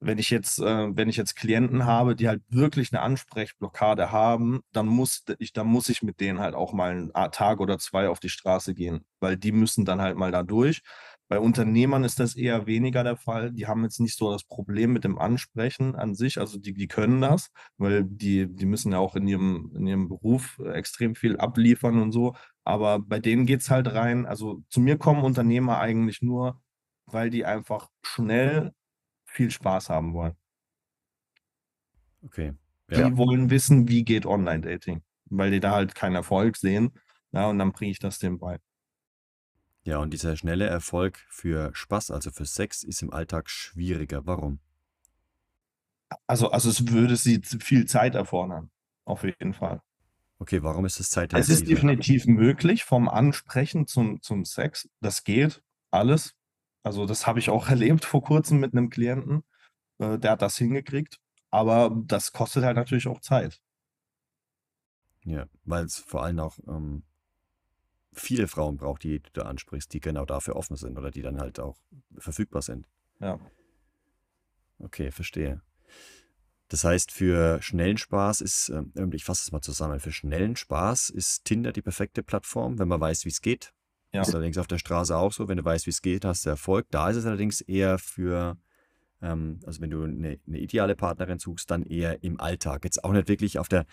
wenn 0.00 0.16
ich 0.18 0.30
jetzt, 0.30 0.58
äh, 0.60 0.96
wenn 0.96 1.08
ich 1.10 1.16
jetzt 1.18 1.36
Klienten 1.36 1.84
habe, 1.84 2.16
die 2.16 2.26
halt 2.28 2.42
wirklich 2.48 2.90
eine 2.92 3.02
Ansprechblockade 3.02 4.10
haben, 4.12 4.60
dann 4.72 4.86
muss 4.86 5.24
ich, 5.38 5.52
dann 5.52 5.66
muss 5.66 5.88
ich 5.90 6.02
mit 6.02 6.18
denen 6.20 6.40
halt 6.40 6.54
auch 6.54 6.72
mal 6.72 6.90
einen 6.90 7.12
Tag 7.32 7.60
oder 7.60 7.78
zwei 7.78 8.08
auf 8.08 8.18
die 8.18 8.30
Straße 8.30 8.74
gehen, 8.74 9.04
weil 9.20 9.36
die 9.36 9.52
müssen 9.52 9.84
dann 9.84 10.00
halt 10.00 10.16
mal 10.16 10.32
da 10.32 10.42
durch. 10.42 10.80
Bei 11.32 11.40
Unternehmern 11.40 12.04
ist 12.04 12.20
das 12.20 12.36
eher 12.36 12.66
weniger 12.66 13.04
der 13.04 13.16
Fall. 13.16 13.52
Die 13.52 13.66
haben 13.66 13.84
jetzt 13.84 14.00
nicht 14.00 14.18
so 14.18 14.30
das 14.30 14.44
Problem 14.44 14.92
mit 14.92 15.02
dem 15.02 15.18
Ansprechen 15.18 15.96
an 15.96 16.14
sich. 16.14 16.36
Also 16.36 16.58
die, 16.58 16.74
die 16.74 16.88
können 16.88 17.22
das, 17.22 17.50
weil 17.78 18.04
die, 18.04 18.54
die 18.54 18.66
müssen 18.66 18.92
ja 18.92 18.98
auch 18.98 19.16
in 19.16 19.26
ihrem, 19.26 19.72
in 19.74 19.86
ihrem 19.86 20.08
Beruf 20.10 20.58
extrem 20.58 21.14
viel 21.14 21.38
abliefern 21.38 22.02
und 22.02 22.12
so. 22.12 22.36
Aber 22.64 22.98
bei 22.98 23.18
denen 23.18 23.46
geht 23.46 23.62
es 23.62 23.70
halt 23.70 23.94
rein. 23.94 24.26
Also 24.26 24.62
zu 24.68 24.82
mir 24.82 24.98
kommen 24.98 25.24
Unternehmer 25.24 25.80
eigentlich 25.80 26.20
nur, 26.20 26.60
weil 27.06 27.30
die 27.30 27.46
einfach 27.46 27.88
schnell 28.02 28.74
viel 29.24 29.50
Spaß 29.50 29.88
haben 29.88 30.12
wollen. 30.12 30.34
Okay. 32.24 32.52
Die 32.90 32.96
ja. 33.00 33.16
wollen 33.16 33.48
wissen, 33.48 33.88
wie 33.88 34.04
geht 34.04 34.26
Online-Dating, 34.26 35.00
weil 35.30 35.50
die 35.50 35.60
da 35.60 35.70
halt 35.70 35.94
keinen 35.94 36.16
Erfolg 36.16 36.58
sehen. 36.58 36.92
Ja, 37.32 37.48
und 37.48 37.58
dann 37.58 37.72
bringe 37.72 37.90
ich 37.90 38.00
das 38.00 38.18
dem 38.18 38.38
bei. 38.38 38.58
Ja, 39.84 39.98
und 39.98 40.12
dieser 40.12 40.36
schnelle 40.36 40.66
Erfolg 40.66 41.18
für 41.28 41.74
Spaß, 41.74 42.12
also 42.12 42.30
für 42.30 42.46
Sex, 42.46 42.84
ist 42.84 43.02
im 43.02 43.12
Alltag 43.12 43.50
schwieriger. 43.50 44.26
Warum? 44.26 44.60
Also, 46.26 46.50
also 46.50 46.70
es 46.70 46.88
würde 46.88 47.16
sie 47.16 47.40
viel 47.42 47.86
Zeit 47.86 48.14
erfordern, 48.14 48.70
auf 49.04 49.24
jeden 49.24 49.54
Fall. 49.54 49.82
Okay, 50.38 50.62
warum 50.62 50.84
ist 50.84 51.00
das 51.00 51.10
Zeit? 51.10 51.32
Es 51.34 51.48
ist 51.48 51.68
definitiv 51.68 52.26
möglich, 52.26 52.84
vom 52.84 53.08
Ansprechen 53.08 53.86
zum, 53.86 54.20
zum 54.22 54.44
Sex. 54.44 54.88
Das 55.00 55.24
geht, 55.24 55.62
alles. 55.90 56.34
Also, 56.82 57.06
das 57.06 57.26
habe 57.26 57.38
ich 57.38 57.50
auch 57.50 57.68
erlebt 57.70 58.04
vor 58.04 58.22
kurzem 58.22 58.58
mit 58.58 58.72
einem 58.72 58.90
Klienten. 58.90 59.44
Äh, 59.98 60.18
der 60.18 60.32
hat 60.32 60.42
das 60.42 60.56
hingekriegt. 60.56 61.18
Aber 61.50 61.90
das 62.06 62.32
kostet 62.32 62.64
halt 62.64 62.76
natürlich 62.76 63.06
auch 63.08 63.20
Zeit. 63.20 63.60
Ja, 65.24 65.46
weil 65.64 65.84
es 65.84 65.98
vor 65.98 66.24
allem 66.24 66.40
auch 66.40 66.58
ähm, 66.66 67.04
viele 68.12 68.48
Frauen 68.48 68.76
braucht, 68.76 69.02
die 69.02 69.20
du 69.20 69.30
da 69.32 69.42
ansprichst, 69.42 69.92
die 69.92 70.00
genau 70.00 70.24
dafür 70.24 70.56
offen 70.56 70.76
sind 70.76 70.98
oder 70.98 71.10
die 71.10 71.22
dann 71.22 71.40
halt 71.40 71.58
auch 71.58 71.76
verfügbar 72.16 72.62
sind. 72.62 72.86
Ja. 73.20 73.38
Okay, 74.78 75.10
verstehe. 75.10 75.62
Das 76.68 76.84
heißt, 76.84 77.12
für 77.12 77.60
schnellen 77.60 77.98
Spaß 77.98 78.40
ist, 78.40 78.70
äh, 78.70 78.82
ich 79.12 79.24
fasse 79.24 79.42
es 79.44 79.52
mal 79.52 79.60
zusammen, 79.60 80.00
für 80.00 80.12
schnellen 80.12 80.56
Spaß 80.56 81.10
ist 81.10 81.44
Tinder 81.44 81.72
die 81.72 81.82
perfekte 81.82 82.22
Plattform, 82.22 82.78
wenn 82.78 82.88
man 82.88 83.00
weiß, 83.00 83.24
wie 83.24 83.28
es 83.28 83.42
geht. 83.42 83.72
Ja. 84.12 84.20
Das 84.20 84.28
ist 84.28 84.34
allerdings 84.34 84.58
auf 84.58 84.66
der 84.66 84.78
Straße 84.78 85.16
auch 85.16 85.32
so, 85.32 85.48
wenn 85.48 85.56
du 85.56 85.64
weißt, 85.64 85.86
wie 85.86 85.90
es 85.90 86.02
geht, 86.02 86.24
hast 86.24 86.44
du 86.44 86.50
Erfolg. 86.50 86.86
Da 86.90 87.10
ist 87.10 87.16
es 87.16 87.26
allerdings 87.26 87.60
eher 87.60 87.98
für, 87.98 88.56
ähm, 89.20 89.60
also 89.66 89.80
wenn 89.80 89.90
du 89.90 90.04
eine, 90.04 90.38
eine 90.46 90.58
ideale 90.58 90.96
Partnerin 90.96 91.38
suchst, 91.38 91.70
dann 91.70 91.82
eher 91.82 92.22
im 92.22 92.40
Alltag. 92.40 92.84
Jetzt 92.84 93.04
auch 93.04 93.12
nicht 93.12 93.28
wirklich 93.28 93.58
auf 93.58 93.68
der 93.68 93.86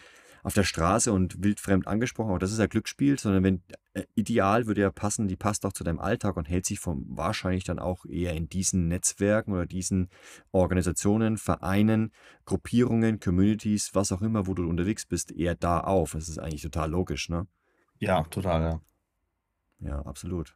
auf 0.43 0.53
der 0.53 0.63
Straße 0.63 1.11
und 1.11 1.43
wildfremd 1.43 1.87
angesprochen, 1.87 2.31
auch 2.31 2.39
das 2.39 2.51
ist 2.51 2.59
ja 2.59 2.67
Glücksspiel, 2.67 3.19
sondern 3.19 3.43
wenn 3.43 3.63
äh, 3.93 4.03
ideal 4.15 4.67
würde 4.67 4.81
ja 4.81 4.91
passen, 4.91 5.27
die 5.27 5.35
passt 5.35 5.65
auch 5.65 5.73
zu 5.73 5.83
deinem 5.83 5.99
Alltag 5.99 6.37
und 6.37 6.49
hält 6.49 6.65
sich 6.65 6.79
vom 6.79 7.05
wahrscheinlich 7.09 7.63
dann 7.63 7.79
auch 7.79 8.05
eher 8.05 8.33
in 8.33 8.49
diesen 8.49 8.87
Netzwerken 8.87 9.53
oder 9.53 9.65
diesen 9.65 10.09
Organisationen, 10.51 11.37
Vereinen, 11.37 12.11
Gruppierungen, 12.45 13.19
Communities, 13.19 13.91
was 13.93 14.11
auch 14.11 14.21
immer, 14.21 14.47
wo 14.47 14.53
du 14.53 14.67
unterwegs 14.67 15.05
bist, 15.05 15.31
eher 15.31 15.55
da 15.55 15.79
auf. 15.81 16.13
Das 16.13 16.29
ist 16.29 16.39
eigentlich 16.39 16.61
total 16.61 16.91
logisch, 16.91 17.29
ne? 17.29 17.47
Ja, 17.99 18.23
total, 18.23 18.61
ja. 18.61 18.81
Ja, 19.79 20.01
absolut. 20.05 20.55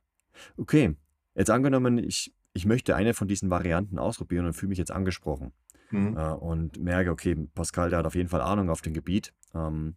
Okay, 0.57 0.95
jetzt 1.35 1.49
angenommen, 1.49 1.97
ich, 1.97 2.33
ich 2.53 2.65
möchte 2.65 2.95
eine 2.95 3.13
von 3.13 3.27
diesen 3.27 3.49
Varianten 3.49 3.99
ausprobieren 3.99 4.45
und 4.45 4.53
fühle 4.53 4.69
mich 4.69 4.77
jetzt 4.77 4.91
angesprochen 4.91 5.53
mhm. 5.93 6.17
äh, 6.17 6.31
und 6.33 6.79
merke, 6.79 7.11
okay, 7.11 7.35
Pascal, 7.53 7.89
der 7.89 7.99
hat 7.99 8.05
auf 8.05 8.15
jeden 8.15 8.29
Fall 8.29 8.41
Ahnung 8.41 8.69
auf 8.69 8.81
dem 8.81 8.93
Gebiet. 8.93 9.33
Ähm, 9.53 9.95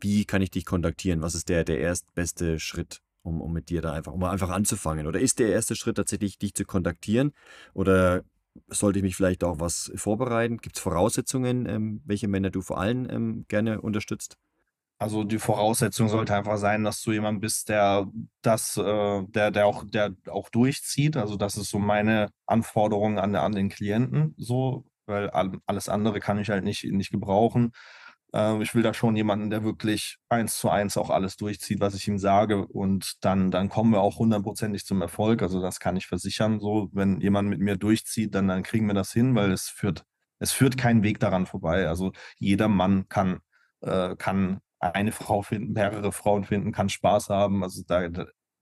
wie 0.00 0.24
kann 0.24 0.42
ich 0.42 0.50
dich 0.50 0.64
kontaktieren? 0.64 1.22
Was 1.22 1.34
ist 1.34 1.48
der, 1.48 1.64
der 1.64 1.80
erstbeste 1.80 2.60
Schritt, 2.60 3.00
um, 3.22 3.40
um 3.40 3.52
mit 3.52 3.68
dir 3.68 3.82
da 3.82 3.92
einfach, 3.92 4.12
um 4.12 4.22
einfach 4.24 4.50
anzufangen? 4.50 5.06
Oder 5.06 5.20
ist 5.20 5.38
der 5.38 5.50
erste 5.50 5.74
Schritt 5.74 5.96
tatsächlich, 5.96 6.38
dich 6.38 6.54
zu 6.54 6.64
kontaktieren? 6.64 7.32
Oder 7.74 8.22
sollte 8.68 8.98
ich 8.98 9.02
mich 9.02 9.16
vielleicht 9.16 9.42
auch 9.44 9.60
was 9.60 9.90
vorbereiten? 9.96 10.58
Gibt 10.58 10.76
es 10.76 10.82
Voraussetzungen, 10.82 11.66
ähm, 11.66 12.00
welche 12.04 12.28
Männer 12.28 12.50
du 12.50 12.60
vor 12.60 12.78
allem 12.78 13.08
ähm, 13.10 13.44
gerne 13.48 13.80
unterstützt? 13.80 14.36
Also 14.98 15.22
die 15.22 15.38
Voraussetzung 15.38 16.08
sollte 16.08 16.34
einfach 16.34 16.56
sein, 16.56 16.82
dass 16.82 17.02
du 17.02 17.12
jemand 17.12 17.40
bist, 17.40 17.68
der 17.68 18.08
das, 18.42 18.76
äh, 18.76 19.22
der, 19.28 19.52
der 19.52 19.66
auch, 19.66 19.84
der 19.86 20.14
auch 20.28 20.48
durchzieht. 20.48 21.16
Also 21.16 21.36
das 21.36 21.56
ist 21.56 21.70
so 21.70 21.78
meine 21.78 22.30
Anforderung 22.46 23.18
an, 23.18 23.36
an 23.36 23.52
den 23.52 23.68
Klienten, 23.68 24.34
so, 24.38 24.84
weil 25.06 25.30
alles 25.30 25.88
andere 25.88 26.18
kann 26.18 26.38
ich 26.40 26.50
halt 26.50 26.64
nicht, 26.64 26.84
nicht 26.84 27.12
gebrauchen. 27.12 27.72
Äh, 28.34 28.62
ich 28.62 28.74
will 28.74 28.82
da 28.82 28.94
schon 28.94 29.16
jemanden, 29.16 29.50
der 29.50 29.64
wirklich 29.64 30.18
eins 30.28 30.58
zu 30.58 30.68
eins 30.70 30.96
auch 30.96 31.10
alles 31.10 31.36
durchzieht, 31.36 31.80
was 31.80 31.94
ich 31.94 32.08
ihm 32.08 32.18
sage. 32.18 32.66
Und 32.66 33.24
dann, 33.24 33.50
dann 33.50 33.68
kommen 33.68 33.92
wir 33.92 34.00
auch 34.00 34.18
hundertprozentig 34.18 34.84
zum 34.84 35.00
Erfolg. 35.02 35.42
Also 35.42 35.60
das 35.60 35.80
kann 35.80 35.96
ich 35.96 36.06
versichern. 36.06 36.60
So, 36.60 36.88
wenn 36.92 37.20
jemand 37.20 37.48
mit 37.48 37.60
mir 37.60 37.76
durchzieht, 37.76 38.34
dann, 38.34 38.48
dann 38.48 38.62
kriegen 38.64 38.86
wir 38.86 38.94
das 38.94 39.12
hin, 39.12 39.34
weil 39.34 39.52
es 39.52 39.68
führt, 39.68 40.04
es 40.40 40.52
führt 40.52 40.76
keinen 40.76 41.02
Weg 41.02 41.20
daran 41.20 41.46
vorbei. 41.46 41.88
Also 41.88 42.12
jeder 42.38 42.68
Mann 42.68 43.08
kann, 43.08 43.40
äh, 43.80 44.16
kann 44.16 44.60
eine 44.80 45.12
Frau 45.12 45.42
finden, 45.42 45.72
mehrere 45.72 46.12
Frauen 46.12 46.44
finden, 46.44 46.72
kann 46.72 46.88
Spaß 46.88 47.30
haben. 47.30 47.62
Also 47.62 47.82
da, 47.86 48.08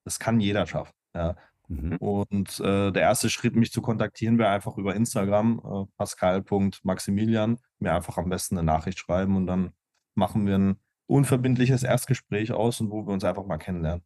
das 0.04 0.18
kann 0.18 0.40
jeder 0.40 0.66
schaffen. 0.66 0.94
Ja. 1.14 1.36
Mhm. 1.68 1.96
Und 1.96 2.60
äh, 2.60 2.92
der 2.92 3.02
erste 3.02 3.28
Schritt, 3.28 3.56
mich 3.56 3.72
zu 3.72 3.82
kontaktieren, 3.82 4.38
wäre 4.38 4.50
einfach 4.50 4.76
über 4.78 4.94
Instagram, 4.94 5.60
äh, 5.64 5.92
pascal.maximilian, 5.96 7.58
mir 7.78 7.92
einfach 7.92 8.18
am 8.18 8.28
besten 8.28 8.56
eine 8.56 8.66
Nachricht 8.66 8.98
schreiben 8.98 9.36
und 9.36 9.46
dann 9.46 9.72
machen 10.14 10.46
wir 10.46 10.56
ein 10.56 10.80
unverbindliches 11.06 11.82
Erstgespräch 11.82 12.52
aus 12.52 12.80
und 12.80 12.90
wo 12.90 13.06
wir 13.06 13.12
uns 13.12 13.24
einfach 13.24 13.44
mal 13.44 13.58
kennenlernen. 13.58 14.04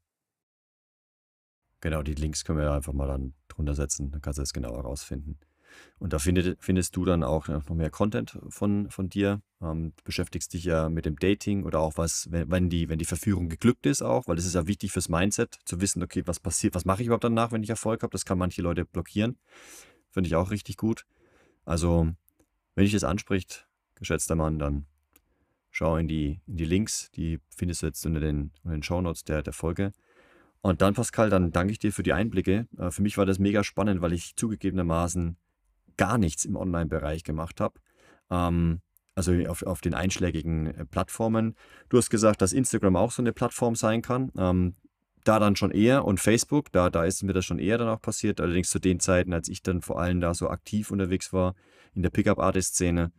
Genau, 1.81 2.03
die 2.03 2.15
Links 2.15 2.45
können 2.45 2.59
wir 2.59 2.73
einfach 2.73 2.93
mal 2.93 3.07
dann 3.07 3.35
drunter 3.49 3.75
setzen, 3.75 4.11
dann 4.11 4.21
kannst 4.21 4.39
du 4.39 4.43
es 4.43 4.53
genauer 4.53 4.77
herausfinden. 4.77 5.39
Und 5.99 6.13
da 6.13 6.19
findet, 6.19 6.63
findest 6.63 6.97
du 6.97 7.05
dann 7.05 7.23
auch 7.23 7.49
noch 7.49 7.69
mehr 7.71 7.91
Content 7.91 8.39
von, 8.49 8.91
von 8.91 9.09
dir. 9.09 9.41
Ähm, 9.63 9.93
du 9.97 10.05
beschäftigst 10.05 10.53
dich 10.53 10.65
ja 10.65 10.89
mit 10.89 11.05
dem 11.07 11.17
Dating 11.19 11.65
oder 11.65 11.81
auch 11.81 11.97
was, 11.97 12.29
wenn 12.31 12.71
die, 12.71 12.89
wenn 12.89 12.99
die 12.99 13.05
Verführung 13.05 13.49
geglückt 13.49 13.87
ist 13.87 14.03
auch, 14.03 14.27
weil 14.29 14.39
es 14.39 14.47
ist 14.47 14.55
ja 14.55 14.67
wichtig 14.67 14.93
fürs 14.93 15.09
Mindset, 15.09 15.59
zu 15.65 15.81
wissen, 15.81 16.03
okay, 16.03 16.23
was 16.27 16.41
passiert, 16.41 16.75
was 16.75 16.85
mache 16.85 17.03
ich 17.03 17.07
überhaupt 17.07 17.25
danach, 17.25 17.53
wenn 17.53 17.63
ich 17.63 17.71
Erfolg 17.71 18.03
habe. 18.03 18.13
Das 18.13 18.25
kann 18.25 18.39
manche 18.39 18.63
Leute 18.63 18.85
blockieren. 18.85 19.39
Finde 20.11 20.29
ich 20.29 20.37
auch 20.37 20.51
richtig 20.51 20.77
gut. 20.77 21.05
Also, 21.65 22.09
wenn 22.75 22.85
dich 22.85 22.93
das 22.93 23.05
anspricht, 23.05 23.69
geschätzter 23.95 24.35
Mann, 24.35 24.59
dann 24.59 24.87
schau 25.71 25.97
in 25.97 26.09
die, 26.09 26.41
in 26.47 26.57
die 26.57 26.65
Links, 26.65 27.11
die 27.13 27.39
findest 27.55 27.83
du 27.83 27.87
jetzt 27.87 28.05
unter 28.07 28.21
den, 28.21 28.53
unter 28.65 28.77
den 28.77 28.83
Shownotes 28.83 29.25
der, 29.25 29.43
der 29.43 29.53
Folge. 29.53 29.93
Und 30.63 30.83
dann, 30.83 30.95
Pascal, 30.95 31.31
dann 31.31 31.53
danke 31.53 31.73
ich 31.73 31.79
dir 31.79 31.93
für 31.93 32.03
die 32.03 32.13
Einblicke. 32.13 32.67
Äh, 32.79 32.91
für 32.91 33.03
mich 33.03 33.17
war 33.19 33.27
das 33.27 33.39
mega 33.39 33.65
spannend, 33.65 34.03
weil 34.03 34.13
ich 34.13 34.37
zugegebenermaßen 34.37 35.37
gar 35.97 36.19
nichts 36.19 36.45
im 36.45 36.57
Online-Bereich 36.57 37.25
gemacht 37.25 37.61
habe. 37.61 37.81
Ähm, 38.31 38.81
also 39.15 39.33
auf, 39.49 39.63
auf 39.63 39.81
den 39.81 39.95
einschlägigen 39.95 40.67
äh, 40.67 40.85
Plattformen. 40.85 41.55
Du 41.89 41.99
hast 41.99 42.11
gesagt, 42.11 42.43
dass 42.43 42.53
Instagram 42.53 42.97
auch 42.97 43.11
so 43.11 43.23
eine 43.23 43.33
Plattform 43.33 43.75
sein 43.75 44.03
kann. 44.03 44.33
Ähm, 44.37 44.75
da 45.25 45.39
dann 45.39 45.55
schon 45.55 45.71
eher 45.71 46.05
und 46.05 46.19
Facebook, 46.19 46.73
da, 46.73 46.89
da 46.89 47.05
ist 47.05 47.23
mir 47.23 47.35
das 47.35 47.45
schon 47.45 47.59
eher 47.59 47.79
dann 47.79 47.89
auch 47.89 48.01
passiert. 48.01 48.41
Allerdings 48.41 48.71
zu 48.71 48.79
den 48.79 49.01
Zeiten, 49.01 49.33
als 49.33 49.49
ich 49.49 49.63
dann 49.63 49.83
vor 49.83 50.01
allem 50.01 50.21
da 50.21 50.33
so 50.33 50.49
aktiv 50.49 50.91
unterwegs 50.91 51.33
war 51.33 51.55
in 51.95 52.03
der 52.03 52.11
Pickup-Artist-Szene. 52.11 53.13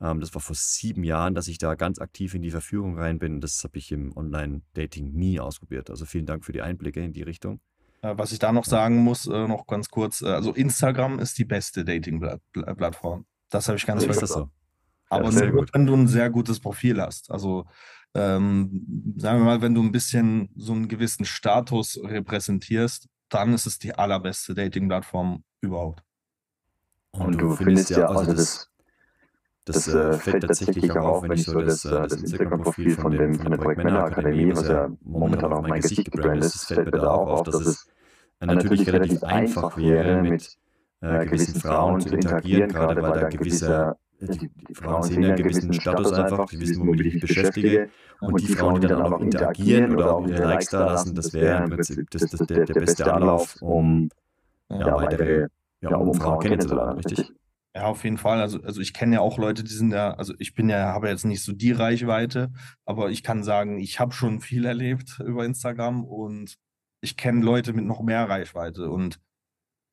Ähm, 0.00 0.20
das 0.20 0.34
war 0.34 0.42
vor 0.42 0.56
sieben 0.56 1.04
Jahren, 1.04 1.34
dass 1.34 1.48
ich 1.48 1.58
da 1.58 1.74
ganz 1.74 1.98
aktiv 1.98 2.34
in 2.34 2.42
die 2.42 2.50
Verführung 2.50 2.98
rein 2.98 3.18
bin. 3.18 3.40
Das 3.40 3.62
habe 3.64 3.78
ich 3.78 3.90
im 3.92 4.14
Online-Dating 4.16 5.12
nie 5.12 5.40
ausprobiert. 5.40 5.90
Also 5.90 6.04
vielen 6.04 6.26
Dank 6.26 6.44
für 6.44 6.52
die 6.52 6.62
Einblicke 6.62 7.02
in 7.02 7.12
die 7.12 7.22
Richtung. 7.22 7.60
Äh, 8.02 8.14
was 8.16 8.32
ich 8.32 8.38
da 8.38 8.52
noch 8.52 8.64
sagen 8.64 8.98
muss, 8.98 9.26
äh, 9.26 9.48
noch 9.48 9.66
ganz 9.66 9.88
kurz, 9.88 10.22
äh, 10.22 10.26
also 10.26 10.52
Instagram 10.52 11.18
ist 11.18 11.38
die 11.38 11.44
beste 11.44 11.84
Dating-Plattform. 11.84 13.26
Das 13.48 13.68
habe 13.68 13.78
ich 13.78 13.86
ganz 13.86 14.04
vergessen. 14.04 14.26
So? 14.26 14.50
Aber 15.08 15.30
ja, 15.30 15.46
nur, 15.46 15.66
wenn 15.72 15.86
du 15.86 15.94
ein 15.94 16.08
sehr 16.08 16.30
gutes 16.30 16.60
Profil 16.60 17.00
hast. 17.00 17.30
Also 17.30 17.66
ähm, 18.14 19.14
sagen 19.18 19.40
wir 19.40 19.44
mal, 19.44 19.62
wenn 19.62 19.74
du 19.74 19.82
ein 19.82 19.92
bisschen 19.92 20.48
so 20.56 20.72
einen 20.72 20.88
gewissen 20.88 21.24
Status 21.24 22.00
repräsentierst, 22.02 23.08
dann 23.28 23.52
ist 23.52 23.66
es 23.66 23.78
die 23.78 23.94
allerbeste 23.94 24.54
Dating-Plattform 24.54 25.44
überhaupt. 25.60 26.02
Und, 27.10 27.26
Und 27.26 27.32
du, 27.34 27.48
du 27.48 27.56
findest 27.56 27.90
ja, 27.90 28.06
also 28.06 28.32
das, 28.32 28.70
das, 29.64 29.84
das 29.84 29.94
äh, 29.94 30.12
fällt 30.14 30.42
tatsächlich 30.44 30.90
auch 30.92 31.04
auf, 31.04 31.22
wenn 31.24 31.32
ich 31.32 31.44
so 31.44 31.60
das, 31.60 31.82
das 31.82 32.12
Instagram-Profil 32.12 32.90
von, 32.92 33.12
dem, 33.12 33.34
von 33.34 33.50
der 33.50 33.58
Projektmänner-Akademie, 33.58 34.52
was 34.52 34.68
ja 34.68 34.88
momentan 35.02 35.52
auch 35.52 35.62
mein 35.62 35.80
Gesicht 35.80 36.10
gebrandet 36.10 36.44
ist, 36.44 36.64
fällt 36.66 36.86
mir 36.86 36.98
da 36.98 37.10
auch 37.10 37.28
auf, 37.28 37.42
dass 37.42 37.56
es 37.56 37.88
natürlich 38.40 38.88
relativ 38.88 39.22
einfach 39.24 39.76
wäre, 39.76 40.22
mit 40.22 40.56
äh, 41.02 41.22
äh, 41.22 41.26
gewissen 41.26 41.60
Frauen 41.60 42.00
zu 42.00 42.14
interagieren, 42.14 42.70
gerade 42.70 43.02
weil 43.02 43.20
da 43.20 43.28
gewisse 43.28 43.96
die, 44.20 44.48
die, 44.48 44.74
Frauen 44.74 45.02
sehen 45.02 45.22
ja 45.22 45.28
einen 45.28 45.36
gewissen 45.36 45.72
Status 45.72 46.12
einfach, 46.12 46.46
die 46.48 46.60
wissen, 46.60 46.80
womit 46.80 47.00
ich 47.00 47.14
mich 47.14 47.22
beschäftige. 47.22 47.90
Und 48.20 48.40
die 48.40 48.46
Frauen, 48.46 48.80
die 48.80 48.86
dann 48.86 49.02
auch 49.02 49.10
noch 49.10 49.20
interagieren 49.20 49.92
oder 49.94 50.14
auch 50.14 50.26
ihre 50.26 50.44
Likes 50.44 50.70
da 50.70 50.86
lassen, 50.86 51.14
das 51.14 51.32
wäre 51.34 51.64
im 51.64 51.70
Prinzip 51.70 52.10
das, 52.10 52.22
das, 52.30 52.46
der, 52.46 52.64
der 52.64 52.74
beste 52.74 53.12
Anlauf, 53.12 53.60
um 53.60 54.08
ja, 54.70 54.96
weitere 54.96 55.48
ja, 55.80 55.96
um 55.96 56.14
Frauen 56.14 56.40
kennenzulernen, 56.40 56.96
richtig? 56.96 57.30
Ja, 57.74 57.84
auf 57.84 58.04
jeden 58.04 58.16
Fall. 58.16 58.40
Also, 58.40 58.62
also 58.62 58.80
ich 58.80 58.94
kenne 58.94 59.16
ja 59.16 59.20
auch 59.20 59.36
Leute, 59.36 59.62
die 59.62 59.74
sind 59.74 59.92
ja, 59.92 60.14
also 60.14 60.32
ich 60.38 60.54
bin 60.54 60.70
ja, 60.70 60.94
habe 60.94 61.08
jetzt 61.08 61.26
nicht 61.26 61.42
so 61.42 61.52
die 61.52 61.72
Reichweite, 61.72 62.50
aber 62.86 63.10
ich 63.10 63.22
kann 63.22 63.44
sagen, 63.44 63.78
ich 63.78 64.00
habe 64.00 64.14
schon 64.14 64.40
viel 64.40 64.64
erlebt 64.64 65.20
über 65.20 65.44
Instagram 65.44 66.04
und 66.04 66.56
ich 67.02 67.18
kenne 67.18 67.44
Leute 67.44 67.74
mit 67.74 67.84
noch 67.84 68.02
mehr 68.02 68.28
Reichweite 68.30 68.90
und 68.90 69.20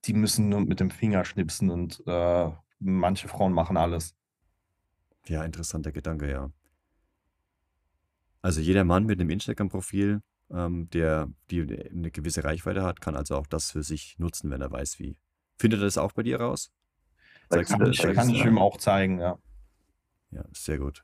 die 0.06 0.14
müssen 0.14 0.48
nur 0.48 0.62
mit 0.62 0.80
dem 0.80 0.92
Finger 0.92 1.26
schnipsen 1.26 1.70
und 1.70 2.02
äh, 2.08 2.52
manche 2.84 3.28
Frauen 3.28 3.54
machen 3.54 3.78
alles. 3.78 4.16
Ja, 5.28 5.44
interessanter 5.44 5.92
Gedanke, 5.92 6.30
ja. 6.30 6.52
Also 8.42 8.60
jeder 8.60 8.84
Mann 8.84 9.06
mit 9.06 9.20
einem 9.20 9.30
Instagram-Profil, 9.30 10.22
ähm, 10.52 10.90
der 10.90 11.30
die 11.50 11.62
eine 11.62 12.12
gewisse 12.12 12.44
Reichweite 12.44 12.84
hat, 12.84 13.00
kann 13.00 13.16
also 13.16 13.38
auch 13.38 13.48
das 13.48 13.72
für 13.72 13.84
sich 13.84 14.20
nutzen, 14.20 14.52
wenn 14.52 14.62
er 14.62 14.72
weiß, 14.72 15.00
wie. 15.00 15.18
Findet 15.58 15.80
er 15.80 15.86
das 15.86 15.98
auch 15.98 16.12
bei 16.12 16.24
dir 16.24 16.42
raus? 16.42 16.72
Sagst 17.50 17.72
kann, 17.72 17.92
ich, 17.92 18.02
kann 18.02 18.30
ich 18.30 18.44
ihm 18.44 18.58
auch 18.58 18.78
zeigen, 18.78 19.20
ja. 19.20 19.38
Ja, 20.32 20.44
sehr 20.52 20.78
gut. 20.78 21.04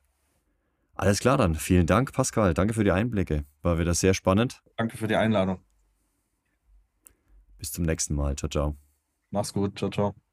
Alles 0.94 1.20
klar 1.20 1.38
dann. 1.38 1.54
Vielen 1.54 1.86
Dank, 1.86 2.12
Pascal. 2.12 2.52
Danke 2.52 2.74
für 2.74 2.84
die 2.84 2.90
Einblicke. 2.90 3.46
War 3.62 3.78
wieder 3.78 3.94
sehr 3.94 4.12
spannend. 4.12 4.62
Danke 4.76 4.98
für 4.98 5.06
die 5.06 5.16
Einladung. 5.16 5.60
Bis 7.56 7.72
zum 7.72 7.84
nächsten 7.84 8.14
Mal. 8.14 8.36
Ciao, 8.36 8.50
ciao. 8.50 8.76
Mach's 9.30 9.52
gut. 9.52 9.78
Ciao, 9.78 9.90
ciao. 9.90 10.29